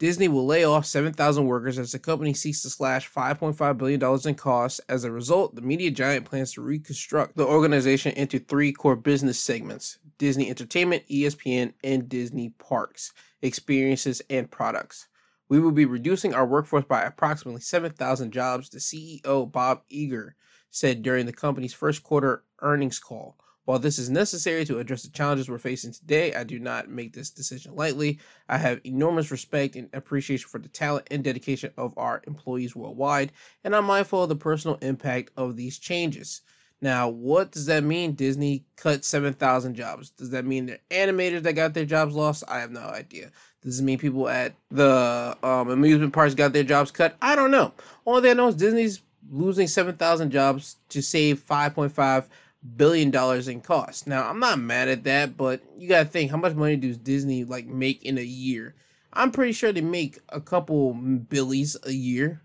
Disney 0.00 0.28
will 0.28 0.46
lay 0.46 0.64
off 0.64 0.86
7,000 0.86 1.44
workers 1.44 1.78
as 1.78 1.92
the 1.92 1.98
company 1.98 2.32
seeks 2.32 2.62
to 2.62 2.70
slash 2.70 3.12
$5.5 3.12 3.76
billion 3.76 4.02
in 4.26 4.34
costs. 4.34 4.80
As 4.88 5.04
a 5.04 5.12
result, 5.12 5.54
the 5.54 5.60
media 5.60 5.90
giant 5.90 6.24
plans 6.24 6.54
to 6.54 6.62
reconstruct 6.62 7.36
the 7.36 7.44
organization 7.44 8.12
into 8.12 8.38
three 8.38 8.72
core 8.72 8.96
business 8.96 9.38
segments 9.38 9.98
Disney 10.16 10.48
Entertainment, 10.48 11.02
ESPN, 11.10 11.74
and 11.84 12.08
Disney 12.08 12.48
Parks, 12.58 13.12
Experiences, 13.42 14.22
and 14.30 14.50
Products. 14.50 15.06
We 15.50 15.60
will 15.60 15.70
be 15.70 15.84
reducing 15.84 16.32
our 16.32 16.46
workforce 16.46 16.86
by 16.86 17.02
approximately 17.02 17.60
7,000 17.60 18.32
jobs, 18.32 18.70
the 18.70 18.78
CEO 18.78 19.52
Bob 19.52 19.82
Iger 19.92 20.30
said 20.70 21.02
during 21.02 21.26
the 21.26 21.32
company's 21.32 21.74
first 21.74 22.02
quarter 22.02 22.44
earnings 22.62 22.98
call. 22.98 23.36
While 23.64 23.78
this 23.78 23.98
is 23.98 24.10
necessary 24.10 24.64
to 24.64 24.78
address 24.78 25.02
the 25.02 25.10
challenges 25.10 25.48
we're 25.48 25.58
facing 25.58 25.92
today, 25.92 26.34
I 26.34 26.44
do 26.44 26.58
not 26.58 26.88
make 26.88 27.12
this 27.12 27.30
decision 27.30 27.76
lightly. 27.76 28.18
I 28.48 28.58
have 28.58 28.80
enormous 28.84 29.30
respect 29.30 29.76
and 29.76 29.88
appreciation 29.92 30.48
for 30.48 30.58
the 30.58 30.68
talent 30.68 31.06
and 31.10 31.22
dedication 31.22 31.72
of 31.76 31.92
our 31.96 32.22
employees 32.26 32.74
worldwide, 32.74 33.32
and 33.62 33.76
I'm 33.76 33.84
mindful 33.84 34.22
of 34.22 34.28
the 34.28 34.36
personal 34.36 34.78
impact 34.80 35.30
of 35.36 35.56
these 35.56 35.78
changes. 35.78 36.42
Now, 36.82 37.10
what 37.10 37.52
does 37.52 37.66
that 37.66 37.84
mean? 37.84 38.14
Disney 38.14 38.64
cut 38.76 39.04
7,000 39.04 39.74
jobs. 39.74 40.10
Does 40.10 40.30
that 40.30 40.46
mean 40.46 40.66
the 40.66 40.80
animators 40.90 41.42
that 41.42 41.52
got 41.52 41.74
their 41.74 41.84
jobs 41.84 42.14
lost? 42.14 42.42
I 42.48 42.60
have 42.60 42.70
no 42.70 42.80
idea. 42.80 43.30
Does 43.62 43.80
it 43.80 43.82
mean 43.82 43.98
people 43.98 44.28
at 44.28 44.54
the 44.70 45.36
um, 45.42 45.68
amusement 45.68 46.14
parks 46.14 46.34
got 46.34 46.54
their 46.54 46.64
jobs 46.64 46.90
cut? 46.90 47.16
I 47.20 47.36
don't 47.36 47.50
know. 47.50 47.74
All 48.06 48.22
thing 48.22 48.30
I 48.30 48.34
know 48.34 48.48
is 48.48 48.54
Disney's 48.54 49.02
losing 49.30 49.66
7,000 49.66 50.30
jobs 50.30 50.76
to 50.88 51.02
save 51.02 51.40
5.5 51.40 52.24
billion 52.76 53.10
dollars 53.10 53.48
in 53.48 53.60
cost. 53.60 54.06
Now, 54.06 54.28
I'm 54.28 54.38
not 54.38 54.58
mad 54.58 54.88
at 54.88 55.04
that, 55.04 55.36
but 55.36 55.62
you 55.78 55.88
got 55.88 56.04
to 56.04 56.08
think 56.08 56.30
how 56.30 56.36
much 56.36 56.54
money 56.54 56.76
does 56.76 56.98
Disney 56.98 57.44
like 57.44 57.66
make 57.66 58.04
in 58.04 58.18
a 58.18 58.22
year? 58.22 58.74
I'm 59.12 59.32
pretty 59.32 59.52
sure 59.52 59.72
they 59.72 59.80
make 59.80 60.18
a 60.28 60.40
couple 60.40 60.94
billies 60.94 61.76
a 61.84 61.92
year, 61.92 62.42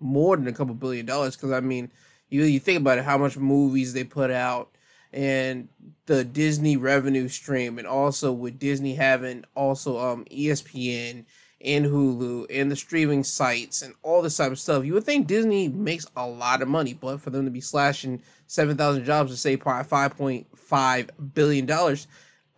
more 0.00 0.36
than 0.36 0.48
a 0.48 0.52
couple 0.52 0.74
billion 0.74 1.06
dollars 1.06 1.36
cuz 1.36 1.52
I 1.52 1.60
mean, 1.60 1.90
you 2.28 2.44
you 2.44 2.60
think 2.60 2.80
about 2.80 2.98
it 2.98 3.04
how 3.04 3.18
much 3.18 3.36
movies 3.36 3.92
they 3.92 4.04
put 4.04 4.30
out 4.30 4.70
and 5.12 5.68
the 6.06 6.24
Disney 6.24 6.76
revenue 6.76 7.28
stream 7.28 7.78
and 7.78 7.86
also 7.86 8.32
with 8.32 8.58
Disney 8.58 8.94
having 8.94 9.44
also 9.54 9.98
um 9.98 10.24
ESPN 10.30 11.24
and 11.60 11.84
Hulu 11.86 12.46
and 12.50 12.70
the 12.70 12.76
streaming 12.76 13.24
sites 13.24 13.82
and 13.82 13.94
all 14.02 14.22
this 14.22 14.36
type 14.36 14.52
of 14.52 14.58
stuff. 14.58 14.84
You 14.84 14.94
would 14.94 15.04
think 15.04 15.26
Disney 15.26 15.68
makes 15.68 16.06
a 16.16 16.26
lot 16.26 16.62
of 16.62 16.68
money, 16.68 16.94
but 16.94 17.20
for 17.20 17.30
them 17.30 17.44
to 17.44 17.50
be 17.50 17.60
slashing 17.60 18.22
7,000 18.46 19.04
jobs 19.04 19.30
to 19.30 19.36
save 19.36 19.60
$5.5 19.60 21.10
billion, 21.34 21.96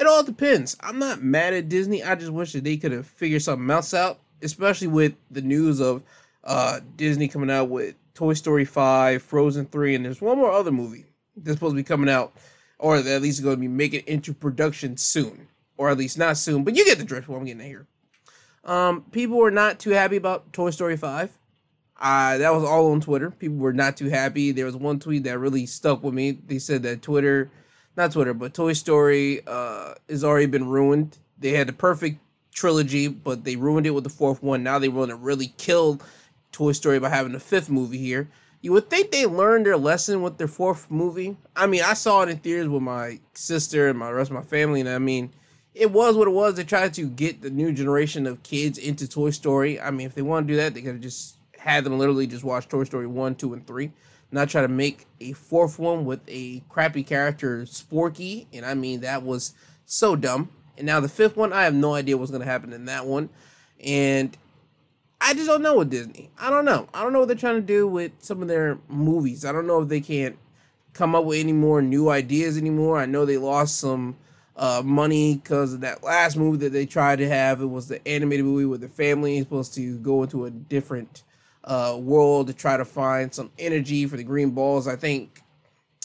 it 0.01 0.07
all 0.07 0.22
depends. 0.22 0.76
I'm 0.80 0.98
not 0.98 1.22
mad 1.22 1.55
at 1.55 1.68
Disney. 1.68 2.03
I 2.03 2.14
just 2.14 2.32
wish 2.32 2.53
that 2.53 2.64
they 2.64 2.76
could 2.76 2.92
have 2.92 3.07
figured 3.07 3.42
something 3.42 3.70
else 3.70 3.94
out, 3.94 4.18
especially 4.42 4.88
with 4.88 5.14
the 5.30 5.42
news 5.42 5.80
of 5.80 6.03
uh, 6.44 6.80
Disney 6.96 7.28
coming 7.28 7.51
out 7.51 7.68
with 7.68 7.94
Toy 8.14 8.34
Story 8.34 8.64
5, 8.64 9.22
Frozen 9.22 9.66
3, 9.66 9.94
and 9.94 10.05
there's 10.05 10.20
one 10.20 10.38
more 10.38 10.53
other 10.53 10.72
movie 10.72 11.07
that's 11.36 11.57
supposed 11.57 11.72
to 11.72 11.76
be 11.76 11.82
coming 11.82 12.11
out, 12.11 12.34
or 12.78 12.96
at 12.96 13.22
least 13.22 13.42
going 13.42 13.57
to 13.57 13.61
be 13.61 13.68
making 13.68 14.03
into 14.07 14.34
production 14.34 14.96
soon. 14.96 15.46
Or 15.76 15.88
at 15.88 15.96
least 15.96 16.18
not 16.18 16.36
soon, 16.36 16.62
but 16.62 16.76
you 16.76 16.84
get 16.84 16.98
the 16.98 17.05
drift 17.05 17.26
what 17.26 17.38
I'm 17.38 17.46
getting 17.46 17.62
at 17.62 17.66
here. 17.66 17.86
Um, 18.64 19.02
people 19.11 19.38
were 19.38 19.50
not 19.50 19.78
too 19.78 19.90
happy 19.90 20.16
about 20.16 20.52
Toy 20.52 20.70
Story 20.70 20.96
5. 20.96 21.36
Uh, 22.00 22.38
that 22.38 22.52
was 22.52 22.64
all 22.64 22.92
on 22.92 23.00
Twitter. 23.00 23.30
People 23.30 23.58
were 23.58 23.72
not 23.72 23.96
too 23.96 24.08
happy. 24.08 24.52
There 24.52 24.64
was 24.64 24.76
one 24.76 24.98
tweet 24.98 25.24
that 25.24 25.38
really 25.38 25.66
stuck 25.66 26.02
with 26.02 26.14
me. 26.14 26.32
They 26.32 26.58
said 26.58 26.82
that 26.84 27.02
Twitter, 27.02 27.50
not 27.96 28.12
Twitter, 28.12 28.32
but 28.32 28.54
Toy 28.54 28.72
Story 28.72 29.40
uh, 29.46 29.94
has 30.08 30.24
already 30.24 30.46
been 30.46 30.68
ruined. 30.68 31.18
They 31.38 31.50
had 31.50 31.68
the 31.68 31.72
perfect 31.72 32.18
trilogy, 32.52 33.08
but 33.08 33.44
they 33.44 33.56
ruined 33.56 33.86
it 33.86 33.90
with 33.90 34.04
the 34.04 34.11
fourth 34.11 34.42
one. 34.42 34.62
Now 34.62 34.78
they 34.78 34.88
want 34.88 35.11
to 35.11 35.16
really 35.16 35.52
kill 35.58 36.00
Toy 36.52 36.72
Story 36.72 36.98
by 36.98 37.11
having 37.11 37.34
a 37.34 37.40
fifth 37.40 37.68
movie 37.68 37.98
here. 37.98 38.30
You 38.62 38.72
would 38.72 38.90
think 38.90 39.11
they 39.11 39.24
learned 39.24 39.66
their 39.66 39.76
lesson 39.76 40.20
with 40.20 40.36
their 40.36 40.48
fourth 40.48 40.90
movie. 40.90 41.36
I 41.56 41.66
mean, 41.66 41.82
I 41.82 41.94
saw 41.94 42.22
it 42.22 42.28
in 42.28 42.38
theaters 42.38 42.68
with 42.68 42.82
my 42.82 43.20
sister 43.32 43.88
and 43.88 43.98
my 43.98 44.11
rest 44.11 44.30
of 44.30 44.36
my 44.36 44.42
family, 44.42 44.80
and 44.80 44.88
I 44.88 44.98
mean, 44.98 45.32
it 45.81 45.91
was 45.91 46.14
what 46.14 46.28
it 46.28 46.33
was. 46.33 46.57
They 46.57 46.64
tried 46.64 46.93
to 46.95 47.07
get 47.07 47.41
the 47.41 47.49
new 47.49 47.72
generation 47.72 48.26
of 48.26 48.43
kids 48.43 48.76
into 48.76 49.09
Toy 49.09 49.31
Story. 49.31 49.81
I 49.81 49.91
mean, 49.91 50.07
if 50.07 50.14
they 50.14 50.20
want 50.20 50.47
to 50.47 50.53
do 50.53 50.59
that, 50.59 50.74
they 50.74 50.83
could 50.83 50.93
have 50.93 51.01
just 51.01 51.37
had 51.59 51.85
them 51.85 51.99
literally 51.99 52.26
just 52.26 52.45
watch 52.45 52.68
Toy 52.68 52.85
Story 52.85 53.07
1, 53.07 53.37
2, 53.37 53.55
and 53.55 53.66
3. 53.66 53.91
Not 54.31 54.51
try 54.51 54.61
to 54.61 54.68
make 54.68 55.07
a 55.22 55.33
fourth 55.33 55.78
one 55.78 56.05
with 56.05 56.20
a 56.28 56.62
crappy 56.68 57.03
character, 57.03 57.62
Sporky. 57.62 58.47
And 58.53 58.66
I 58.66 58.74
mean, 58.74 59.01
that 59.01 59.22
was 59.22 59.55
so 59.87 60.16
dumb. 60.16 60.51
And 60.76 60.87
now 60.87 61.01
the 61.01 61.09
fifth 61.09 61.39
one, 61.39 61.51
I 61.51 61.64
have 61.64 61.74
no 61.74 61.95
idea 61.95 62.18
what's 62.18 62.31
going 62.31 62.43
to 62.43 62.47
happen 62.47 62.74
in 62.74 62.85
that 62.85 63.07
one. 63.07 63.31
And 63.83 64.37
I 65.18 65.33
just 65.33 65.47
don't 65.47 65.62
know 65.62 65.78
with 65.78 65.89
Disney. 65.89 66.28
I 66.39 66.51
don't 66.51 66.66
know. 66.66 66.91
I 66.93 67.03
don't 67.03 67.14
know 67.14 67.20
what 67.20 67.28
they're 67.28 67.39
trying 67.39 67.57
to 67.57 67.62
do 67.62 67.89
with 67.89 68.12
some 68.18 68.43
of 68.43 68.49
their 68.49 68.76
movies. 68.89 69.47
I 69.47 69.53
don't 69.53 69.66
know 69.66 69.81
if 69.81 69.89
they 69.89 70.03
can't 70.03 70.37
come 70.93 71.14
up 71.14 71.24
with 71.24 71.39
any 71.39 71.55
more 71.55 71.81
new 71.81 72.11
ideas 72.11 72.59
anymore. 72.59 72.99
I 72.99 73.07
know 73.07 73.24
they 73.24 73.39
lost 73.39 73.78
some 73.78 74.18
uh, 74.61 74.82
money 74.84 75.36
because 75.36 75.72
of 75.72 75.80
that 75.80 76.04
last 76.04 76.36
movie 76.36 76.58
that 76.58 76.72
they 76.72 76.84
tried 76.84 77.16
to 77.16 77.26
have. 77.26 77.62
It 77.62 77.66
was 77.66 77.88
the 77.88 78.06
animated 78.06 78.44
movie 78.44 78.66
where 78.66 78.78
the 78.78 78.90
family 78.90 79.38
is 79.38 79.44
supposed 79.44 79.74
to 79.74 79.96
go 79.98 80.22
into 80.22 80.44
a 80.44 80.50
different 80.50 81.22
uh, 81.64 81.96
world 81.98 82.46
to 82.46 82.52
try 82.52 82.76
to 82.76 82.84
find 82.84 83.34
some 83.34 83.50
energy 83.58 84.06
for 84.06 84.18
the 84.18 84.22
green 84.22 84.50
balls. 84.50 84.86
I 84.86 84.96
think 84.96 85.42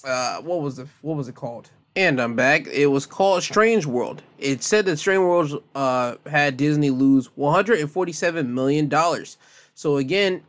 uh, 0.05 0.41
what 0.41 0.61
was 0.61 0.77
the 0.77 0.87
what 1.01 1.17
was 1.17 1.27
it 1.27 1.35
called? 1.35 1.69
And 1.97 2.19
I'm 2.19 2.35
back. 2.35 2.67
It 2.67 2.87
was 2.87 3.05
called 3.05 3.43
Strange 3.43 3.85
World. 3.85 4.23
It 4.37 4.63
said 4.63 4.85
that 4.85 4.97
Strange 4.97 5.19
World 5.19 5.63
uh, 5.75 6.15
had 6.25 6.55
Disney 6.55 6.89
lose 6.91 7.27
147 7.35 8.53
million 8.53 8.87
dollars. 8.87 9.37
So 9.73 9.97
again, 9.97 10.43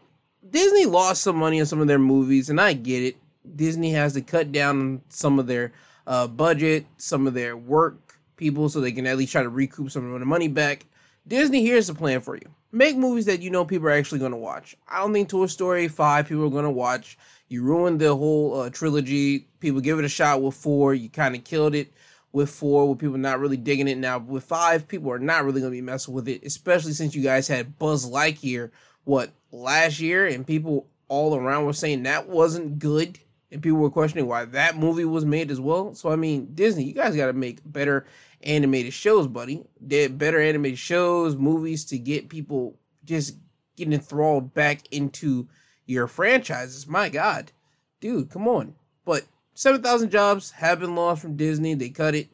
Disney 0.48 0.86
lost 0.86 1.22
some 1.22 1.36
money 1.36 1.58
on 1.58 1.66
some 1.66 1.80
of 1.80 1.88
their 1.88 1.98
movies, 1.98 2.50
and 2.50 2.60
I 2.60 2.72
get 2.72 3.02
it. 3.02 3.16
Disney 3.56 3.92
has 3.92 4.12
to 4.14 4.20
cut 4.20 4.52
down 4.52 5.02
some 5.08 5.40
of 5.40 5.48
their 5.48 5.72
uh, 6.06 6.26
budget, 6.26 6.86
some 6.96 7.26
of 7.26 7.34
their 7.34 7.56
work 7.56 8.18
people, 8.36 8.68
so 8.68 8.80
they 8.80 8.92
can 8.92 9.06
at 9.06 9.16
least 9.16 9.32
try 9.32 9.42
to 9.42 9.48
recoup 9.48 9.90
some 9.90 10.12
of 10.12 10.20
the 10.20 10.26
money 10.26 10.48
back. 10.48 10.86
Disney, 11.26 11.64
here's 11.64 11.86
the 11.86 11.94
plan 11.94 12.20
for 12.20 12.36
you: 12.36 12.48
make 12.72 12.96
movies 12.96 13.26
that 13.26 13.42
you 13.42 13.50
know 13.50 13.64
people 13.64 13.88
are 13.88 13.92
actually 13.92 14.18
going 14.18 14.32
to 14.32 14.38
watch. 14.38 14.76
I 14.88 15.00
don't 15.00 15.12
think 15.12 15.28
Toy 15.28 15.46
Story 15.46 15.88
five 15.88 16.28
people 16.28 16.44
are 16.44 16.50
going 16.50 16.64
to 16.64 16.70
watch. 16.70 17.18
You 17.48 17.62
ruined 17.62 18.00
the 18.00 18.14
whole 18.14 18.60
uh, 18.60 18.70
trilogy. 18.70 19.46
People 19.60 19.80
give 19.80 19.98
it 19.98 20.04
a 20.04 20.08
shot 20.08 20.42
with 20.42 20.54
four. 20.54 20.94
You 20.94 21.08
kind 21.08 21.34
of 21.34 21.44
killed 21.44 21.74
it 21.74 21.92
with 22.32 22.50
four, 22.50 22.88
with 22.88 22.98
people 22.98 23.16
not 23.16 23.40
really 23.40 23.56
digging 23.56 23.88
it. 23.88 23.98
Now 23.98 24.18
with 24.18 24.44
five, 24.44 24.86
people 24.86 25.10
are 25.10 25.18
not 25.18 25.44
really 25.44 25.60
gonna 25.60 25.70
be 25.70 25.80
messing 25.80 26.14
with 26.14 26.28
it, 26.28 26.44
especially 26.44 26.92
since 26.92 27.14
you 27.14 27.22
guys 27.22 27.48
had 27.48 27.78
Buzz 27.78 28.08
Lightyear 28.08 28.70
what 29.06 29.30
last 29.52 30.00
year, 30.00 30.26
and 30.26 30.46
people 30.46 30.86
all 31.08 31.34
around 31.36 31.64
were 31.64 31.72
saying 31.72 32.02
that 32.02 32.28
wasn't 32.28 32.78
good, 32.78 33.18
and 33.50 33.62
people 33.62 33.78
were 33.78 33.90
questioning 33.90 34.26
why 34.26 34.44
that 34.44 34.76
movie 34.76 35.04
was 35.04 35.24
made 35.24 35.50
as 35.50 35.60
well. 35.60 35.94
So 35.94 36.10
I 36.10 36.16
mean, 36.16 36.50
Disney, 36.54 36.84
you 36.84 36.94
guys 36.94 37.16
got 37.16 37.26
to 37.26 37.32
make 37.32 37.60
better 37.64 38.06
animated 38.42 38.92
shows, 38.92 39.26
buddy. 39.26 39.64
Did 39.86 40.18
better 40.18 40.40
animated 40.40 40.78
shows, 40.78 41.36
movies 41.36 41.84
to 41.86 41.98
get 41.98 42.28
people 42.28 42.76
just 43.04 43.36
getting 43.76 43.92
enthralled 43.92 44.54
back 44.54 44.82
into 44.90 45.48
your 45.86 46.06
franchises. 46.06 46.86
My 46.86 47.08
God, 47.08 47.52
dude, 48.00 48.30
come 48.30 48.48
on. 48.48 48.74
But 49.04 49.24
7,000 49.54 50.10
jobs 50.10 50.50
have 50.52 50.80
been 50.80 50.94
lost 50.94 51.22
from 51.22 51.36
Disney. 51.36 51.74
They 51.74 51.90
cut 51.90 52.14
it. 52.14 52.28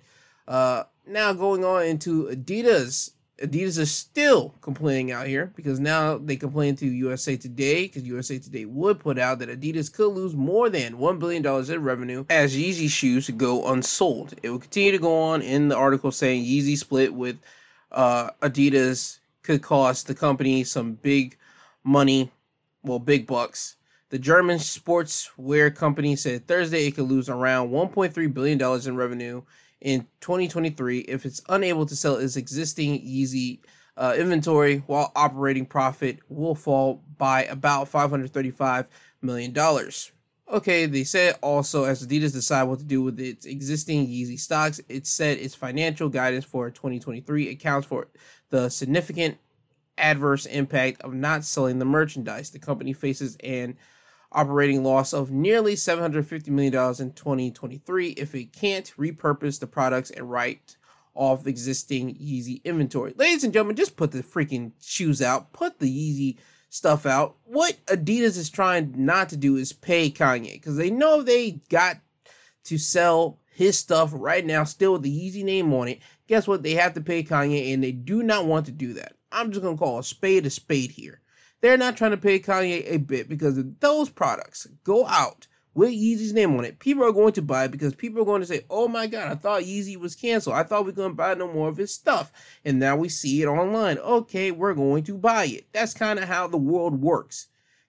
Uh, 0.49 0.85
now 1.07 1.33
going 1.33 1.65
on 1.65 1.85
into 1.85 2.25
Adidas. 2.29 3.13
Adidas 3.41 3.79
is 3.79 3.91
still 3.91 4.55
complaining 4.61 5.11
out 5.11 5.27
here 5.27 5.53
because 5.57 5.81
now 5.81 6.19
they 6.19 6.37
complain 6.37 6.77
to 6.77 6.87
USA 6.87 7.37
Today 7.37 7.85
because 7.87 8.05
USA 8.05 8.39
Today 8.39 8.67
would 8.67 9.01
put 9.01 9.19
out 9.19 9.39
that 9.39 9.49
Adidas 9.49 9.93
could 9.93 10.13
lose 10.13 10.35
more 10.37 10.69
than 10.69 10.95
$1 10.95 11.19
billion 11.19 11.45
in 11.73 11.83
revenue 11.83 12.25
as 12.31 12.57
Yeezy 12.57 12.89
shoes 12.89 13.29
go 13.31 13.73
unsold. 13.73 14.35
It 14.43 14.51
will 14.51 14.59
continue 14.59 14.93
to 14.93 14.99
go 14.99 15.21
on 15.21 15.43
in 15.43 15.69
the 15.69 15.77
article 15.77 16.13
saying 16.13 16.45
Yeezy 16.45 16.77
split 16.77 17.13
with 17.15 17.39
uh, 17.91 18.31
Adidas 18.43 19.19
could 19.43 19.63
cost 19.63 20.07
the 20.07 20.15
company 20.15 20.63
some 20.63 20.93
big 20.95 21.37
money, 21.85 22.31
well, 22.83 22.99
big 22.99 23.27
bucks. 23.27 23.77
The 24.11 24.19
German 24.19 24.59
sportswear 24.59 25.75
company 25.75 26.17
said 26.17 26.47
Thursday 26.47 26.87
it 26.87 26.93
could 26.93 27.09
lose 27.09 27.31
around 27.31 27.71
$1.3 27.71 28.35
billion 28.35 28.61
in 28.87 28.97
revenue 28.97 29.43
in 29.83 30.07
2023 30.21 31.01
if 31.01 31.27
it's 31.27 31.43
unable 31.49 31.85
to 31.87 31.97
sell 31.97 32.17
its 32.17 32.37
existing 32.37 33.01
Yeezy 33.01 33.61
uh, 33.97 34.15
inventory, 34.17 34.79
while 34.87 35.13
operating 35.15 35.67
profit 35.67 36.19
will 36.29 36.55
fall 36.55 37.03
by 37.19 37.45
about 37.45 37.91
$535 37.91 38.87
million. 39.21 39.55
Okay, 40.51 40.87
they 40.87 41.05
said 41.05 41.37
also 41.43 41.85
as 41.85 42.07
Adidas 42.07 42.33
decide 42.33 42.65
what 42.65 42.79
to 42.79 42.85
do 42.85 43.03
with 43.03 43.21
its 43.21 43.47
existing 43.47 44.07
Yeezy 44.07 44.39
stocks, 44.39 44.81
it 44.89 45.07
said 45.07 45.39
its 45.39 45.55
financial 45.55 46.09
guidance 46.09 46.45
for 46.45 46.71
2023 46.71 47.51
accounts 47.51 47.87
for 47.87 48.09
the 48.51 48.69
significant 48.69 49.39
adverse 49.99 50.47
impact 50.47 51.03
of 51.03 51.15
not 51.15 51.45
selling 51.45 51.79
the 51.79 51.85
merchandise. 51.85 52.51
The 52.51 52.59
company 52.59 52.93
faces 52.93 53.37
an 53.37 53.77
operating 54.33 54.83
loss 54.83 55.13
of 55.13 55.31
nearly 55.31 55.75
$750 55.75 56.49
million 56.49 56.75
in 56.75 57.13
2023 57.13 58.11
if 58.11 58.35
it 58.35 58.53
can't 58.53 58.93
repurpose 58.99 59.61
the 59.61 59.67
products 59.67 60.11
and 60.11 60.31
write 60.31 60.77
off 61.15 61.47
existing 61.47 62.15
Yeezy 62.15 62.63
inventory. 62.65 63.15
Ladies 63.17 63.45
and 63.45 63.53
gentlemen, 63.53 63.77
just 63.77 63.97
put 63.97 64.13
the 64.13 64.23
freaking 64.23 64.73
shoes 64.81 65.21
out, 65.21 65.53
put 65.53 65.79
the 65.79 65.87
Yeezy 65.87 66.39
stuff 66.71 67.05
out. 67.05 67.37
What 67.45 67.77
Adidas 67.87 68.39
is 68.39 68.49
trying 68.49 68.95
not 68.97 69.29
to 69.29 69.37
do 69.37 69.57
is 69.57 69.73
pay 69.73 70.11
Kanye 70.11 70.55
because 70.55 70.77
they 70.77 70.91
know 70.91 71.23
they 71.23 71.61
got 71.69 71.99
to 72.65 72.79
sell 72.79 73.39
his 73.55 73.79
stuff 73.79 74.11
right 74.15 74.45
now, 74.45 74.65
still 74.65 74.95
with 74.95 75.03
the 75.03 75.11
Yeezy 75.11 75.45
name 75.45 75.73
on 75.75 75.89
it. 75.89 76.01
Guess 76.27 76.49
what? 76.49 76.63
They 76.63 76.75
have 76.75 76.95
to 76.95 77.01
pay 77.03 77.23
Kanye, 77.23 77.75
and 77.75 77.85
they 77.85 77.93
do 77.93 78.23
not 78.23 78.47
want 78.47 78.67
to 78.67 78.73
do 78.73 78.95
that. 78.95 79.15
I'm 79.31 79.51
just 79.51 79.63
gonna 79.63 79.77
call 79.77 79.99
a 79.99 80.05
spade 80.05 80.47
a 80.47 80.51
spade 80.51 80.93
here. 80.93 81.21
They're 81.63 81.79
not 81.79 81.97
trying 81.97 82.11
to 82.11 82.17
pay 82.17 82.41
Kanye 82.41 82.93
a 82.93 82.99
bit 82.99 83.29
because 83.29 83.57
if 83.57 83.67
those 83.81 84.11
products 84.11 84.67
go 84.85 85.07
out 85.07 85.47
with 85.75 85.91
Yeezy's 85.91 86.33
name 86.33 86.57
on 86.57 86.65
it, 86.65 86.81
people 86.81 87.05
are 87.05 87.13
going 87.13 87.33
to 87.35 87.41
buy 87.41 87.65
it 87.65 87.71
because 87.71 87.95
people 87.95 88.21
are 88.21 88.27
going 88.27 88.43
to 88.43 88.47
say, 88.47 88.67
"Oh 88.69 88.89
my 88.89 89.07
God, 89.07 89.31
I 89.31 89.37
thought 89.37 89.63
Yeezy 89.63 89.97
was 89.97 90.17
canceled. 90.17 90.57
I 90.57 90.65
thought 90.65 90.85
we 90.85 90.93
couldn't 90.93 91.15
buy 91.15 91.35
no 91.35 91.51
more 91.51 91.69
of 91.69 91.77
his 91.77 91.95
stuff, 91.95 92.33
and 92.65 92.79
now 92.79 92.97
we 92.97 93.09
see 93.09 93.41
it 93.43 93.47
online. 93.47 93.97
Okay, 93.99 94.51
we're 94.51 94.75
going 94.75 95.05
to 95.05 95.17
buy 95.17 95.45
it." 95.47 95.69
That's 95.73 95.95
kind 95.95 96.19
of 96.19 96.29
how 96.29 96.49
the 96.49 96.59
world 96.59 97.01
works. 97.01 97.47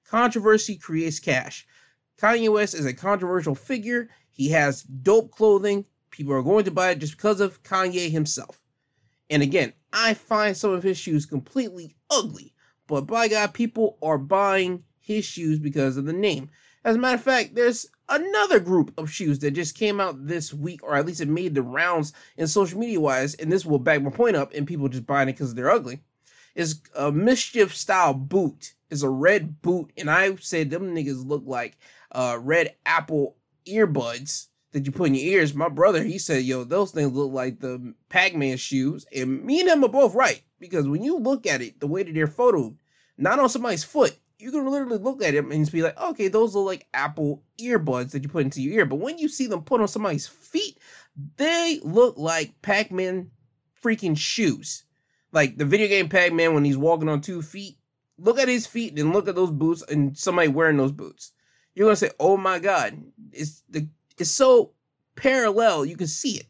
Controversy 0.08 0.78
creates 0.78 1.20
cash. 1.20 1.66
Kanye 2.18 2.54
West 2.54 2.76
is 2.76 2.86
a 2.86 2.94
controversial 2.94 3.56
figure. 3.56 4.08
He 4.30 4.50
has 4.50 4.84
dope 4.84 5.32
clothing. 5.32 5.86
People 6.12 6.34
are 6.34 6.44
going 6.44 6.66
to 6.66 6.72
buy 6.72 6.92
it 6.92 7.00
just 7.00 7.18
because 7.18 7.42
of 7.42 7.64
Kanye 7.64 8.12
himself. 8.12 8.62
And 9.32 9.42
again, 9.42 9.74
I 9.92 10.14
find 10.14 10.56
some 10.56 10.72
of 10.72 10.84
his 10.84 10.98
shoes 10.98 11.26
completely 11.26 11.96
ugly. 12.12 12.53
But 12.88 13.08
by 13.08 13.28
God, 13.28 13.54
people 13.54 13.98
are 14.02 14.18
buying 14.18 14.84
his 15.00 15.26
shoes 15.26 15.60
because 15.60 15.98
of 15.98 16.06
the 16.06 16.14
name. 16.14 16.50
As 16.84 16.96
a 16.96 17.00
matter 17.00 17.16
of 17.16 17.24
fact, 17.24 17.56
there's 17.56 17.88
another 18.10 18.60
group 18.60 18.94
of 18.98 19.10
shoes 19.10 19.40
that 19.40 19.52
just 19.52 19.78
came 19.78 20.02
out 20.02 20.28
this 20.28 20.54
week, 20.54 20.84
or 20.84 20.96
at 20.96 21.06
least 21.06 21.22
it 21.22 21.30
made 21.30 21.56
the 21.56 21.62
rounds 21.62 22.12
in 22.38 22.48
social 22.48 22.80
media 22.80 23.00
wise, 23.00 23.36
and 23.36 23.52
this 23.52 23.66
will 23.66 23.80
back 23.80 24.02
my 24.02 24.10
point 24.10 24.36
up, 24.36 24.54
and 24.54 24.68
people 24.68 24.90
just 24.90 25.06
buying 25.06 25.30
it 25.30 25.34
because 25.34 25.54
they're 25.54 25.72
ugly. 25.72 26.02
Is 26.56 26.82
a 26.96 27.12
MSCHF 27.12 27.72
style 27.72 28.14
boot. 28.14 28.74
It's 28.90 29.02
a 29.02 29.10
red 29.10 29.62
boot, 29.62 29.92
and 29.98 30.10
I 30.10 30.36
said 30.36 30.70
them 30.70 30.94
niggas 30.94 31.26
look 31.26 31.44
like 31.46 31.78
uh, 32.12 32.38
red 32.40 32.76
apple 32.86 33.38
earbuds 33.66 34.48
that 34.74 34.86
you 34.86 34.92
put 34.92 35.08
in 35.08 35.16
your 35.16 35.26
ears. 35.40 35.54
My 35.54 35.70
brother, 35.70 36.04
he 36.04 36.18
said, 36.18 36.44
yo, 36.44 36.64
those 36.64 36.92
things 36.92 37.14
look 37.14 37.32
like 37.32 37.60
the 37.60 37.94
Pac-Man 38.10 38.58
shoes. 38.58 39.06
And 39.16 39.44
me 39.44 39.62
and 39.62 39.70
him 39.70 39.84
are 39.84 39.90
both 39.90 40.14
right. 40.14 40.42
Because 40.60 40.88
when 40.88 41.04
you 41.04 41.18
look 41.18 41.48
at 41.48 41.62
it, 41.62 41.80
the 41.80 41.88
way 41.88 42.04
that 42.04 42.14
they're 42.14 42.28
photoed, 42.28 42.76
not 43.18 43.40
on 43.40 43.50
somebody's 43.50 43.84
foot, 43.84 44.18
you 44.40 44.52
can 44.52 44.70
literally 44.70 44.98
look 44.98 45.24
at 45.24 45.34
them 45.34 45.52
and 45.52 45.62
just 45.62 45.72
be 45.72 45.82
like, 45.82 46.00
okay, 46.00 46.28
those 46.28 46.56
look 46.56 46.66
like 46.66 46.88
Apple 46.94 47.44
earbuds 47.60 48.12
that 48.12 48.24
you 48.24 48.30
put 48.30 48.44
into 48.44 48.62
your 48.62 48.74
ear. 48.74 48.86
But 48.86 49.00
when 49.00 49.18
you 49.18 49.30
see 49.30 49.48
them 49.48 49.64
put 49.64 49.80
on 49.80 49.88
somebody's 49.88 50.28
feet, 50.28 50.78
they 51.38 51.80
look 51.84 52.18
like 52.18 52.62
Pac-Man 52.62 53.32
freaking 53.82 54.18
shoes. 54.18 54.84
Like 55.32 55.58
the 55.58 55.66
video 55.66 55.88
game 55.88 56.10
Pac-Man 56.10 56.54
when 56.54 56.66
he's 56.66 56.78
walking 56.78 57.10
on 57.10 57.22
two 57.22 57.42
feet. 57.42 57.78
Look 58.18 58.40
at 58.40 58.48
his 58.48 58.68
feet 58.68 58.98
and 58.98 59.14
look 59.14 59.28
at 59.28 59.36
those 59.36 59.52
boots 59.52 59.84
and 59.90 60.18
somebody 60.18 60.48
wearing 60.48 60.78
those 60.78 60.92
boots. 60.92 61.32
You're 61.76 61.88
gonna 61.88 61.96
say, 61.96 62.12
oh 62.20 62.38
my 62.38 62.60
god, 62.60 63.02
it's 63.32 63.64
the 63.70 63.88
it's 64.18 64.32
so 64.32 64.72
parallel, 65.16 65.86
you 65.86 65.96
can 65.96 66.08
see 66.08 66.38
it. 66.38 66.48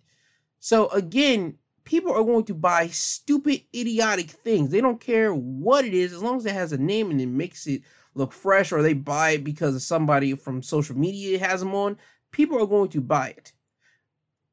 So 0.60 0.88
again, 0.90 1.58
people 1.84 2.14
are 2.14 2.24
going 2.24 2.46
to 2.46 2.54
buy 2.54 2.88
stupid, 2.88 3.62
idiotic 3.76 4.30
things. 4.30 4.70
They 4.70 4.82
don't 4.82 5.00
care 5.00 5.34
what 5.34 5.86
it 5.86 5.94
is, 5.94 6.14
as 6.14 6.24
long 6.24 6.38
as 6.38 6.46
it 6.46 6.54
has 6.54 6.72
a 6.72 6.78
name 6.78 7.12
and 7.12 7.20
it 7.20 7.28
makes 7.28 7.68
it 7.68 7.82
look 8.16 8.32
fresh, 8.32 8.72
or 8.72 8.82
they 8.82 8.94
buy 8.94 9.32
it 9.32 9.44
because 9.44 9.86
somebody 9.86 10.36
from 10.36 10.62
social 10.62 10.98
media 10.98 11.40
has 11.40 11.60
them 11.60 11.74
on. 11.74 11.98
People 12.32 12.62
are 12.62 12.68
going 12.68 12.90
to 12.90 13.02
buy 13.02 13.30
it. 13.30 13.54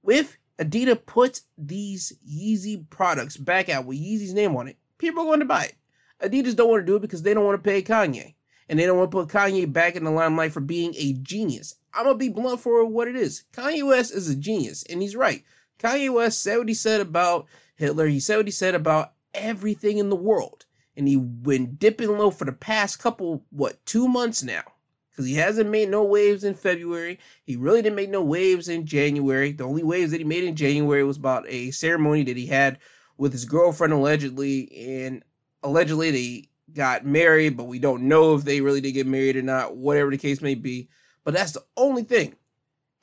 If 0.07 0.39
Adidas 0.59 1.05
puts 1.07 1.43
these 1.57 2.13
Yeezy 2.29 2.89
products 2.91 3.37
back 3.37 3.69
out 3.69 3.85
with 3.85 3.99
Yeezy's 3.99 4.35
name 4.35 4.57
on 4.57 4.69
it, 4.69 4.77
people 4.99 5.23
are 5.23 5.27
going 5.27 5.41
to 5.41 5.47
buy 5.47 5.65
it. 5.65 5.75
Adidas 6.23 6.57
don't 6.57 6.69
want 6.69 6.83
to 6.83 6.87
do 6.87 6.97
it 6.97 7.03
because 7.03 7.23
they 7.23 7.35
don't 7.35 7.45
want 7.45 7.63
to 7.63 7.71
pay 7.71 7.83
Kanye. 7.83 8.35
And 8.69 8.79
they 8.79 8.87
don't 8.87 8.99
want 8.99 9.11
to 9.11 9.17
put 9.17 9.29
Kanye 9.29 9.71
back 9.73 9.97
in 9.97 10.05
the 10.05 10.11
limelight 10.11 10.53
for 10.53 10.61
being 10.61 10.95
a 10.97 11.15
genius. 11.15 11.75
I'm 11.95 12.05
gonna 12.05 12.19
be 12.19 12.29
blunt 12.29 12.61
for 12.61 12.85
what 12.85 13.09
it 13.09 13.17
is. 13.17 13.45
Kanye 13.53 13.87
West 13.87 14.13
is 14.13 14.29
a 14.29 14.37
genius, 14.37 14.85
and 14.89 15.03
he's 15.03 15.17
right. 15.17 15.45
Kanye 15.79 16.13
West 16.13 16.43
said 16.43 16.59
what 16.59 16.69
he 16.69 16.75
said 16.75 17.01
about 17.01 17.47
Hitler. 17.77 18.07
He 18.07 18.21
said 18.21 18.37
what 18.37 18.47
he 18.47 18.53
said 18.53 18.75
about 18.75 19.13
everything 19.35 19.99
in 19.99 20.11
the 20.11 20.17
world, 20.17 20.67
and 20.97 21.09
he 21.09 21.17
been 21.17 21.77
dipping 21.77 22.19
low 22.19 22.31
for 22.31 22.45
the 22.45 22.53
past 22.53 22.99
couple 22.99 23.45
what 23.51 23.85
two 23.87 24.07
months 24.09 24.43
now, 24.43 24.63
because 25.11 25.27
he 25.27 25.35
hasn't 25.35 25.71
made 25.71 25.89
no 25.89 26.05
waves 26.05 26.45
in 26.45 26.55
February. 26.55 27.19
He 27.45 27.57
really 27.57 27.83
didn't 27.83 27.97
make 27.97 28.11
no 28.11 28.23
waves 28.23 28.69
in 28.69 28.87
January. 28.87 29.53
The 29.53 29.65
only 29.65 29.83
waves 29.83 30.11
that 30.11 30.21
he 30.21 30.25
made 30.25 30.45
in 30.45 30.57
January 30.57 31.03
was 31.03 31.17
about 31.17 31.45
a 31.49 31.71
ceremony 31.71 32.23
that 32.25 32.37
he 32.37 32.47
had 32.47 32.79
with 33.17 33.33
his 33.33 33.45
girlfriend 33.45 33.93
allegedly, 33.93 34.71
and 35.01 35.25
allegedly 35.63 36.11
they 36.11 36.49
got 36.73 37.05
married, 37.05 37.57
but 37.57 37.65
we 37.65 37.79
don't 37.79 38.03
know 38.03 38.35
if 38.35 38.45
they 38.45 38.61
really 38.61 38.81
did 38.81 38.93
get 38.93 39.07
married 39.07 39.37
or 39.37 39.43
not. 39.43 39.77
Whatever 39.77 40.11
the 40.11 40.19
case 40.19 40.41
may 40.41 40.55
be. 40.55 40.89
But 41.31 41.39
that's 41.39 41.53
the 41.53 41.65
only 41.77 42.03
thing. 42.03 42.35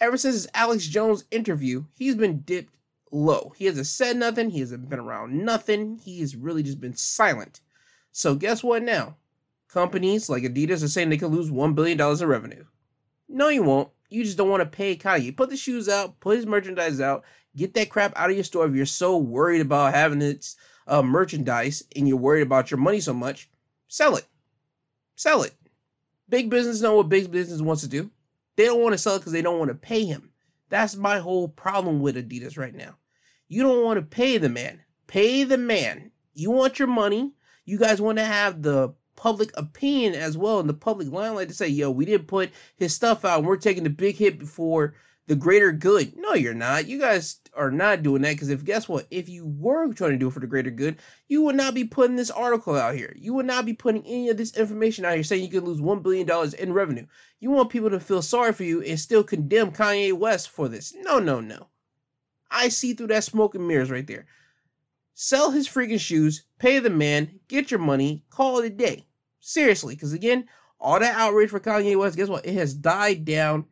Ever 0.01 0.17
since 0.17 0.35
his 0.35 0.49
Alex 0.53 0.85
Jones 0.85 1.23
interview, 1.31 1.85
he's 1.95 2.15
been 2.15 2.41
dipped 2.41 2.75
low. 3.09 3.53
He 3.55 3.63
hasn't 3.67 3.87
said 3.87 4.17
nothing. 4.17 4.49
He 4.49 4.59
hasn't 4.59 4.89
been 4.89 4.99
around 4.99 5.45
nothing. 5.45 5.97
He 6.03 6.19
has 6.19 6.35
really 6.35 6.61
just 6.61 6.81
been 6.81 6.93
silent. 6.93 7.61
So 8.11 8.35
guess 8.35 8.65
what 8.65 8.83
now? 8.83 9.15
Companies 9.69 10.29
like 10.29 10.43
Adidas 10.43 10.83
are 10.83 10.89
saying 10.89 11.07
they 11.07 11.15
could 11.15 11.31
lose 11.31 11.49
$1 11.49 11.73
billion 11.73 11.97
in 12.01 12.27
revenue. 12.27 12.65
No, 13.29 13.47
you 13.47 13.63
won't. 13.63 13.91
You 14.09 14.25
just 14.25 14.37
don't 14.37 14.49
want 14.49 14.59
to 14.59 14.77
pay 14.77 14.97
Kanye. 14.97 15.33
Put 15.33 15.49
the 15.49 15.55
shoes 15.55 15.87
out, 15.87 16.19
put 16.19 16.35
his 16.35 16.45
merchandise 16.45 16.99
out, 16.99 17.23
get 17.55 17.75
that 17.75 17.89
crap 17.89 18.11
out 18.17 18.29
of 18.29 18.35
your 18.35 18.43
store 18.43 18.67
if 18.67 18.75
you're 18.75 18.85
so 18.85 19.15
worried 19.15 19.61
about 19.61 19.93
having 19.93 20.21
its 20.21 20.57
uh, 20.85 21.01
merchandise 21.01 21.81
and 21.95 22.09
you're 22.09 22.17
worried 22.17 22.41
about 22.41 22.71
your 22.71 22.77
money 22.77 22.99
so 22.99 23.13
much. 23.13 23.49
Sell 23.87 24.17
it. 24.17 24.25
Sell 25.15 25.43
it. 25.43 25.53
Big 26.27 26.49
business 26.49 26.81
know 26.81 26.97
what 26.97 27.07
big 27.07 27.31
business 27.31 27.61
wants 27.61 27.83
to 27.83 27.87
do. 27.87 28.11
They 28.57 28.65
don't 28.65 28.81
want 28.81 28.93
to 28.93 28.97
sell 28.97 29.15
it 29.15 29.19
because 29.19 29.31
they 29.31 29.41
don't 29.41 29.59
want 29.59 29.69
to 29.69 29.75
pay 29.75 30.03
him. 30.03 30.31
That's 30.69 30.95
my 30.97 31.19
whole 31.19 31.47
problem 31.47 32.01
with 32.01 32.17
Adidas 32.17 32.57
right 32.57 32.75
now. 32.75 32.97
You 33.47 33.63
don't 33.63 33.85
want 33.85 33.97
to 33.97 34.05
pay 34.05 34.37
the 34.37 34.49
man. 34.49 34.81
Pay 35.07 35.45
the 35.45 35.57
man. 35.57 36.11
You 36.33 36.51
want 36.51 36.79
your 36.79 36.89
money. 36.89 37.31
You 37.63 37.77
guys 37.77 38.01
want 38.01 38.17
to 38.17 38.25
have 38.25 38.61
the 38.61 38.93
public 39.15 39.51
opinion 39.55 40.15
as 40.15 40.37
well 40.37 40.59
in 40.59 40.67
the 40.67 40.73
public 40.73 41.11
limelight 41.11 41.47
to 41.47 41.53
say, 41.53 41.67
yo, 41.67 41.89
we 41.89 42.05
didn't 42.05 42.27
put 42.27 42.51
his 42.75 42.93
stuff 42.93 43.25
out 43.25 43.43
we're 43.43 43.57
taking 43.57 43.83
the 43.83 43.89
big 43.89 44.15
hit 44.15 44.37
before 44.37 44.93
the 45.27 45.35
greater 45.35 45.71
good. 45.71 46.13
No, 46.15 46.33
you're 46.33 46.53
not. 46.53 46.87
You 46.87 46.99
guys 46.99 47.39
are 47.53 47.69
not 47.69 48.01
doing 48.01 48.21
that 48.21 48.31
because 48.31 48.49
if 48.49 48.63
guess 48.63 48.87
what? 48.87 49.07
If 49.11 49.27
you 49.27 49.45
were 49.45 49.93
trying 49.93 50.11
to 50.11 50.17
do 50.17 50.29
it 50.29 50.33
for 50.33 50.39
the 50.39 50.47
greater 50.47 50.71
good, 50.71 50.97
you 51.27 51.41
would 51.43 51.55
not 51.55 51.73
be 51.73 51.83
putting 51.83 52.15
this 52.15 52.31
article 52.31 52.75
out 52.75 52.95
here. 52.95 53.13
You 53.17 53.33
would 53.33 53.45
not 53.45 53.65
be 53.65 53.73
putting 53.73 54.05
any 54.05 54.29
of 54.29 54.37
this 54.37 54.55
information 54.55 55.03
out 55.05 55.15
here 55.15 55.23
saying 55.23 55.43
you 55.43 55.49
could 55.49 55.63
lose 55.63 55.81
$1 55.81 56.01
billion 56.01 56.29
in 56.57 56.73
revenue. 56.73 57.05
You 57.39 57.51
want 57.51 57.69
people 57.69 57.89
to 57.89 57.99
feel 57.99 58.21
sorry 58.21 58.53
for 58.53 58.63
you 58.63 58.81
and 58.81 58.99
still 58.99 59.23
condemn 59.23 59.71
Kanye 59.71 60.13
West 60.13 60.49
for 60.49 60.69
this. 60.69 60.95
No, 60.95 61.19
no, 61.19 61.41
no. 61.41 61.67
I 62.49 62.69
see 62.69 62.93
through 62.93 63.07
that 63.07 63.25
smoke 63.25 63.53
and 63.53 63.67
mirrors 63.67 63.91
right 63.91 64.07
there. 64.07 64.25
Sell 65.13 65.51
his 65.51 65.67
freaking 65.67 65.99
shoes, 65.99 66.43
pay 66.59 66.79
the 66.79 66.89
man, 66.89 67.39
get 67.47 67.69
your 67.69 67.79
money, 67.79 68.23
call 68.29 68.59
it 68.59 68.67
a 68.67 68.69
day. 68.69 69.07
Seriously, 69.39 69.95
because 69.95 70.13
again, 70.13 70.47
all 70.79 70.99
that 70.99 71.15
outrage 71.17 71.49
for 71.49 71.59
Kanye 71.59 71.97
West, 71.97 72.15
guess 72.15 72.29
what? 72.29 72.45
It 72.45 72.53
has 72.53 72.73
died 72.73 73.25
down 73.25 73.65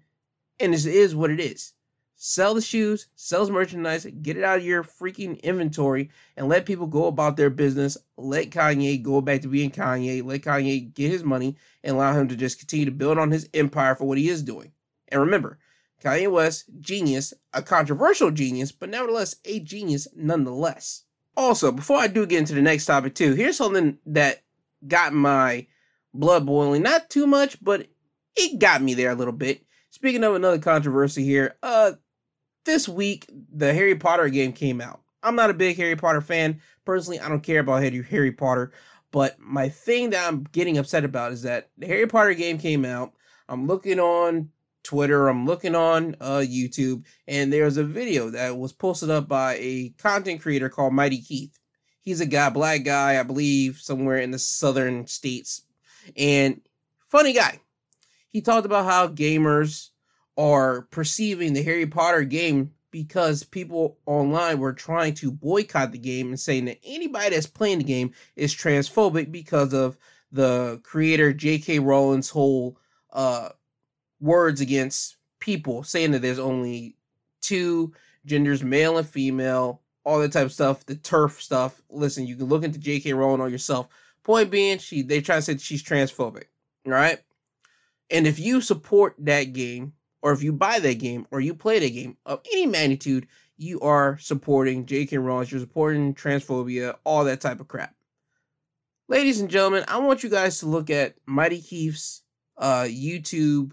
and 0.60 0.74
this 0.74 0.86
is 0.86 1.16
what 1.16 1.32
it 1.32 1.40
is. 1.40 1.74
Sell 2.18 2.54
the 2.54 2.62
shoes, 2.62 3.08
sell 3.16 3.46
the 3.46 3.52
merchandise, 3.52 4.06
get 4.22 4.38
it 4.38 4.44
out 4.44 4.60
of 4.60 4.66
your 4.66 4.84
freaking 4.84 5.42
inventory, 5.44 6.10
and 6.38 6.48
let 6.48 6.66
people 6.66 6.88
go 6.88 7.08
about 7.08 7.36
their 7.36 7.50
business. 7.50 7.98
Let 8.16 8.52
Kanye 8.52 9.04
go 9.04 9.20
back 9.20 9.42
to 9.42 9.50
being 9.50 9.70
Kanye. 9.70 10.24
Let 10.24 10.42
Kanye 10.42 10.94
get 10.94 11.12
his 11.12 11.26
money 11.26 11.58
and 11.84 11.96
allow 11.96 12.14
him 12.14 12.30
to 12.30 12.36
just 12.38 12.58
continue 12.58 12.86
to 12.86 12.92
build 12.92 13.18
on 13.18 13.32
his 13.32 13.50
empire 13.54 13.96
for 13.96 14.06
what 14.06 14.18
he 14.18 14.30
is 14.30 14.42
doing. 14.42 14.72
And 15.10 15.20
remember, 15.20 15.60
Kanye 16.02 16.32
West, 16.32 16.66
genius, 16.80 17.34
a 17.54 17.62
controversial 17.62 18.32
genius, 18.32 18.72
but 18.72 18.90
nevertheless 18.90 19.36
a 19.44 19.60
genius 19.60 20.08
nonetheless. 20.16 21.04
Also, 21.36 21.72
before 21.72 21.98
I 21.98 22.08
do 22.08 22.26
get 22.26 22.40
into 22.40 22.56
the 22.56 22.62
next 22.62 22.86
topic, 22.86 23.14
too, 23.14 23.34
here's 23.34 23.58
something 23.58 23.98
that 24.06 24.42
got 24.88 25.12
my 25.14 25.68
blood 26.14 26.46
boiling. 26.46 26.82
Not 26.82 27.10
too 27.10 27.28
much, 27.28 27.62
but 27.62 27.88
it 28.38 28.60
got 28.60 28.82
me 28.82 28.94
there 28.94 29.12
a 29.12 29.16
little 29.16 29.34
bit. 29.34 29.65
Speaking 29.96 30.26
of 30.26 30.36
another 30.36 30.60
controversy 30.60 31.24
here, 31.24 31.56
uh, 31.64 31.94
this 32.66 32.90
week 32.90 33.32
the 33.54 33.74
Harry 33.74 33.96
Potter 33.96 34.28
game 34.28 34.52
came 34.52 34.82
out. 34.82 35.00
I'm 35.24 35.38
not 35.38 35.50
a 35.50 35.54
big 35.54 35.78
Harry 35.78 35.96
Potter 35.96 36.20
fan. 36.20 36.60
Personally, 36.84 37.22
I 37.22 37.30
don't 37.30 37.40
care 37.40 37.62
about 37.62 37.82
Harry 37.82 38.32
Potter. 38.34 38.74
But 39.12 39.40
my 39.40 39.70
thing 39.70 40.10
that 40.10 40.28
I'm 40.28 40.44
getting 40.52 40.78
upset 40.78 41.06
about 41.06 41.32
is 41.32 41.44
that 41.44 41.70
the 41.78 41.88
Harry 41.88 42.08
Potter 42.08 42.34
game 42.34 42.58
came 42.58 42.84
out. 42.84 43.14
I'm 43.48 43.68
looking 43.68 43.98
on 44.02 44.50
Twitter, 44.84 45.30
I'm 45.30 45.46
looking 45.46 45.76
on 45.76 46.18
uh, 46.20 46.44
YouTube, 46.46 47.06
and 47.26 47.54
there's 47.54 47.78
a 47.78 47.84
video 47.86 48.30
that 48.32 48.58
was 48.58 48.74
posted 48.74 49.10
up 49.10 49.30
by 49.30 49.56
a 49.62 49.94
content 49.98 50.42
creator 50.42 50.68
called 50.68 50.92
Mighty 50.92 51.22
Keef. 51.22 51.52
He's 52.02 52.20
a 52.20 52.26
guy, 52.26 52.50
black 52.50 52.84
guy, 52.84 53.18
I 53.18 53.24
believe, 53.24 53.78
somewhere 53.78 54.18
in 54.18 54.32
the 54.32 54.40
southern 54.40 55.08
states. 55.08 55.62
And 56.18 56.60
funny 57.08 57.32
guy 57.32 57.62
he 58.36 58.42
talked 58.42 58.66
about 58.66 58.84
how 58.84 59.08
gamers 59.08 59.92
are 60.38 60.82
perceiving 60.92 61.54
the 61.54 61.64
Harry 61.64 61.86
Potter 61.86 62.26
game 62.26 62.74
because 62.92 63.44
people 63.44 63.98
online 64.06 64.60
were 64.60 64.74
trying 64.74 65.14
to 65.14 65.32
boycott 65.32 65.94
the 65.94 65.98
game 65.98 66.28
and 66.28 66.38
saying 66.38 66.66
that 66.66 66.80
anybody 66.84 67.30
that's 67.30 67.48
playing 67.48 67.78
the 67.78 67.86
game 67.86 68.12
is 68.36 68.54
transphobic 68.54 69.32
because 69.32 69.74
of 69.74 69.98
the 70.34 70.82
creator 70.84 71.32
J.K. 71.32 71.80
Rowling's 71.80 72.30
whole 72.30 72.78
uh, 73.14 73.52
words 74.20 74.60
against 74.60 75.16
people, 75.40 75.84
saying 75.84 76.12
that 76.12 76.22
there's 76.22 76.38
only 76.38 76.98
two 77.40 77.94
genders, 78.26 78.62
male 78.62 78.98
and 78.98 79.08
female, 79.08 79.80
all 80.04 80.20
that 80.20 80.34
type 80.34 80.48
of 80.48 80.52
stuff, 80.52 80.86
the 80.86 80.96
TERF 80.96 81.40
stuff. 81.40 81.82
Listen, 81.90 82.28
you 82.28 82.36
can 82.36 82.48
look 82.48 82.66
into 82.66 82.80
J.K. 82.80 83.14
Rowling 83.14 83.40
on 83.40 83.50
yourself. 83.50 83.88
Point 84.24 84.52
being, 84.52 84.78
she 84.80 85.04
they 85.04 85.22
try 85.22 85.38
to 85.38 85.42
say 85.42 85.56
she's 85.56 85.82
transphobic. 85.82 86.48
All 86.86 86.92
right. 86.92 87.20
And 88.10 88.28
if 88.28 88.40
you 88.40 88.62
support 88.62 89.16
that 89.20 89.54
game, 89.54 89.94
or 90.22 90.32
if 90.32 90.44
you 90.44 90.54
buy 90.54 90.80
that 90.80 91.00
game, 91.00 91.28
or 91.32 91.40
you 91.40 91.54
play 91.54 91.80
that 91.80 91.94
game 91.94 92.18
of 92.26 92.42
any 92.52 92.66
magnitude, 92.66 93.28
you 93.58 93.80
are 93.82 94.18
supporting 94.18 94.86
J.K. 94.86 95.18
Rowling, 95.18 95.48
you're 95.50 95.60
supporting 95.60 96.14
transphobia, 96.14 96.98
all 97.04 97.24
that 97.26 97.42
type 97.42 97.60
of 97.60 97.68
crap. 97.68 97.96
Ladies 99.08 99.40
and 99.40 99.50
gentlemen, 99.50 99.86
I 99.88 100.00
want 100.00 100.24
you 100.24 100.30
guys 100.30 100.60
to 100.60 100.66
look 100.66 100.90
at 100.90 101.16
Mighty 101.26 101.62
Keef's 101.62 102.24
uh, 102.58 102.84
YouTube 102.84 103.72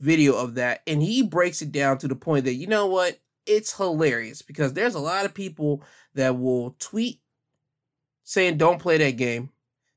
video 0.00 0.34
of 0.34 0.54
that, 0.54 0.82
and 0.86 1.02
he 1.02 1.22
breaks 1.22 1.60
it 1.62 1.70
down 1.70 1.98
to 1.98 2.08
the 2.08 2.16
point 2.16 2.46
that, 2.46 2.54
you 2.54 2.66
know 2.66 2.86
what, 2.86 3.20
it's 3.46 3.76
hilarious 3.76 4.42
because 4.42 4.72
there's 4.72 4.94
a 4.94 5.00
lot 5.00 5.26
of 5.26 5.34
people 5.34 5.82
that 6.14 6.38
will 6.38 6.76
tweet 6.78 7.20
saying 8.24 8.56
don't 8.56 8.80
play 8.80 8.96
that 8.98 9.16
game. 9.16 9.50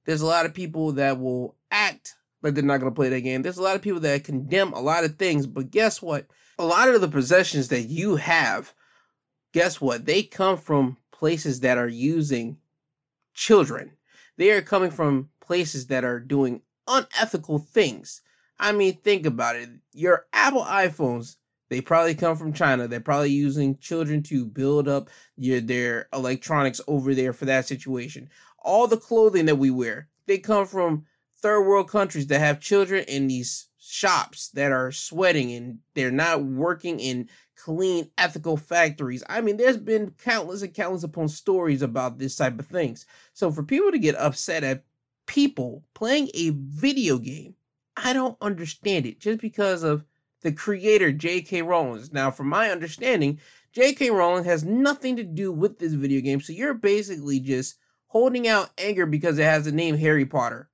There's 0.06 0.22
a 0.22 0.26
lot 0.26 0.46
of 0.46 0.54
people 0.54 0.94
that 0.94 1.20
will 1.20 1.56
act 1.72 2.16
like 2.44 2.54
they're 2.54 2.64
not 2.64 2.80
going 2.80 2.92
to 2.92 2.96
play 2.96 3.10
that 3.10 3.22
game. 3.22 3.42
There's 3.42 3.58
a 3.58 3.64
lot 3.64 3.76
of 3.76 3.82
people 3.82 4.02
that 4.02 4.24
condemn 4.24 4.74
a 4.74 4.82
lot 4.82 5.06
of 5.06 5.16
things, 5.16 5.48
but 5.48 5.72
guess 5.72 6.02
what? 6.02 6.28
A 6.60 6.66
lot 6.66 6.90
of 6.90 7.02
the 7.02 7.08
possessions 7.08 7.70
that 7.70 7.84
you 7.84 8.18
have, 8.18 8.74
guess 9.54 9.82
what? 9.82 10.06
They 10.06 10.24
come 10.24 10.58
from 10.58 10.98
places 11.12 11.62
that 11.62 11.78
are 11.78 11.88
using 11.88 12.58
children. 13.34 13.94
They 14.38 14.52
are 14.52 14.62
coming 14.62 14.92
from 14.92 15.30
places 15.40 15.88
that 15.88 16.04
are 16.04 16.20
doing 16.20 16.62
unethical 16.88 17.60
things. 17.60 18.22
I 18.60 18.72
mean, 18.72 18.98
think 18.98 19.26
about 19.26 19.56
it. 19.56 19.70
Your 19.94 20.26
Apple 20.34 20.64
iPhones, 20.64 21.38
they 21.70 21.82
probably 21.82 22.16
come 22.16 22.36
from 22.36 22.54
China. 22.54 22.88
They're 22.88 23.00
probably 23.00 23.32
using 23.32 23.78
children 23.78 24.22
to 24.24 24.46
build 24.46 24.88
up 24.88 25.10
your 25.38 25.62
their 25.62 26.08
electronics 26.14 26.82
over 26.88 27.16
there 27.16 27.34
for 27.34 27.46
that 27.46 27.66
situation. 27.66 28.30
All 28.60 28.88
the 28.88 28.98
clothing 28.98 29.46
that 29.46 29.58
we 29.58 29.72
wear, 29.72 30.10
they 30.28 30.38
come 30.38 30.66
from 30.66 31.06
third 31.44 31.64
world 31.64 31.90
countries 31.90 32.28
that 32.28 32.40
have 32.40 32.62
children 32.62 33.04
in 33.10 33.28
these 33.28 33.68
shops 33.78 34.48
that 34.52 34.72
are 34.72 34.94
sweating 34.94 35.52
and 35.52 35.80
they're 35.94 36.10
not 36.10 36.42
working 36.42 37.02
in 37.02 37.28
clean 37.58 38.10
ethical 38.18 38.56
factories. 38.56 39.24
I 39.28 39.42
mean 39.42 39.58
there's 39.58 39.78
been 39.78 40.12
countless 40.24 40.62
and 40.62 40.74
countless 40.74 41.04
upon 41.04 41.28
stories 41.28 41.82
about 41.82 42.18
this 42.18 42.38
type 42.38 42.58
of 42.58 42.66
things. 42.66 43.06
So 43.34 43.52
for 43.52 43.62
people 43.62 43.92
to 43.92 44.00
get 44.00 44.16
upset 44.16 44.64
at 44.64 44.86
people 45.26 45.84
playing 45.94 46.30
a 46.34 46.50
video 46.50 47.18
game 47.18 47.56
i 47.96 48.12
don't 48.12 48.38
understand 48.42 49.06
it 49.06 49.20
just 49.22 49.40
because 49.40 49.84
of 49.84 50.04
the 50.42 50.52
creator 50.52 51.12
j.k 51.12 51.62
rowling. 51.62 52.04
Now 52.12 52.32
from 52.32 52.48
my 52.48 52.72
understanding 52.72 53.40
j.k 53.74 54.10
rowling 54.12 54.46
has 54.46 54.64
nothing 54.64 55.18
to 55.18 55.24
do 55.24 55.52
with 55.52 55.78
this 55.78 55.94
video 55.94 56.22
game. 56.22 56.40
So 56.40 56.54
you're 56.54 56.74
basically 56.74 57.42
just 57.42 57.76
holding 58.08 58.48
out 58.48 58.70
anger 58.78 59.06
because 59.06 59.38
it 59.38 59.44
has 59.44 59.66
the 59.66 59.72
name 59.74 59.98
harry 59.98 60.26
potter 60.26 60.70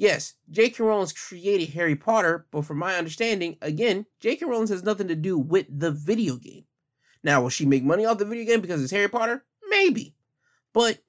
Yes, 0.00 0.32
J.K. 0.50 0.82
Rowling 0.82 1.10
created 1.14 1.74
Harry 1.74 1.94
Potter, 1.94 2.46
but 2.50 2.64
from 2.64 2.78
my 2.78 2.94
understanding, 2.96 3.58
again, 3.60 4.06
J.K. 4.18 4.46
Rowling 4.46 4.68
has 4.68 4.82
nothing 4.82 5.08
to 5.08 5.14
do 5.14 5.38
with 5.38 5.66
the 5.68 5.90
video 5.90 6.36
game. 6.36 6.64
Now, 7.22 7.42
will 7.42 7.50
she 7.50 7.66
make 7.66 7.84
money 7.84 8.06
off 8.06 8.16
the 8.16 8.24
video 8.24 8.46
game 8.46 8.62
because 8.62 8.82
it's 8.82 8.92
Harry 8.92 9.10
Potter? 9.10 9.44
Maybe. 9.68 10.14
But 10.72 11.00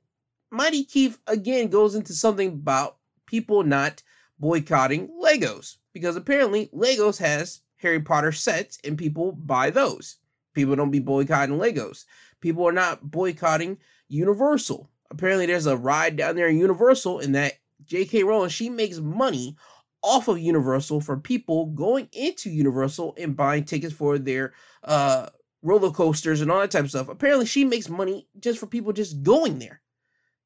Mighty 0.51 0.83
Keef 0.83 1.19
again 1.25 1.69
goes 1.69 1.95
into 1.95 2.11
something 2.11 2.49
about 2.49 2.97
people 3.25 3.63
not 3.63 4.03
boycotting 4.37 5.07
Legos 5.23 5.77
because 5.93 6.17
apparently 6.17 6.69
Legos 6.75 7.17
has 7.19 7.61
Harry 7.77 8.01
Potter 8.01 8.33
sets 8.33 8.77
and 8.83 8.97
people 8.97 9.31
buy 9.31 9.69
those. 9.69 10.17
People 10.53 10.75
don't 10.75 10.91
be 10.91 10.99
boycotting 10.99 11.57
Legos. 11.57 12.03
People 12.41 12.67
are 12.67 12.73
not 12.73 13.09
boycotting 13.09 13.77
Universal. 14.09 14.89
Apparently, 15.09 15.45
there's 15.45 15.65
a 15.65 15.77
ride 15.77 16.17
down 16.17 16.35
there 16.35 16.49
in 16.49 16.57
Universal, 16.57 17.19
and 17.19 17.35
that 17.35 17.53
J.K. 17.85 18.23
Rowling, 18.23 18.49
she 18.49 18.69
makes 18.69 18.99
money 18.99 19.55
off 20.03 20.27
of 20.27 20.39
Universal 20.39 21.01
for 21.01 21.17
people 21.17 21.67
going 21.67 22.09
into 22.11 22.49
Universal 22.49 23.15
and 23.17 23.35
buying 23.35 23.63
tickets 23.63 23.93
for 23.93 24.17
their 24.17 24.53
uh, 24.83 25.27
roller 25.61 25.91
coasters 25.91 26.41
and 26.41 26.51
all 26.51 26.59
that 26.59 26.71
type 26.71 26.83
of 26.83 26.89
stuff. 26.89 27.09
Apparently, 27.09 27.45
she 27.45 27.65
makes 27.65 27.89
money 27.89 28.27
just 28.39 28.59
for 28.59 28.65
people 28.67 28.93
just 28.93 29.21
going 29.23 29.59
there. 29.59 29.81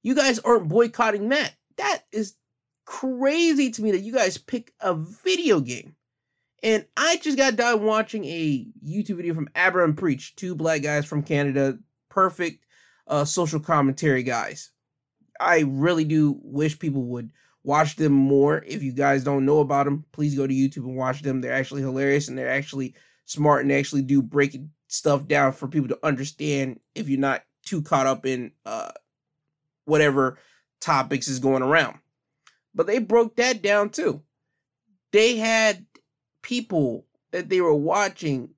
You 0.04 0.14
guys 0.16 0.40
aren't 0.40 0.68
boycotting 0.68 1.30
that. 1.30 1.54
That 1.78 2.04
is 2.12 2.36
crazy 2.86 3.72
to 3.72 3.82
me 3.82 3.92
that 3.92 4.02
you 4.02 4.14
guys 4.14 4.38
pick 4.38 4.74
a 4.80 4.94
video 4.94 5.60
game. 5.60 5.96
And 6.64 6.86
I 6.98 7.18
just 7.18 7.38
got 7.38 7.56
done 7.56 7.84
watching 7.84 8.26
a 8.26 8.68
YouTube 8.84 9.18
video 9.18 9.34
from 9.34 9.50
Aba 9.56 9.84
and 9.84 9.98
Preach, 9.98 10.36
two 10.36 10.56
black 10.56 10.82
guys 10.82 11.06
from 11.06 11.24
Canada, 11.24 11.78
perfect 12.10 12.66
uh, 13.08 13.26
social 13.26 13.60
commentary 13.60 14.24
guys. 14.24 14.72
I 15.40 15.66
really 15.68 16.06
do 16.06 16.40
wish 16.42 16.80
people 16.80 17.04
would 17.04 17.32
watch 17.64 17.96
them 17.96 18.14
more. 18.14 18.64
If 18.66 18.84
you 18.84 18.92
guys 18.92 19.24
don't 19.24 19.46
know 19.46 19.60
about 19.60 19.86
them, 19.86 20.06
please 20.12 20.36
go 20.36 20.48
to 20.48 20.54
YouTube 20.54 20.86
and 20.86 20.96
watch 20.96 21.22
them. 21.22 21.42
They're 21.42 21.54
actually 21.54 21.82
hilarious 21.82 22.28
and 22.28 22.38
they're 22.38 22.50
actually 22.50 22.96
smart 23.26 23.62
and 23.62 23.72
they 23.72 23.80
actually 23.80 24.04
do 24.04 24.22
break 24.22 24.58
stuff 24.88 25.28
down 25.28 25.52
for 25.52 25.68
people 25.68 25.90
to 25.90 26.00
understand 26.04 26.80
if 26.94 27.10
you're 27.10 27.20
not 27.20 27.44
too 27.66 27.82
caught 27.82 28.06
up 28.06 28.26
in 28.26 28.52
uh, 28.66 28.92
whatever 29.86 30.38
topics 30.80 31.28
is 31.28 31.40
going 31.40 31.64
around. 31.64 31.98
But 32.74 32.88
they 32.88 33.00
broke 33.00 33.36
that 33.38 33.62
down 33.62 33.90
too. 33.90 34.22
They 35.12 35.38
had 35.38 35.86
people 36.42 37.06
that 37.32 37.50
they 37.50 37.62
were 37.62 37.74
watching 37.74 38.50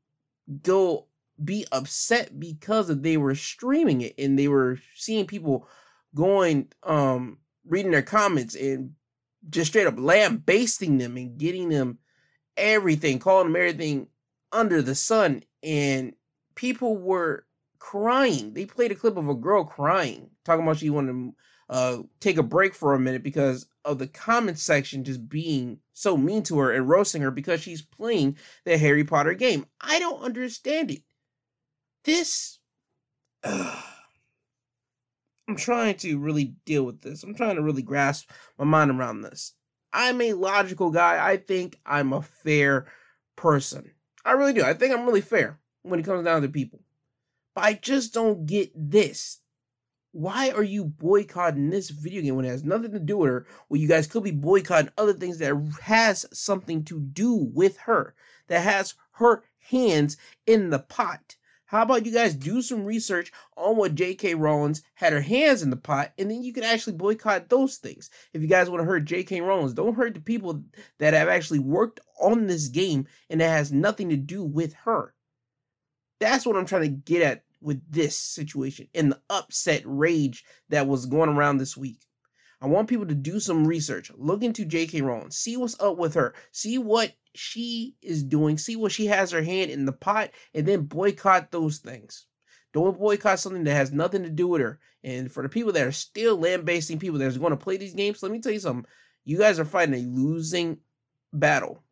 go 0.63 1.05
be 1.43 1.65
upset 1.71 2.39
because 2.39 2.87
they 2.87 3.15
were 3.15 3.35
streaming 3.35 4.01
it 4.01 4.15
and 4.17 4.37
they 4.37 4.47
were 4.47 4.79
seeing 4.95 5.27
people 5.27 5.67
going 6.17 6.67
um 6.83 7.37
reading 7.65 7.91
their 7.91 8.01
comments 8.01 8.55
and 8.55 8.91
just 9.49 9.71
straight 9.71 9.87
up 9.87 9.95
lambasting 9.97 10.97
them 10.97 11.15
and 11.15 11.37
getting 11.37 11.69
them 11.69 11.99
everything, 12.57 13.19
calling 13.19 13.47
them 13.47 13.55
everything 13.55 14.07
under 14.51 14.81
the 14.81 14.95
sun 14.95 15.43
and 15.63 16.13
people 16.55 16.97
were 16.97 17.45
crying. 17.79 18.53
They 18.53 18.65
played 18.65 18.91
a 18.91 18.95
clip 18.95 19.17
of 19.17 19.29
a 19.29 19.35
girl 19.35 19.63
crying, 19.63 20.29
talking 20.43 20.63
about 20.63 20.77
she 20.77 20.89
wanted 20.89 21.13
to 21.13 21.35
uh, 21.69 21.97
take 22.19 22.37
a 22.37 22.43
break 22.43 22.73
for 22.73 22.93
a 22.93 22.99
minute 22.99 23.23
because 23.23 23.67
of 23.85 23.99
the 23.99 24.07
comment 24.07 24.57
section 24.57 25.03
just 25.03 25.29
being 25.29 25.79
so 25.93 26.17
mean 26.17 26.43
to 26.43 26.59
her 26.59 26.71
and 26.71 26.89
roasting 26.89 27.21
her 27.21 27.31
because 27.31 27.61
she's 27.61 27.81
playing 27.81 28.37
the 28.65 28.77
Harry 28.77 29.03
Potter 29.03 29.33
game. 29.33 29.65
I 29.79 29.99
don't 29.99 30.21
understand 30.21 30.91
it. 30.91 31.03
This. 32.03 32.59
I'm 35.47 35.55
trying 35.55 35.95
to 35.97 36.19
really 36.19 36.55
deal 36.65 36.83
with 36.83 37.01
this. 37.01 37.23
I'm 37.23 37.35
trying 37.35 37.55
to 37.55 37.61
really 37.61 37.81
grasp 37.81 38.29
my 38.57 38.65
mind 38.65 38.91
around 38.91 39.21
this. 39.21 39.53
I'm 39.93 40.21
a 40.21 40.33
logical 40.33 40.91
guy. 40.91 41.25
I 41.25 41.37
think 41.37 41.79
I'm 41.85 42.11
a 42.11 42.21
fair 42.21 42.87
person. 43.35 43.91
I 44.25 44.33
really 44.33 44.53
do. 44.53 44.63
I 44.63 44.73
think 44.73 44.93
I'm 44.93 45.05
really 45.05 45.21
fair 45.21 45.59
when 45.83 45.99
it 45.99 46.05
comes 46.05 46.25
down 46.25 46.41
to 46.41 46.49
people. 46.49 46.81
But 47.55 47.63
I 47.63 47.73
just 47.73 48.13
don't 48.13 48.45
get 48.45 48.71
this. 48.75 49.39
Why 50.11 50.49
are 50.49 50.63
you 50.63 50.83
boycotting 50.83 51.69
this 51.69 51.89
video 51.89 52.21
game 52.21 52.35
when 52.35 52.45
it 52.45 52.49
has 52.49 52.63
nothing 52.63 52.91
to 52.91 52.99
do 52.99 53.17
with 53.17 53.29
her? 53.29 53.47
Well, 53.69 53.79
you 53.79 53.87
guys 53.87 54.07
could 54.07 54.23
be 54.23 54.31
boycotting 54.31 54.91
other 54.97 55.13
things 55.13 55.37
that 55.37 55.55
has 55.81 56.25
something 56.33 56.83
to 56.85 56.99
do 56.99 57.33
with 57.33 57.77
her, 57.79 58.15
that 58.47 58.61
has 58.61 58.95
her 59.13 59.43
hands 59.59 60.17
in 60.45 60.71
the 60.71 60.79
pot. 60.79 61.35
How 61.67 61.81
about 61.81 62.05
you 62.05 62.13
guys 62.13 62.33
do 62.33 62.61
some 62.61 62.85
research 62.85 63.31
on 63.57 63.75
what 63.75 63.93
J.K. 63.93 64.35
Rowling 64.35 64.77
had 64.95 65.11
her 65.11 65.21
hands 65.21 65.61
in 65.61 65.69
the 65.69 65.75
pot, 65.75 66.13
and 66.17 66.31
then 66.31 66.41
you 66.41 66.53
can 66.53 66.63
actually 66.63 66.95
boycott 66.95 67.49
those 67.49 67.75
things. 67.75 68.09
If 68.33 68.41
you 68.41 68.47
guys 68.47 68.69
want 68.69 68.81
to 68.81 68.85
hurt 68.85 69.03
J.K. 69.03 69.41
Rowling, 69.41 69.73
don't 69.73 69.95
hurt 69.95 70.13
the 70.13 70.21
people 70.21 70.63
that 70.99 71.13
have 71.13 71.27
actually 71.27 71.59
worked 71.59 71.99
on 72.21 72.47
this 72.47 72.69
game 72.69 73.05
and 73.29 73.41
that 73.41 73.49
has 73.49 73.71
nothing 73.71 74.07
to 74.09 74.15
do 74.15 74.43
with 74.43 74.73
her. 74.85 75.13
That's 76.21 76.45
what 76.45 76.55
I'm 76.55 76.65
trying 76.65 76.83
to 76.83 76.87
get 76.87 77.21
at 77.21 77.43
with 77.61 77.81
this 77.91 78.17
situation 78.17 78.87
and 78.95 79.11
the 79.11 79.19
upset 79.29 79.81
rage 79.85 80.45
that 80.69 80.87
was 80.87 81.05
going 81.05 81.29
around 81.29 81.57
this 81.57 81.75
week. 81.75 82.06
I 82.59 82.67
want 82.67 82.89
people 82.89 83.05
to 83.05 83.15
do 83.15 83.39
some 83.39 83.67
research, 83.67 84.11
look 84.15 84.43
into 84.43 84.65
J.K. 84.65 85.01
Rowling, 85.01 85.31
see 85.31 85.57
what's 85.57 85.79
up 85.79 85.97
with 85.97 86.15
her, 86.15 86.33
see 86.51 86.77
what 86.77 87.13
she 87.35 87.95
is 88.01 88.23
doing, 88.23 88.57
see 88.57 88.75
what 88.75 88.91
she 88.91 89.05
has 89.05 89.31
her 89.31 89.43
hand 89.43 89.69
in 89.69 89.85
the 89.85 89.91
pot, 89.91 90.31
and 90.55 90.65
then 90.65 90.83
boycott 90.83 91.51
those 91.51 91.77
things. 91.77 92.25
Don't 92.73 92.99
boycott 92.99 93.39
something 93.39 93.63
that 93.63 93.75
has 93.75 93.91
nothing 93.91 94.23
to 94.23 94.29
do 94.29 94.47
with 94.47 94.61
her. 94.61 94.79
And 95.03 95.31
for 95.31 95.43
the 95.43 95.49
people 95.49 95.71
that 95.73 95.85
are 95.85 95.91
still 95.91 96.37
lambasting 96.37 96.99
people 96.99 97.19
that 97.19 97.35
are 97.35 97.39
going 97.39 97.51
to 97.51 97.57
play 97.57 97.77
these 97.77 97.93
games, 97.93 98.21
let 98.21 98.31
me 98.31 98.41
tell 98.41 98.51
you 98.51 98.59
something. 98.59 98.85
You 99.23 99.37
guys 99.37 99.59
are 99.59 99.65
fighting 99.65 99.95
a 99.95 100.07
losing 100.07 100.79
battle. 101.31 101.83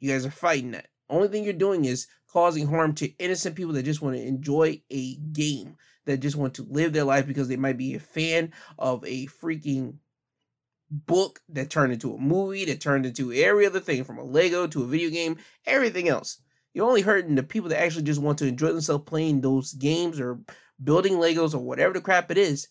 You 0.00 0.12
guys 0.12 0.24
are 0.24 0.30
fighting 0.30 0.72
that. 0.72 0.88
Only 1.10 1.28
thing 1.28 1.44
you're 1.44 1.52
doing 1.52 1.84
is 1.84 2.06
causing 2.28 2.66
harm 2.66 2.94
to 2.94 3.08
innocent 3.18 3.56
people 3.56 3.72
that 3.74 3.84
just 3.84 4.02
want 4.02 4.16
to 4.16 4.22
enjoy 4.22 4.80
a 4.90 5.16
game, 5.16 5.76
that 6.08 6.18
just 6.18 6.36
want 6.36 6.54
to 6.54 6.66
live 6.68 6.92
their 6.92 7.04
life 7.04 7.26
because 7.26 7.48
they 7.48 7.56
might 7.56 7.78
be 7.78 7.94
a 7.94 8.00
fan 8.00 8.52
of 8.78 9.04
a 9.04 9.26
freaking 9.26 9.94
book 10.90 11.40
that 11.48 11.70
turned 11.70 11.92
into 11.92 12.14
a 12.14 12.18
movie, 12.18 12.64
that 12.64 12.80
turned 12.80 13.06
into 13.06 13.32
every 13.32 13.66
other 13.66 13.80
thing 13.80 14.04
from 14.04 14.18
a 14.18 14.24
Lego 14.24 14.66
to 14.66 14.82
a 14.82 14.86
video 14.86 15.10
game, 15.10 15.36
everything 15.66 16.08
else. 16.08 16.40
You're 16.72 16.88
only 16.88 17.02
hurting 17.02 17.34
the 17.34 17.42
people 17.42 17.68
that 17.70 17.80
actually 17.80 18.04
just 18.04 18.20
want 18.20 18.38
to 18.38 18.46
enjoy 18.46 18.68
themselves 18.68 19.04
playing 19.04 19.40
those 19.40 19.72
games 19.72 20.18
or 20.18 20.40
building 20.82 21.14
Legos 21.14 21.54
or 21.54 21.58
whatever 21.58 21.94
the 21.94 22.00
crap 22.00 22.30
it 22.30 22.38
is. 22.38 22.68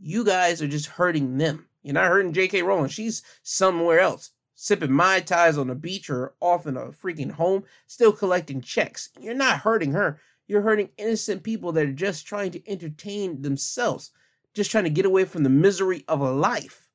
You 0.00 0.24
guys 0.24 0.62
are 0.62 0.68
just 0.68 0.86
hurting 0.86 1.36
them. 1.38 1.66
You're 1.82 1.94
not 1.94 2.08
hurting 2.08 2.32
J.K. 2.32 2.62
Rowling. 2.62 2.88
She's 2.88 3.22
somewhere 3.42 4.00
else, 4.00 4.30
sipping 4.54 4.92
Mai 4.92 5.20
Tais 5.20 5.58
on 5.58 5.68
the 5.68 5.74
beach 5.74 6.08
or 6.10 6.34
off 6.40 6.66
in 6.66 6.76
a 6.76 6.86
freaking 6.86 7.32
home, 7.32 7.64
still 7.86 8.12
collecting 8.12 8.60
checks. 8.60 9.10
You're 9.18 9.34
not 9.34 9.60
hurting 9.60 9.92
her. 9.92 10.20
You're 10.50 10.62
hurting 10.62 10.88
innocent 10.98 11.44
people 11.44 11.70
that 11.70 11.86
are 11.86 11.92
just 11.92 12.26
trying 12.26 12.50
to 12.50 12.68
entertain 12.68 13.40
themselves, 13.40 14.10
just 14.52 14.68
trying 14.68 14.82
to 14.82 14.90
get 14.90 15.06
away 15.06 15.24
from 15.24 15.44
the 15.44 15.48
misery 15.48 16.04
of 16.08 16.20
a 16.20 16.32
life. 16.32 16.88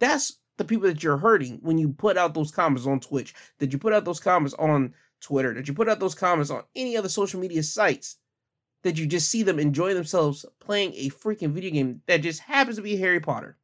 That's 0.00 0.40
the 0.56 0.64
people 0.64 0.88
that 0.88 1.00
you're 1.00 1.18
hurting 1.18 1.60
when 1.62 1.78
you 1.78 1.90
put 1.90 2.18
out 2.18 2.34
those 2.34 2.50
comments 2.50 2.88
on 2.88 2.98
Twitch, 2.98 3.36
that 3.60 3.72
you 3.72 3.78
put 3.78 3.92
out 3.92 4.04
those 4.04 4.18
comments 4.18 4.52
on 4.58 4.94
Twitter, 5.20 5.54
that 5.54 5.68
you 5.68 5.74
put 5.74 5.88
out 5.88 6.00
those 6.00 6.16
comments 6.16 6.50
on 6.50 6.64
any 6.74 6.96
other 6.96 7.08
social 7.08 7.38
media 7.38 7.62
sites, 7.62 8.16
that 8.82 8.98
you 8.98 9.06
just 9.06 9.30
see 9.30 9.44
them 9.44 9.60
enjoy 9.60 9.94
themselves 9.94 10.44
playing 10.58 10.92
a 10.94 11.08
freaking 11.10 11.52
video 11.52 11.70
game 11.70 12.02
that 12.08 12.22
just 12.22 12.40
happens 12.40 12.78
to 12.78 12.82
be 12.82 12.96
Harry 12.96 13.20
Potter. 13.20 13.58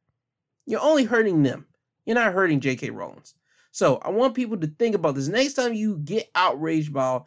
You're 0.65 0.79
only 0.79 1.03
hurting 1.03 1.43
them. 1.43 1.65
You're 2.05 2.15
not 2.15 2.31
hurting 2.31 2.61
J.K. 2.61 2.91
Rowling's. 2.91 3.33
So 3.73 3.97
I 3.97 4.11
want 4.11 4.33
people 4.33 4.55
to 4.55 4.67
think 4.67 4.95
about 4.95 5.15
this. 5.15 5.27
Next 5.27 5.55
time 5.55 5.73
you 5.73 5.97
get 5.97 6.31
outraged 6.35 6.89
about 6.89 7.25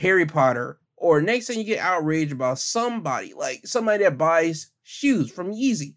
Harry 0.00 0.26
Potter, 0.26 0.79
or 1.00 1.22
next 1.22 1.46
time 1.46 1.56
you 1.56 1.64
get 1.64 1.78
outraged 1.78 2.30
about 2.30 2.58
somebody, 2.58 3.32
like 3.32 3.66
somebody 3.66 4.04
that 4.04 4.18
buys 4.18 4.70
shoes 4.82 5.30
from 5.30 5.50
Yeezy, 5.50 5.94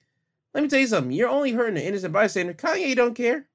let 0.53 0.63
me 0.63 0.69
tell 0.69 0.79
you 0.79 0.87
something. 0.87 1.11
You're 1.11 1.29
only 1.29 1.51
hurting 1.51 1.75
the 1.75 1.85
innocent 1.85 2.13
bystander. 2.13 2.53
Kanye 2.53 2.95
don't 2.95 3.13
care. 3.13 3.47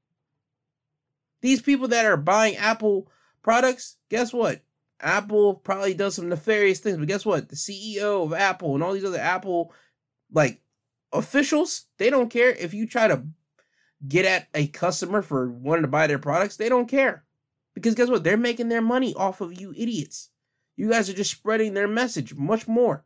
These 1.41 1.63
people 1.63 1.89
that 1.89 2.05
are 2.05 2.19
buying 2.19 2.57
Apple 2.57 3.11
products, 3.43 3.97
guess 4.11 4.33
what? 4.33 4.61
Apple 5.01 5.55
probably 5.55 5.95
does 5.95 6.17
some 6.17 6.29
nefarious 6.29 6.81
things, 6.81 6.99
but 6.99 7.09
guess 7.09 7.25
what? 7.25 7.49
The 7.49 7.57
CEO 7.57 8.25
of 8.25 8.35
Apple 8.35 8.75
and 8.75 8.85
all 8.85 8.93
these 8.93 9.05
other 9.05 9.19
Apple 9.19 9.73
like 10.31 10.61
officials, 11.13 11.87
they 11.97 12.11
don't 12.11 12.31
care 12.31 12.51
if 12.51 12.75
you 12.75 12.87
try 12.87 13.09
to 13.09 13.23
get 14.07 14.27
at 14.27 14.49
a 14.53 14.67
customer 14.67 15.23
for 15.23 15.51
wanting 15.51 15.83
to 15.83 15.89
buy 15.89 16.09
their 16.09 16.19
products. 16.19 16.57
They 16.57 16.69
don't 16.69 16.89
care. 16.89 17.25
Because 17.75 17.95
guess 17.95 18.11
what? 18.11 18.23
They're 18.23 18.37
making 18.37 18.69
their 18.69 18.83
money 18.83 19.15
off 19.15 19.41
of 19.41 19.59
you 19.59 19.73
idiots. 19.75 20.29
You 20.79 20.89
guys 20.89 21.11
are 21.11 21.15
just 21.15 21.33
spreading 21.33 21.75
their 21.75 21.89
message 21.89 22.37
much 22.37 22.69
more. 22.69 23.05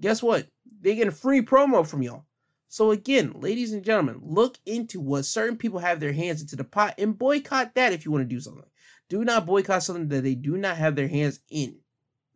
Guess 0.00 0.22
what? 0.22 0.46
They 0.80 0.94
get 0.94 1.08
a 1.08 1.10
free 1.10 1.42
promo 1.42 1.84
from 1.84 2.00
y'all. 2.00 2.26
So 2.68 2.92
again, 2.92 3.32
ladies 3.40 3.72
and 3.72 3.82
gentlemen, 3.82 4.20
look 4.22 4.56
into 4.64 5.00
what 5.00 5.24
certain 5.24 5.56
people 5.56 5.80
have 5.80 5.98
their 5.98 6.12
hands 6.12 6.40
into 6.40 6.54
the 6.54 6.62
pot 6.62 6.94
and 6.96 7.18
boycott 7.18 7.74
that 7.74 7.92
if 7.92 8.04
you 8.04 8.12
want 8.12 8.22
to 8.22 8.34
do 8.34 8.38
something. 8.38 8.62
Do 9.08 9.24
not 9.24 9.46
boycott 9.46 9.82
something 9.82 10.06
that 10.08 10.22
they 10.22 10.36
do 10.36 10.56
not 10.56 10.76
have 10.76 10.94
their 10.94 11.08
hands 11.08 11.40
in 11.50 11.78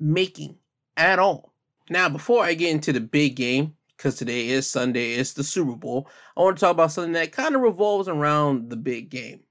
making 0.01 0.57
at 0.97 1.21
all. 1.21 1.55
Now, 1.89 2.09
before 2.09 2.43
I 2.43 2.55
get 2.55 2.73
into 2.73 2.93
the 2.93 3.01
big 3.01 3.37
game, 3.37 3.77
because 3.97 4.17
today 4.17 4.49
is 4.49 4.69
Sunday, 4.69 5.13
it's 5.13 5.35
the 5.35 5.45
Super 5.45 5.77
Bowl, 5.77 6.09
I 6.37 6.41
want 6.41 6.57
to 6.57 6.61
talk 6.61 6.73
about 6.73 6.91
something 6.91 7.13
that 7.13 7.31
kind 7.31 7.55
of 7.55 7.61
revolves 7.61 8.09
around 8.09 8.69
the 8.69 8.77
big 8.77 9.11
game. 9.11 9.45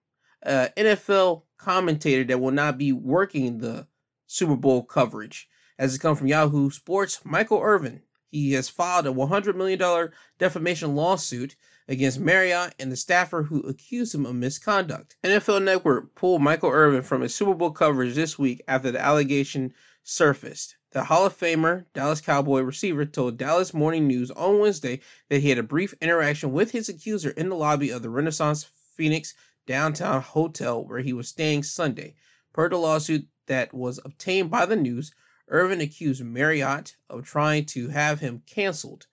Uh, 0.45 0.67
NFL 0.75 1.43
commentator 1.57 2.25
that 2.25 2.41
will 2.41 2.51
not 2.51 2.77
be 2.77 2.91
working 2.91 3.59
the 3.59 3.88
Super 4.32 4.55
Bowl 4.55 4.84
coverage, 4.84 5.49
as 5.77 5.95
it 5.95 5.99
comes 5.99 6.17
from 6.17 6.27
Yahoo 6.27 6.69
Sports, 6.69 7.21
Michael 7.23 7.61
Irvin 7.61 8.01
he 8.32 8.53
has 8.53 8.69
filed 8.69 9.05
a 9.05 9.11
$100 9.11 9.55
million 9.55 10.09
defamation 10.39 10.95
lawsuit 10.95 11.57
against 11.88 12.19
Marriott 12.19 12.73
and 12.79 12.89
the 12.89 12.95
staffer 12.95 13.43
who 13.43 13.59
accused 13.61 14.15
him 14.15 14.25
of 14.25 14.36
misconduct. 14.36 15.17
NFL 15.23 15.63
Network 15.63 16.15
pulled 16.15 16.41
Michael 16.41 16.69
Irvin 16.69 17.01
from 17.01 17.21
his 17.21 17.36
Super 17.36 17.53
Bowl 17.53 17.71
coverage 17.71 18.15
this 18.15 18.39
week 18.39 18.61
after 18.67 18.89
the 18.89 19.01
allegation 19.01 19.73
surfaced. 20.03 20.77
The 20.91 21.03
Hall 21.03 21.25
of 21.25 21.38
Famer, 21.38 21.86
Dallas 21.93 22.21
Cowboy 22.21 22.61
receiver, 22.61 23.05
told 23.05 23.38
Dallas 23.38 23.73
Morning 23.73 24.07
News 24.07 24.32
on 24.32 24.59
Wednesday 24.59 25.01
that 25.29 25.41
he 25.41 25.49
had 25.49 25.57
a 25.57 25.63
brief 25.63 25.93
interaction 26.01 26.53
with 26.53 26.71
his 26.71 26.88
accuser 26.88 27.32
in 27.32 27.49
the 27.49 27.55
lobby 27.55 27.89
of 27.89 28.01
the 28.01 28.09
Renaissance 28.09 28.69
Phoenix 28.95 29.34
downtown 29.67 30.21
hotel 30.21 30.86
where 30.86 30.99
he 30.99 31.13
was 31.13 31.27
staying 31.27 31.63
Sunday. 31.63 32.15
Per 32.53 32.69
the 32.69 32.77
lawsuit 32.77 33.27
that 33.51 33.73
was 33.73 33.99
obtained 34.05 34.49
by 34.49 34.65
the 34.65 34.77
news, 34.77 35.13
Irvin 35.49 35.81
accused 35.81 36.23
Marriott 36.23 36.95
of 37.09 37.25
trying 37.25 37.65
to 37.65 37.89
have 37.89 38.21
him 38.21 38.43
canceled. 38.47 39.07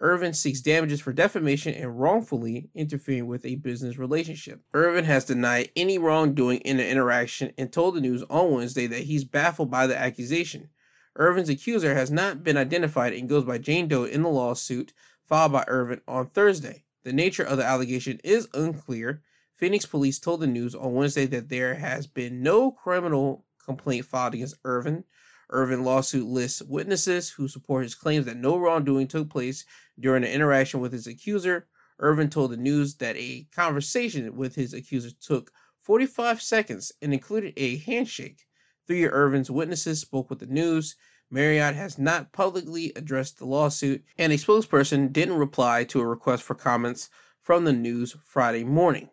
Irvin 0.00 0.32
seeks 0.32 0.62
damages 0.62 1.02
for 1.02 1.12
defamation 1.12 1.74
and 1.74 2.00
wrongfully 2.00 2.70
interfering 2.74 3.26
with 3.26 3.44
a 3.44 3.56
business 3.56 3.98
relationship. 3.98 4.62
Irvin 4.72 5.04
has 5.04 5.26
denied 5.26 5.70
any 5.76 5.98
wrongdoing 5.98 6.60
in 6.60 6.78
the 6.78 6.88
interaction 6.88 7.52
and 7.58 7.70
told 7.70 7.94
the 7.94 8.00
news 8.00 8.24
on 8.30 8.50
Wednesday 8.50 8.86
that 8.86 9.02
he's 9.02 9.24
baffled 9.24 9.70
by 9.70 9.86
the 9.86 9.96
accusation. 9.96 10.70
Irvin's 11.14 11.50
accuser 11.50 11.94
has 11.94 12.10
not 12.10 12.42
been 12.42 12.56
identified 12.56 13.12
and 13.12 13.28
goes 13.28 13.44
by 13.44 13.58
Jane 13.58 13.88
Doe 13.88 14.04
in 14.04 14.22
the 14.22 14.30
lawsuit 14.30 14.94
filed 15.26 15.52
by 15.52 15.64
Irvin 15.68 16.00
on 16.08 16.30
Thursday. 16.30 16.84
The 17.04 17.12
nature 17.12 17.44
of 17.44 17.58
the 17.58 17.64
allegation 17.66 18.18
is 18.24 18.48
unclear. 18.54 19.20
Phoenix 19.52 19.84
police 19.84 20.18
told 20.18 20.40
the 20.40 20.46
news 20.46 20.74
on 20.74 20.94
Wednesday 20.94 21.26
that 21.26 21.50
there 21.50 21.74
has 21.74 22.06
been 22.06 22.42
no 22.42 22.70
criminal 22.70 23.44
complaint 23.64 24.04
filed 24.04 24.34
against 24.34 24.58
Irvin. 24.64 25.04
Irvin 25.50 25.84
lawsuit 25.84 26.26
lists 26.26 26.62
witnesses 26.62 27.30
who 27.30 27.46
support 27.46 27.84
his 27.84 27.94
claims 27.94 28.26
that 28.26 28.36
no 28.36 28.56
wrongdoing 28.56 29.06
took 29.06 29.28
place 29.28 29.64
during 30.00 30.24
an 30.24 30.30
interaction 30.30 30.80
with 30.80 30.92
his 30.92 31.06
accuser. 31.06 31.66
Irvin 31.98 32.30
told 32.30 32.50
the 32.50 32.56
news 32.56 32.96
that 32.96 33.16
a 33.16 33.46
conversation 33.54 34.34
with 34.34 34.54
his 34.54 34.72
accuser 34.72 35.10
took 35.20 35.52
45 35.82 36.40
seconds 36.40 36.92
and 37.02 37.12
included 37.12 37.52
a 37.56 37.76
handshake. 37.78 38.46
Three 38.86 39.04
of 39.04 39.12
Irvin's 39.12 39.50
witnesses 39.50 40.00
spoke 40.00 40.30
with 40.30 40.38
the 40.38 40.46
news. 40.46 40.96
Marriott 41.30 41.74
has 41.74 41.98
not 41.98 42.32
publicly 42.32 42.92
addressed 42.96 43.38
the 43.38 43.46
lawsuit, 43.46 44.04
and 44.18 44.32
a 44.32 44.36
spokesperson 44.36 45.12
didn't 45.12 45.38
reply 45.38 45.84
to 45.84 46.00
a 46.00 46.06
request 46.06 46.42
for 46.42 46.54
comments 46.54 47.08
from 47.40 47.64
the 47.64 47.72
news 47.72 48.16
Friday 48.24 48.64
morning. 48.64 49.08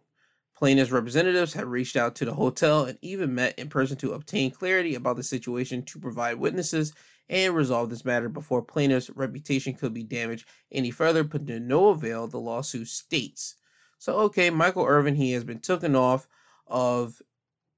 Plaintiff's 0.60 0.92
representatives 0.92 1.54
have 1.54 1.70
reached 1.70 1.96
out 1.96 2.16
to 2.16 2.26
the 2.26 2.34
hotel 2.34 2.84
and 2.84 2.98
even 3.02 3.34
met 3.34 3.58
in 3.58 3.70
person 3.70 3.96
to 3.96 4.12
obtain 4.12 4.52
clarity 4.52 4.96
about 4.96 5.16
the 5.16 5.24
situation 5.24 5.84
to 5.84 5.98
provide 5.98 6.38
witnesses 6.38 6.92
and 7.30 7.56
resolve 7.56 7.90
this 7.90 8.04
matter 8.04 8.28
before 8.28 8.62
plaintiff's 8.62 9.10
reputation 9.12 9.74
could 9.74 9.94
be 9.94 10.04
damaged 10.04 10.50
any 10.74 10.92
further, 10.92 11.24
but 11.24 11.48
to 11.48 11.62
no 11.62 11.88
avail, 11.88 12.28
the 12.28 12.38
lawsuit 12.38 12.90
states. 12.90 13.56
So, 14.00 14.18
okay, 14.18 14.50
Michael 14.50 14.86
Irvin, 14.86 15.16
he 15.16 15.32
has 15.32 15.46
been 15.46 15.60
taken 15.60 15.96
off 15.96 16.28
of 16.68 17.22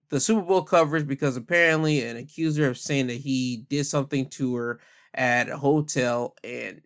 the 0.09 0.19
Super 0.19 0.41
Bowl 0.41 0.63
coverage 0.63 1.05
because 1.05 1.37
apparently 1.37 2.03
an 2.03 2.17
accuser 2.17 2.67
of 2.67 2.79
saying 2.79 3.07
that 3.07 3.17
he 3.17 3.63
did 3.69 3.85
something 3.85 4.27
to 4.29 4.55
her 4.55 4.79
at 5.13 5.49
a 5.49 5.57
hotel, 5.57 6.33
and 6.43 6.81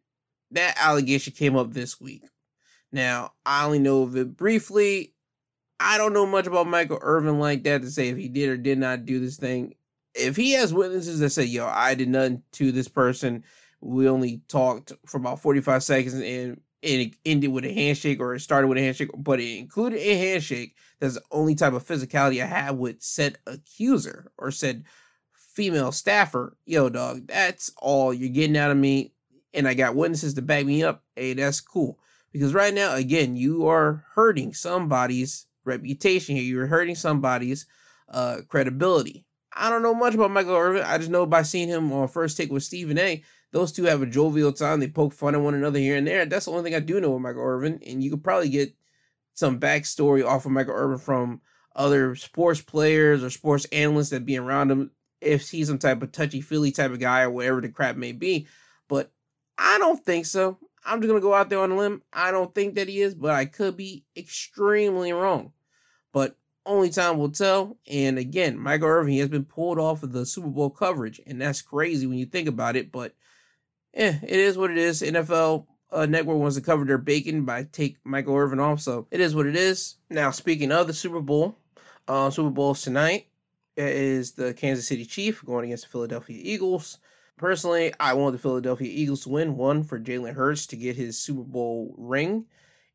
that 0.52 0.76
allegation 0.78 1.32
came 1.32 1.56
up 1.56 1.72
this 1.72 2.02
week. 2.02 2.26
Now, 2.92 3.32
I 3.46 3.64
only 3.66 3.80
know 3.80 4.04
of 4.04 4.18
it 4.18 4.36
briefly. 4.36 5.15
I 5.80 5.98
don't 5.98 6.14
know 6.14 6.26
much 6.26 6.48
about 6.48 6.68
Michael 6.68 7.00
Irvin 7.02 7.40
like 7.40 7.64
that 7.64 7.82
to 7.82 7.92
say 7.92 8.10
if 8.10 8.18
he 8.18 8.30
did 8.30 8.50
or 8.50 8.58
did 8.58 8.78
not 8.78 9.06
do 9.06 9.20
this 9.20 9.38
thing. 9.38 9.76
If 10.14 10.36
he 10.36 10.52
has 10.54 10.74
witnesses 10.74 11.20
that 11.20 11.32
say, 11.32 11.44
yo, 11.44 11.68
I 11.68 11.96
did 11.96 12.10
nothing 12.10 12.44
to 12.54 12.72
this 12.72 12.88
person, 12.88 13.44
we 13.82 14.08
only 14.08 14.42
talked 14.48 14.94
for 15.06 15.18
about 15.18 15.42
45 15.42 15.84
seconds 15.84 16.14
and 16.14 16.62
it 16.82 17.16
ended 17.26 17.52
with 17.52 17.66
a 17.66 17.74
handshake 17.74 18.20
or 18.20 18.36
it 18.36 18.40
started 18.40 18.68
with 18.68 18.78
a 18.78 18.82
handshake, 18.82 19.10
but 19.18 19.40
it 19.40 19.58
included 19.58 20.00
a 20.00 20.18
handshake. 20.18 20.76
That's 21.00 21.16
the 21.16 21.24
only 21.32 21.56
type 21.56 21.74
of 21.74 21.86
physicality 21.86 22.42
I 22.42 22.46
have 22.46 22.76
with 22.76 23.02
said 23.02 23.38
accuser 23.46 24.32
or 24.38 24.52
said 24.52 24.86
female 25.34 25.92
staffer. 25.92 26.56
Yo, 26.66 26.90
dog, 26.90 27.28
that's 27.28 27.72
all 27.78 28.14
you're 28.14 28.30
getting 28.30 28.58
out 28.58 28.72
of 28.72 28.78
me. 28.78 29.12
And 29.54 29.68
I 29.68 29.74
got 29.74 29.96
witnesses 29.96 30.34
to 30.36 30.42
back 30.42 30.66
me 30.66 30.84
up. 30.84 31.04
Hey, 31.16 31.34
that's 31.34 31.60
cool. 31.60 32.00
Because 32.32 32.54
right 32.54 32.74
now, 32.74 32.96
again, 32.96 33.36
you 33.36 33.68
are 33.68 34.06
hurting 34.14 34.54
somebody's 34.54 35.48
reputation 35.66 36.36
here. 36.36 36.46
You're 36.46 36.68
hurting 36.68 36.96
somebody's 36.96 37.66
uh, 38.10 38.38
credibility. 38.48 39.26
I 39.54 39.70
don't 39.70 39.84
know 39.84 39.94
much 39.94 40.14
about 40.14 40.32
Michael 40.32 40.56
Irvin. 40.56 40.84
I 40.84 40.98
just 40.98 41.10
know 41.10 41.26
by 41.26 41.44
seeing 41.44 41.70
him 41.70 41.92
on 41.94 42.08
First 42.08 42.38
Take 42.38 42.52
with 42.52 42.64
Stephen 42.64 43.00
A. 43.00 43.24
Those 43.52 43.72
two 43.72 43.86
have 43.86 44.02
a 44.02 44.06
jovial 44.06 44.52
time. 44.52 44.82
They 44.82 44.90
poke 44.90 45.14
fun 45.14 45.34
at 45.34 45.42
one 45.42 45.54
another 45.54 45.80
here 45.80 45.96
and 45.96 46.06
there. 46.06 46.26
That's 46.26 46.46
the 46.46 46.52
only 46.52 46.64
thing 46.64 46.76
I 46.76 46.82
do 46.82 47.00
know 47.00 47.16
of 47.16 47.22
Michael 47.22 47.44
Irvin. 47.44 47.80
And 47.88 48.04
you 48.04 48.10
could 48.10 48.24
probably 48.24 48.50
get 48.50 48.76
some 49.34 49.60
backstory 49.60 50.26
off 50.26 50.46
of 50.46 50.52
Michael 50.52 50.74
Irvin 50.76 50.98
from 50.98 51.42
other 51.74 52.16
sports 52.16 52.62
players 52.62 53.24
or 53.24 53.30
sports 53.30 53.66
analysts 53.72 54.10
that 54.10 54.26
be 54.26 54.38
around 54.38 54.72
him 54.72 54.92
if 55.22 55.50
he's 55.50 55.68
some 55.68 55.78
type 55.78 56.02
of 56.02 56.12
touchy 56.12 56.42
feely 56.42 56.72
type 56.72 56.92
of 56.92 57.00
guy 57.00 57.22
or 57.22 57.30
whatever 57.30 57.62
the 57.62 57.70
crap 57.70 57.96
may 57.96 58.12
be. 58.12 58.48
But 58.90 59.12
I 59.58 59.78
don't 59.78 60.04
think 60.04 60.26
so. 60.26 60.58
I'm 60.86 61.02
just 61.02 61.10
gonna 61.10 61.22
go 61.22 61.34
out 61.34 61.50
there 61.50 61.60
on 61.60 61.72
a 61.72 61.76
limb. 61.76 62.04
I 62.14 62.32
don't 62.32 62.54
think 62.54 62.76
that 62.76 62.88
he 62.88 63.02
is, 63.02 63.16
but 63.16 63.32
I 63.32 63.46
could 63.46 63.76
be 63.76 64.06
extremely 64.16 65.12
wrong. 65.12 65.52
But 66.14 66.38
only 66.66 66.90
time 66.90 67.18
will 67.18 67.32
tell. 67.32 67.78
And 67.90 68.18
again, 68.18 68.58
Michael 68.58 68.88
Irvin 68.88 69.18
has 69.18 69.30
been 69.30 69.46
pulled 69.46 69.80
off 69.80 70.04
of 70.04 70.12
the 70.12 70.26
Super 70.26 70.48
Bowl 70.48 70.70
coverage, 70.70 71.20
and 71.26 71.42
that's 71.42 71.62
crazy 71.62 72.08
when 72.08 72.18
you 72.18 72.26
think 72.26 72.48
about 72.48 72.76
it. 72.76 72.92
But 72.92 73.14
yeah, 73.94 74.20
it 74.22 74.40
is 74.40 74.58
what 74.58 74.72
it 74.72 74.78
is. 74.78 75.02
NFL 75.02 75.66
uh, 75.92 76.06
Network 76.06 76.38
wants 76.38 76.56
to 76.56 76.62
cover 76.62 76.86
their 76.86 76.98
bacon 76.98 77.46
by 77.46 77.64
take 77.64 77.98
Michael 78.04 78.36
Irvin 78.36 78.60
off, 78.60 78.82
so 78.82 79.08
it 79.12 79.20
is 79.20 79.36
what 79.36 79.48
it 79.48 79.56
is. 79.56 79.96
Now, 80.10 80.32
speaking 80.32 80.72
of 80.72 80.88
the 80.88 80.94
Super 80.94 81.22
Bowl, 81.22 81.56
uh, 82.08 82.30
Super 82.30 82.50
Bowls 82.50 82.82
tonight 82.82 83.28
is 83.78 84.34
the 84.34 84.54
Kansas 84.54 84.88
City 84.88 85.06
Chiefs 85.06 85.42
going 85.42 85.66
against 85.66 85.86
the 85.86 85.90
Philadelphia 85.90 86.40
Eagles. 86.42 87.00
Personally, 87.38 87.94
I 88.00 88.14
want 88.14 88.34
the 88.34 88.40
Philadelphia 88.40 88.90
Eagles 88.90 89.24
to 89.24 89.30
win. 89.30 89.58
One 89.58 89.84
for 89.84 90.00
Jalen 90.00 90.36
Hurts 90.36 90.68
to 90.68 90.78
get 90.78 90.96
his 90.96 91.18
Super 91.18 91.44
Bowl 91.44 91.94
ring, 91.98 92.46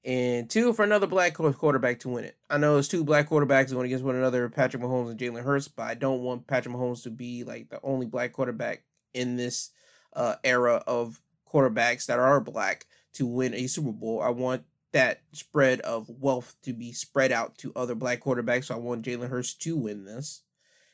and 0.05 0.49
two 0.49 0.73
for 0.73 0.83
another 0.83 1.07
black 1.07 1.35
quarterback 1.35 2.01
to 2.01 2.09
win 2.09 2.25
it. 2.25 2.37
I 2.49 2.57
know 2.57 2.79
it's 2.79 2.89
two 2.89 3.05
black 3.05 3.29
quarterbacks 3.29 3.73
going 3.73 3.87
against 3.87 4.05
one 4.05 4.17
another, 4.17 4.49
Patrick 4.49 4.83
Mahomes 4.83 5.11
and 5.11 5.21
Jalen 5.21 5.45
Hurts, 5.45 5.69
but 5.69 5.83
I 5.83 5.95
don't 5.95 6.23
want 6.23 6.47
Patrick 6.47 6.75
Mahomes 6.75 7.03
to 7.03 7.11
be 7.11 7.45
like 7.45 7.69
the 7.69 7.81
only 7.83 8.07
black 8.07 8.33
quarterback 8.33 8.83
in 9.13 9.37
this 9.37 9.71
uh, 10.15 10.37
era 10.43 10.83
of 10.87 11.21
quarterbacks 11.53 12.07
that 12.07 12.19
are 12.19 12.41
black 12.41 12.87
to 13.15 13.27
win 13.27 13.55
a 13.55 13.67
Super 13.67 13.93
Bowl. 13.93 14.23
I 14.23 14.31
want 14.31 14.65
that 14.93 15.21
spread 15.33 15.81
of 15.81 16.09
wealth 16.09 16.57
to 16.63 16.73
be 16.73 16.93
spread 16.93 17.33
out 17.33 17.59
to 17.59 17.73
other 17.77 17.95
black 17.95 18.21
quarterbacks. 18.21 18.65
So 18.65 18.75
I 18.75 18.79
want 18.79 19.05
Jalen 19.05 19.29
Hurts 19.29 19.55
to 19.55 19.77
win 19.77 20.05
this. 20.05 20.43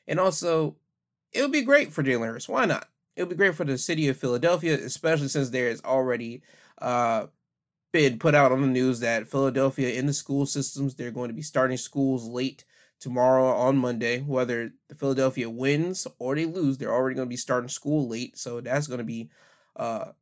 And 0.09 0.21
also, 0.21 0.77
it 1.33 1.43
would 1.43 1.53
be 1.53 1.63
great 1.63 1.93
for 1.93 2.03
Jalen 2.03 2.27
Hurts. 2.27 2.49
Why 2.49 2.65
not? 2.65 2.89
It 3.17 3.23
would 3.23 3.31
be 3.31 3.37
great 3.37 3.55
for 3.55 3.65
the 3.65 3.79
city 3.79 4.09
of 4.09 4.17
Philadelphia, 4.17 4.75
especially 4.75 5.29
since 5.29 5.51
there 5.51 5.69
is 5.69 5.81
already 5.83 6.43
uh, 6.79 7.27
been 7.93 8.19
put 8.19 8.35
out 8.35 8.53
on 8.53 8.61
the 8.61 8.67
news 8.67 9.01
that 9.01 9.27
Philadelphia 9.27 9.99
in 9.99 10.07
the 10.07 10.13
school 10.13 10.45
systems, 10.45 10.95
they're 10.95 11.11
going 11.11 11.29
to 11.29 11.35
be 11.35 11.43
starting 11.43 11.79
schools 11.79 12.29
late 12.29 12.65
tomorrow 13.01 13.47
on 13.47 13.77
Monday. 13.77 14.21
Whether 14.21 14.73
the 14.89 14.95
Philadelphia 14.95 15.49
wins 15.49 16.07
or 16.19 16.35
they 16.35 16.45
lose, 16.45 16.77
they're 16.77 16.93
already 16.93 17.15
going 17.15 17.29
to 17.29 17.33
be 17.33 17.37
starting 17.37 17.71
school 17.71 18.07
late. 18.07 18.37
So 18.37 18.61
that's 18.61 18.87
going 18.87 18.99
to 18.99 19.05
be 19.05 19.31
uh, 19.77 20.13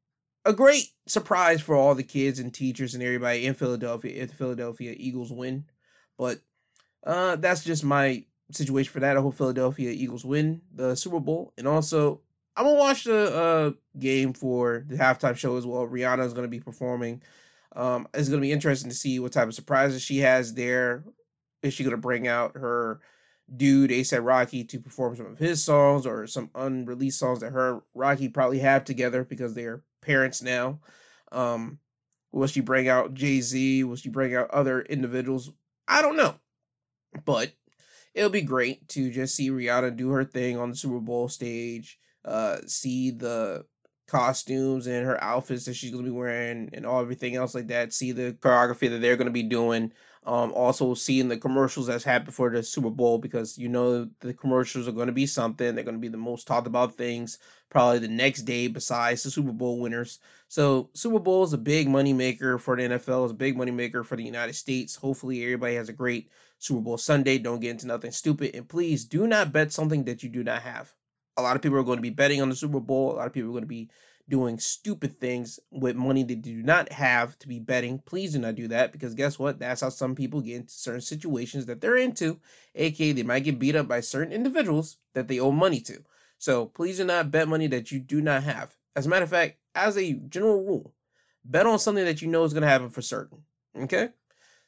a 0.45 0.53
great 0.53 0.87
surprise 1.07 1.61
for 1.61 1.75
all 1.75 1.95
the 1.95 2.03
kids 2.05 2.39
and 2.39 2.55
teachers 2.55 2.95
and 2.95 3.03
everybody 3.03 3.47
in 3.47 3.55
Philadelphia 3.55 4.23
if 4.23 4.31
the 4.31 4.37
Philadelphia 4.37 4.95
Eagles 4.97 5.33
win. 5.33 5.65
But 6.17 6.39
uh, 7.05 7.37
that's 7.37 7.65
just 7.65 7.83
my 7.83 8.25
situation 8.53 8.93
for 8.93 9.01
that. 9.01 9.17
I 9.17 9.21
hope 9.21 9.35
Philadelphia 9.35 9.91
Eagles 9.91 10.25
win 10.25 10.61
the 10.73 10.95
Super 10.95 11.21
Bowl. 11.21 11.53
And 11.59 11.67
also, 11.67 12.21
I'm 12.57 12.65
to 12.77 12.81
watch 12.81 13.05
the 13.05 13.37
uh, 13.37 13.71
game 13.99 14.33
for 14.33 14.85
the 14.87 14.97
halftime 14.97 15.37
show 15.37 15.57
as 15.57 15.67
well. 15.67 15.87
Rihanna 15.87 16.25
is 16.25 16.35
to 16.45 16.49
be 16.49 16.61
performing. 16.61 17.23
Um, 17.75 18.07
it's 18.15 18.29
to 18.29 18.39
be 18.39 18.53
interesting 18.53 18.91
to 18.91 18.97
see 18.97 19.19
what 19.19 19.33
type 19.33 19.49
of 19.49 19.55
surprises 19.55 20.03
she 20.03 20.19
has 20.19 20.55
there 20.55 21.05
is 21.63 21.75
she 21.75 21.83
to 21.93 21.97
bring 21.97 22.29
out 22.29 22.57
her 22.57 23.01
dude 23.55 23.91
ASAP 23.91 24.25
Rocky 24.25 24.65
to 24.65 24.79
perform 24.79 25.17
some 25.17 25.27
of 25.27 25.39
his 25.39 25.65
songs 25.65 26.07
or 26.07 26.27
some 26.27 26.51
unreleased 26.55 27.19
songs 27.19 27.41
that 27.41 27.53
her 27.53 27.83
Rocky 27.95 28.29
probably 28.29 28.61
have 28.61 28.85
together 28.85 29.25
because 29.25 29.55
they're 29.55 29.83
parents 30.01 30.43
now? 30.43 30.79
Um, 31.33 31.79
will 32.33 32.47
she 32.47 32.61
bring 32.61 32.89
out 32.89 33.15
Jay 33.15 33.41
Z? 33.41 33.85
Will 33.85 33.97
she 33.97 34.09
bring 34.09 34.35
out 34.35 34.51
other 34.51 34.83
individuals? 34.83 35.51
I 35.89 36.03
don't 36.03 36.17
know, 36.17 36.37
but 37.25 37.53
it'll 38.15 38.31
be 38.31 38.43
great 38.43 38.89
to 38.91 39.11
just 39.11 39.35
see 39.35 39.51
Rihanna 39.51 39.97
do 39.97 40.11
her 40.11 40.25
thing 40.25 40.59
on 40.59 40.71
the 40.71 40.77
Super 40.77 41.01
Bowl 41.01 41.29
stage. 41.29 41.99
Uh, 42.25 42.59
see 42.67 43.11
the 43.11 43.65
costumes 44.07 44.87
and 44.87 45.07
her 45.07 45.23
outfits 45.23 45.65
that 45.65 45.75
she's 45.75 45.91
gonna 45.91 46.05
be 46.05 46.11
wearing 46.11 46.69
and 46.73 46.85
all 46.87 47.01
everything 47.01 47.37
else 47.37 47.55
like 47.55 47.69
that. 47.69 47.93
See 47.93 48.13
the 48.13 48.33
choreography 48.41 48.91
that 48.91 49.01
they're 49.01 49.17
gonna 49.17 49.31
be 49.31 49.43
doing. 49.43 49.93
Um, 50.27 50.53
also 50.55 50.95
seeing 50.95 51.29
the 51.29 51.37
commercials 51.37 51.87
that's 51.87 52.05
happened 52.05 52.35
for 52.35 52.49
the 52.49 52.63
Super 52.63 52.89
Bowl 52.89 53.19
because 53.19 53.59
you 53.59 53.69
know 53.69 54.09
the 54.21 54.33
commercials 54.33 54.89
are 54.89 54.93
going 54.93 55.09
to 55.09 55.13
be 55.13 55.27
something. 55.27 55.75
They're 55.75 55.85
going 55.85 55.97
to 55.97 56.01
be 56.01 56.09
the 56.09 56.17
most 56.17 56.47
talked 56.47 56.67
about 56.67 56.95
things 56.95 57.39
probably 57.69 57.99
the 57.99 58.09
next 58.09 58.43
day 58.43 58.69
besides 58.69 59.23
the 59.23 59.31
Super 59.31 59.53
Bowl 59.53 59.81
winners. 59.81 60.21
So 60.49 60.89
Super 60.95 61.19
Bowl 61.19 61.45
is 61.45 61.53
a 61.53 61.59
big 61.59 61.89
money 61.89 62.15
maker 62.15 62.57
for 62.59 62.75
the 62.75 62.85
NFL. 62.85 63.25
It's 63.25 63.33
a 63.33 63.37
big 63.37 63.57
money 63.57 63.71
maker 63.71 64.03
for 64.03 64.17
the 64.17 64.23
United 64.23 64.55
States. 64.55 64.97
Hopefully 64.97 65.43
everybody 65.43 65.75
has 65.75 65.91
a 65.91 65.93
great 65.93 66.31
Super 66.59 66.81
Bowl 66.81 66.97
Sunday. 66.97 67.37
Don't 67.37 67.61
get 67.61 67.73
into 67.73 67.87
nothing 67.87 68.13
stupid, 68.13 68.55
and 68.55 68.67
please 68.67 69.05
do 69.05 69.27
not 69.27 69.53
bet 69.53 69.73
something 69.73 70.05
that 70.05 70.23
you 70.23 70.31
do 70.31 70.43
not 70.43 70.63
have. 70.63 70.95
A 71.37 71.43
lot 71.43 71.57
of 71.57 71.63
people 71.63 71.79
are 71.79 71.85
going 71.85 71.99
to 71.99 72.03
be 72.03 72.11
betting 72.11 72.41
on 72.41 72.49
the 72.49 72.57
Super 72.57 72.81
Bowl. 72.81 73.13
A 73.13 73.17
lot 73.17 73.27
of 73.27 73.33
people 73.33 73.51
are 73.51 73.53
going 73.53 73.65
to 73.65 73.69
be 73.69 73.91
doing 74.29 74.59
stupid 74.59 75.21
things 75.21 75.61
with 75.71 75.97
money 75.97 76.23
they 76.23 76.35
do 76.35 76.63
not 76.63 76.91
have 76.91 77.39
to 77.39 77.49
be 77.49 77.59
betting. 77.59 77.99
Please 78.07 78.33
do 78.33 78.39
not 78.39 78.55
do 78.55 78.69
that 78.69 78.93
because 78.93 79.15
guess 79.15 79.39
what? 79.39 79.59
That's 79.59 79.83
how 79.83 79.91
some 79.91 80.15
people 80.15 80.41
get 80.41 80.57
into 80.57 80.73
certain 80.73 81.01
situations 81.01 81.67
that 81.67 81.81
they're 81.81 81.97
into, 81.97 82.41
aka 82.75 83.13
they 83.13 83.23
might 83.23 83.45
get 83.45 83.59
beat 83.59 83.77
up 83.77 83.87
by 83.87 84.01
certain 84.01 84.33
individuals 84.33 84.97
that 85.13 85.29
they 85.29 85.41
owe 85.41 85.51
money 85.51 85.81
to. 85.81 86.03
So 86.39 86.67
please 86.67 86.97
do 86.97 87.05
not 87.05 87.31
bet 87.31 87.49
money 87.49 87.67
that 87.69 87.93
you 87.93 88.01
do 88.01 88.21
not 88.21 88.43
have. 88.45 88.75
As 88.97 89.07
a 89.07 89.09
matter 89.09 89.25
of 89.25 89.31
fact, 89.31 89.59
as 89.75 89.99
a 89.99 90.15
general 90.15 90.65
rule, 90.65 90.95
bet 91.45 91.67
on 91.67 91.79
something 91.79 92.05
that 92.05 92.23
you 92.23 92.29
know 92.29 92.45
is 92.45 92.53
going 92.53 92.63
to 92.63 92.69
happen 92.69 92.91
for 92.91 93.03
certain. 93.03 93.43
Okay? 93.79 94.09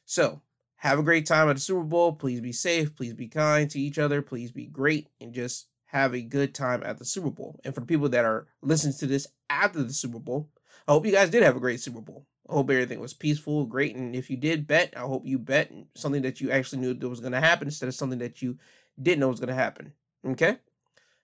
So 0.05 0.41
have 0.75 0.99
a 0.99 1.03
great 1.03 1.25
time 1.25 1.49
at 1.49 1.55
the 1.55 1.61
Super 1.61 1.83
Bowl. 1.83 2.13
Please 2.13 2.41
be 2.41 2.51
safe. 2.51 2.95
Please 2.95 3.13
be 3.13 3.27
kind 3.27 3.69
to 3.71 3.79
each 3.79 3.97
other. 3.97 4.21
Please 4.21 4.51
be 4.51 4.67
great 4.67 5.07
and 5.19 5.33
just 5.33 5.67
have 5.87 6.13
a 6.13 6.21
good 6.21 6.53
time 6.53 6.83
at 6.85 6.97
the 6.97 7.05
Super 7.05 7.29
Bowl. 7.29 7.59
And 7.63 7.73
for 7.73 7.81
the 7.81 7.87
people 7.87 8.09
that 8.09 8.25
are 8.25 8.47
listening 8.61 8.95
to 8.99 9.07
this 9.07 9.27
after 9.49 9.83
the 9.83 9.93
Super 9.93 10.19
Bowl, 10.19 10.49
I 10.87 10.91
hope 10.91 11.05
you 11.05 11.11
guys 11.11 11.29
did 11.29 11.43
have 11.43 11.55
a 11.55 11.61
great 11.61 11.81
Super 11.81 12.01
Bowl. 12.01 12.25
I 12.49 12.53
hope 12.53 12.69
everything 12.69 12.99
was 12.99 13.13
peaceful, 13.13 13.65
great. 13.65 13.95
And 13.95 14.15
if 14.15 14.29
you 14.29 14.37
did 14.37 14.67
bet, 14.67 14.93
I 14.95 15.01
hope 15.01 15.25
you 15.25 15.37
bet 15.37 15.71
something 15.95 16.21
that 16.21 16.39
you 16.39 16.51
actually 16.51 16.79
knew 16.79 16.93
that 16.93 17.09
was 17.09 17.19
going 17.19 17.33
to 17.33 17.41
happen 17.41 17.67
instead 17.67 17.89
of 17.89 17.95
something 17.95 18.19
that 18.19 18.41
you 18.41 18.57
didn't 19.01 19.19
know 19.19 19.27
was 19.27 19.39
going 19.39 19.49
to 19.49 19.55
happen. 19.55 19.93
Okay? 20.25 20.57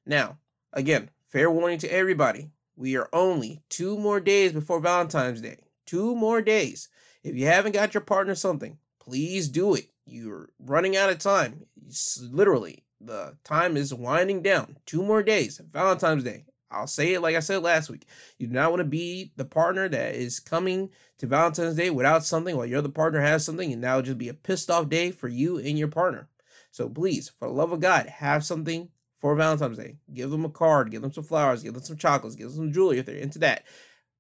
Now, 0.06 0.38
again, 0.74 1.10
fair 1.28 1.50
warning 1.50 1.80
to 1.80 1.94
everybody. 1.94 2.52
We 2.76 2.98
are 2.98 3.10
only 3.14 3.62
two 3.70 3.98
more 3.98 4.20
days 4.20 4.52
before 4.52 4.80
Valentine's 4.80 5.42
Day. 5.42 5.58
Two 5.86 6.16
more 6.16 6.42
days. 6.42 6.90
If 7.24 7.36
you 7.36 7.46
haven't 7.46 7.74
got 7.74 7.94
your 7.94 8.02
partner 8.02 8.36
something, 8.36 8.78
please 9.00 9.48
do 9.48 9.76
it. 9.76 9.90
You're 10.06 10.50
running 10.60 10.98
out 10.98 11.10
of 11.10 11.20
time. 11.20 11.66
It's 11.86 12.20
literally, 12.22 12.84
the 13.06 13.38
time 13.44 13.78
is 13.78 13.94
winding 13.94 14.42
down. 14.42 14.78
Two 14.86 15.04
more 15.04 15.24
days. 15.24 15.62
Valentine's 15.72 16.24
Day. 16.24 16.46
I'll 16.72 16.88
say 16.88 17.14
it 17.14 17.22
like 17.22 17.36
I 17.36 17.40
said 17.40 17.62
last 17.62 17.90
week. 17.90 18.08
You 18.40 18.48
do 18.48 18.54
not 18.54 18.72
want 18.72 18.80
to 18.80 18.86
be 18.86 19.32
the 19.36 19.46
partner 19.46 19.88
that 19.88 20.16
is 20.16 20.40
coming 20.40 20.90
to 21.20 21.28
Valentine's 21.28 21.76
Day 21.76 21.90
without 21.90 22.26
something 22.26 22.58
while 22.58 22.66
your 22.66 22.80
other 22.80 22.90
partner 22.90 23.22
has 23.22 23.46
something, 23.46 23.72
and 23.72 23.84
that 23.84 23.96
would 23.96 24.06
just 24.06 24.18
be 24.18 24.30
a 24.30 24.34
pissed 24.34 24.72
off 24.72 24.90
day 24.90 25.12
for 25.12 25.28
you 25.28 25.58
and 25.60 25.78
your 25.78 25.88
partner. 25.88 26.28
So 26.72 26.90
please, 26.90 27.30
for 27.38 27.48
the 27.48 27.54
love 27.54 27.72
of 27.72 27.80
God, 27.80 28.08
have 28.08 28.44
something 28.44 28.90
for 29.20 29.36
Valentine's 29.36 29.78
Day. 29.78 29.98
Give 30.14 30.32
them 30.32 30.46
a 30.46 30.50
card, 30.50 30.92
give 30.92 31.02
them 31.02 31.14
some 31.14 31.24
flowers, 31.24 31.64
give 31.64 31.74
them 31.74 31.84
some 31.84 31.98
chocolates, 31.98 32.36
give 32.36 32.48
them 32.48 32.58
some 32.58 32.74
jewelry 32.74 32.98
if 32.98 33.06
they're 33.06 33.16
into 33.16 33.40
that. 33.40 33.64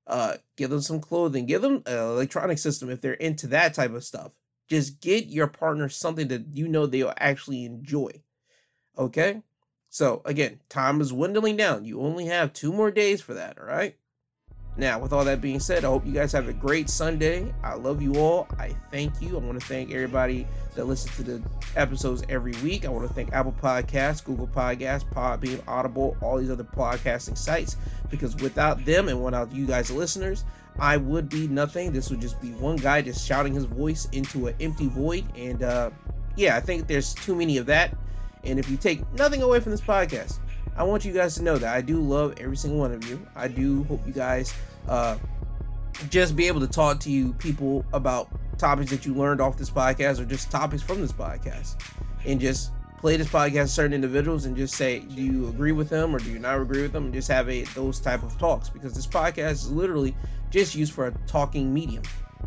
Uh, 0.05 0.36
give 0.57 0.69
them 0.69 0.81
some 0.81 0.99
clothing, 0.99 1.45
give 1.45 1.61
them 1.61 1.81
an 1.86 1.97
electronic 1.97 2.57
system 2.57 2.89
if 2.89 3.01
they're 3.01 3.13
into 3.13 3.47
that 3.47 3.73
type 3.73 3.93
of 3.93 4.03
stuff. 4.03 4.31
Just 4.69 5.01
get 5.01 5.27
your 5.27 5.47
partner 5.47 5.89
something 5.89 6.27
that 6.27 6.45
you 6.53 6.67
know 6.67 6.86
they'll 6.86 7.13
actually 7.17 7.65
enjoy. 7.65 8.11
Okay? 8.97 9.41
So 9.89 10.21
again, 10.25 10.59
time 10.69 11.01
is 11.01 11.09
dwindling 11.09 11.57
down. 11.57 11.85
You 11.85 12.01
only 12.01 12.25
have 12.25 12.53
two 12.53 12.73
more 12.73 12.91
days 12.91 13.21
for 13.21 13.33
that, 13.35 13.59
all 13.59 13.65
right? 13.65 13.95
Now, 14.75 14.97
with 14.97 15.13
all 15.13 15.23
that 15.25 15.39
being 15.39 15.59
said, 15.59 15.85
I 15.85 15.87
hope 15.87 16.03
you 16.03 16.13
guys 16.13 16.31
have 16.31 16.47
a 16.47 16.53
great 16.53 16.89
Sunday. 16.89 17.53
I 17.63 17.75
love 17.75 18.01
you 18.01 18.15
all. 18.15 18.47
I 18.57 18.75
thank 18.91 19.21
you. 19.21 19.37
I 19.37 19.39
want 19.39 19.59
to 19.59 19.65
thank 19.67 19.91
everybody 19.91 20.47
that 20.73 20.85
listens 20.85 21.15
to 21.17 21.23
the 21.23 21.43
episodes 21.75 22.23
every 22.27 22.53
week. 22.63 22.83
I 22.83 22.89
want 22.89 23.07
to 23.07 23.13
thank 23.13 23.31
Apple 23.33 23.55
Podcasts, 23.61 24.23
Google 24.23 24.47
Podcasts, 24.47 25.05
Podbean, 25.13 25.61
Audible, 25.67 26.17
all 26.21 26.39
these 26.39 26.49
other 26.49 26.63
podcasting 26.63 27.37
sites, 27.37 27.77
because 28.09 28.35
without 28.37 28.83
them 28.83 29.09
and 29.09 29.23
without 29.23 29.53
you 29.53 29.67
guys, 29.67 29.91
listeners, 29.91 30.43
I 30.79 30.97
would 30.97 31.29
be 31.29 31.47
nothing. 31.47 31.91
This 31.91 32.09
would 32.09 32.19
just 32.21 32.41
be 32.41 32.53
one 32.53 32.77
guy 32.77 33.03
just 33.03 33.27
shouting 33.27 33.53
his 33.53 33.65
voice 33.65 34.07
into 34.11 34.47
an 34.47 34.55
empty 34.59 34.87
void. 34.87 35.23
And 35.37 35.61
uh, 35.61 35.91
yeah, 36.35 36.57
I 36.57 36.59
think 36.61 36.87
there's 36.87 37.13
too 37.13 37.35
many 37.35 37.57
of 37.57 37.67
that. 37.67 37.95
And 38.43 38.59
if 38.59 38.69
you 38.69 38.77
take 38.77 39.11
nothing 39.13 39.41
away 39.41 39.59
from 39.59 39.71
this 39.71 39.81
podcast, 39.81 40.39
I 40.75 40.83
want 40.83 41.05
you 41.05 41.13
guys 41.13 41.35
to 41.35 41.43
know 41.43 41.57
that 41.57 41.73
I 41.73 41.81
do 41.81 41.99
love 41.99 42.33
every 42.37 42.57
single 42.57 42.79
one 42.79 42.91
of 42.91 43.07
you. 43.07 43.25
I 43.35 43.47
do 43.47 43.83
hope 43.83 44.05
you 44.05 44.13
guys 44.13 44.53
uh, 44.87 45.17
just 46.09 46.35
be 46.35 46.47
able 46.47 46.59
to 46.61 46.67
talk 46.67 46.99
to 47.01 47.11
you 47.11 47.33
people 47.33 47.85
about 47.93 48.29
topics 48.57 48.89
that 48.91 49.05
you 49.05 49.13
learned 49.13 49.41
off 49.41 49.57
this 49.57 49.69
podcast 49.69 50.19
or 50.19 50.25
just 50.25 50.49
topics 50.49 50.81
from 50.81 51.01
this 51.01 51.11
podcast. 51.11 51.75
And 52.25 52.39
just 52.39 52.71
play 52.97 53.17
this 53.17 53.27
podcast 53.27 53.63
to 53.63 53.67
certain 53.67 53.93
individuals 53.93 54.45
and 54.45 54.55
just 54.55 54.75
say 54.75 54.99
do 54.99 55.21
you 55.21 55.49
agree 55.49 55.73
with 55.73 55.89
them 55.89 56.15
or 56.15 56.19
do 56.19 56.31
you 56.31 56.39
not 56.39 56.59
agree 56.59 56.81
with 56.81 56.93
them? 56.93 57.05
And 57.05 57.13
just 57.13 57.27
have 57.27 57.49
a 57.49 57.63
those 57.75 57.99
type 57.99 58.23
of 58.23 58.37
talks 58.37 58.69
because 58.69 58.93
this 58.93 59.05
podcast 59.05 59.51
is 59.51 59.71
literally 59.71 60.15
just 60.49 60.73
used 60.73 60.93
for 60.93 61.07
a 61.07 61.11
talking 61.27 61.73
medium 61.73 62.03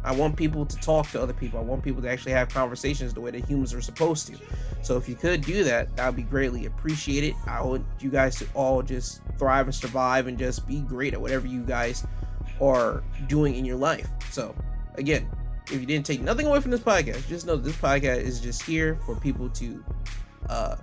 I 0.07 0.13
want 0.13 0.37
people 0.37 0.65
to 0.65 0.77
talk 0.77 1.11
to 1.11 1.21
other 1.21 1.33
people. 1.33 1.59
I 1.59 1.63
want 1.63 1.83
people 1.83 2.01
to 2.01 2.09
actually 2.09 2.31
have 2.33 2.49
conversations 2.49 3.13
the 3.13 3.21
way 3.21 3.33
that 3.33 3.45
humans 3.45 3.75
are 3.75 3.81
supposed 3.81 4.29
to. 4.29 4.37
So 4.83 4.97
if 4.97 5.09
you 5.09 5.17
could 5.17 5.41
do 5.41 5.65
that, 5.65 5.97
that 5.97 6.07
would 6.07 6.15
be 6.15 6.23
greatly 6.23 6.67
appreciated. 6.67 7.35
I 7.49 7.61
want 7.61 7.85
you 7.99 8.09
guys 8.09 8.37
to 8.37 8.47
all 8.55 8.83
just 8.83 9.21
thrive 9.37 9.67
and 9.67 9.75
survive 9.75 10.29
and 10.29 10.39
just 10.39 10.65
be 10.65 10.79
great 10.83 11.13
at 11.13 11.21
whatever 11.21 11.49
you 11.49 11.63
guys 11.63 12.07
are 12.63 13.03
doing 13.27 13.57
in 13.57 13.65
your 13.65 13.77
life. 13.77 14.09
So 14.31 14.55
again, 14.95 15.29
if 15.73 15.81
you 15.81 15.87
didn't 15.87 16.07
take 16.07 16.21
nothing 16.21 16.47
away 16.47 16.61
from 16.61 16.71
this 16.71 16.81
podcast, 16.81 17.27
just 17.27 17.45
know 17.45 17.57
that 17.57 17.65
this 17.65 17.77
podcast 17.77 18.19
is 18.19 18.39
just 18.39 18.63
here 18.63 19.01
for 19.07 19.17
people 19.17 19.49
to 19.51 19.85
uh, 20.49 20.77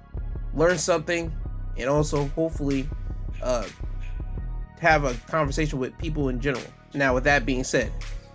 learn 0.54 0.78
something 0.78 1.34
and 1.78 1.90
also 1.90 2.26
hopefully 2.36 2.90
uh, 3.42 3.66
have 4.82 5.06
a 5.06 5.14
conversation 5.28 5.80
with 5.80 5.98
people 5.98 6.28
in 6.28 6.42
general. 6.42 6.66
Now, 6.94 7.14
with 7.14 7.24
that 7.24 7.46
being 7.46 7.64
said, 7.64 7.90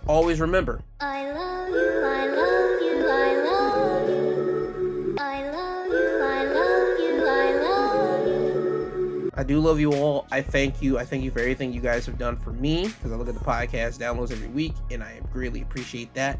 always 0.07 0.39
remember 0.39 0.81
I 0.99 1.31
love 1.31 1.69
you, 1.69 2.01
I 2.03 2.27
love 2.27 2.81
you, 2.81 3.07
I 3.07 3.35
love 3.43 4.09
you. 4.09 5.15
I 5.17 5.51
love 5.51 5.87
you, 5.87 6.19
I 6.21 6.43
love 6.45 6.99
you, 6.99 7.27
I 7.27 7.51
love 7.61 8.27
you. 8.27 9.31
I 9.35 9.43
do 9.43 9.59
love 9.59 9.79
you 9.79 9.93
all. 9.93 10.27
I 10.31 10.41
thank 10.41 10.81
you. 10.81 10.97
I 10.97 11.05
thank 11.05 11.23
you 11.23 11.31
for 11.31 11.39
everything 11.39 11.71
you 11.71 11.81
guys 11.81 12.05
have 12.05 12.17
done 12.17 12.35
for 12.37 12.51
me 12.51 12.87
because 12.87 13.11
I 13.11 13.15
look 13.15 13.29
at 13.29 13.35
the 13.35 13.45
podcast 13.45 13.97
downloads 13.97 14.31
every 14.31 14.49
week 14.49 14.73
and 14.91 15.03
I 15.03 15.21
greatly 15.31 15.61
appreciate 15.61 16.13
that. 16.15 16.39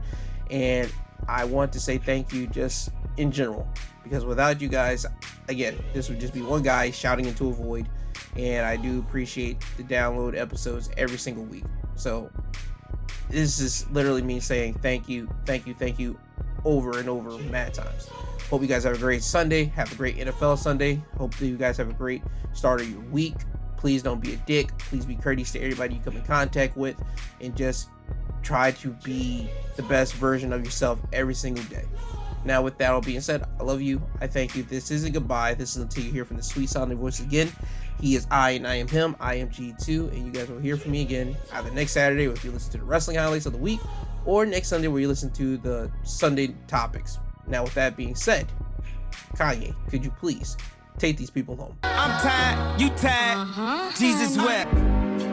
And 0.50 0.92
I 1.28 1.46
want 1.46 1.72
to 1.74 1.80
say 1.80 1.98
thank 1.98 2.34
you 2.34 2.48
just 2.48 2.90
in 3.18 3.32
general 3.32 3.68
because 4.04 4.26
without 4.26 4.60
you 4.62 4.68
guys, 4.68 5.06
again, 5.48 5.78
this 5.94 6.10
would 6.10 6.20
just 6.20 6.34
be 6.34 6.42
one 6.42 6.64
guy 6.64 6.92
shouting 6.92 7.26
into 7.26 7.50
a 7.50 7.54
void. 7.54 7.88
And 8.36 8.66
I 8.66 8.76
do 8.76 9.00
appreciate 9.00 9.64
the 9.78 9.84
download 9.84 10.38
episodes 10.38 10.90
every 10.98 11.18
single 11.18 11.44
week. 11.46 11.66
So 11.96 12.30
this 13.30 13.60
is 13.60 13.90
literally 13.92 14.22
me 14.22 14.40
saying 14.40 14.76
thank 14.76 15.08
you, 15.08 15.30
thank 15.46 15.68
you, 15.68 15.74
thank 15.74 16.00
you 16.00 16.18
over 16.66 17.00
and 17.00 17.10
over 17.10 17.38
mad 17.50 17.74
times. 17.74 18.10
Hope 18.50 18.62
you 18.62 18.68
guys 18.68 18.84
have 18.84 18.96
a 18.96 18.98
great 18.98 19.22
Sunday. 19.22 19.66
Have 19.66 19.92
a 19.92 19.96
great 19.96 20.18
NFL 20.18 20.58
Sunday. 20.58 21.02
Hope 21.18 21.40
you 21.40 21.56
guys 21.56 21.78
have 21.78 21.90
a 21.90 21.94
great 21.94 22.24
start 22.54 22.82
of 22.82 22.90
your 22.90 23.02
week. 23.12 23.36
Please 23.78 24.02
don't 24.02 24.20
be 24.20 24.34
a 24.34 24.38
dick. 24.38 24.76
Please 24.80 25.06
be 25.06 25.16
courteous 25.16 25.52
to 25.52 25.60
everybody 25.60 25.96
you 25.96 26.02
come 26.02 26.18
in 26.18 26.24
contact 26.24 26.76
with 26.76 27.02
and 27.42 27.56
just 27.56 27.90
try 28.42 28.72
to 28.72 28.90
be 29.04 29.50
the 29.76 29.84
best 29.84 30.16
version 30.16 30.52
of 30.52 30.66
yourself 30.66 31.00
every 31.14 31.36
single 31.36 31.64
day. 31.66 31.86
Now, 32.46 32.62
with 32.62 32.78
that 32.78 32.92
all 32.92 33.02
being 33.02 33.22
said, 33.22 33.44
I 33.60 33.64
love 33.64 33.82
you. 33.82 34.02
I 34.22 34.28
thank 34.28 34.56
you. 34.56 34.64
This 34.64 34.92
isn't 34.92 35.14
goodbye. 35.14 35.54
This 35.54 35.76
is 35.76 35.84
until 35.84 36.04
you 36.04 36.12
hear 36.12 36.26
from 36.26 36.38
the 36.38 36.44
sweet 36.44 36.70
sounding 36.70 36.98
voice 36.98 37.20
again. 37.20 37.52
He 38.00 38.16
is 38.16 38.26
I 38.32 38.52
and 38.52 38.66
I 38.66 38.76
am 38.76 38.88
him. 38.88 39.16
I 39.20 39.36
am 39.36 39.50
G2, 39.50 40.14
and 40.14 40.26
you 40.26 40.32
guys 40.32 40.50
will 40.50 40.60
hear 40.60 40.78
from 40.78 40.92
me 40.92 41.02
again 41.02 41.36
either 41.54 41.70
next 41.72 41.92
Saturday 41.92 42.26
if 42.26 42.44
you 42.46 42.52
listen 42.52 42.72
to 42.72 42.78
the 42.78 42.86
wrestling 42.86 43.18
highlights 43.18 43.46
of 43.46 43.54
the 43.54 43.60
week, 43.60 43.80
or 44.26 44.46
next 44.46 44.70
Sunday 44.70 44.88
where 44.88 45.02
you 45.02 45.08
listen 45.08 45.32
to 45.32 45.58
the 45.58 45.92
Sunday 46.04 46.56
topics. 46.68 47.20
Now, 47.48 47.64
with 47.64 47.74
that 47.74 47.98
being 47.98 48.16
said, 48.16 48.48
Kanye, 49.36 49.76
could 49.90 50.04
you 50.04 50.12
please 50.12 50.56
take 50.98 51.18
these 51.18 51.30
people 51.30 51.56
home? 51.56 51.78
I'm 51.84 52.22
tired, 52.22 52.80
you 52.80 52.90
tired, 52.90 53.38
uh-huh. 53.38 53.92
Jesus 53.98 54.38
wept. 54.38 55.29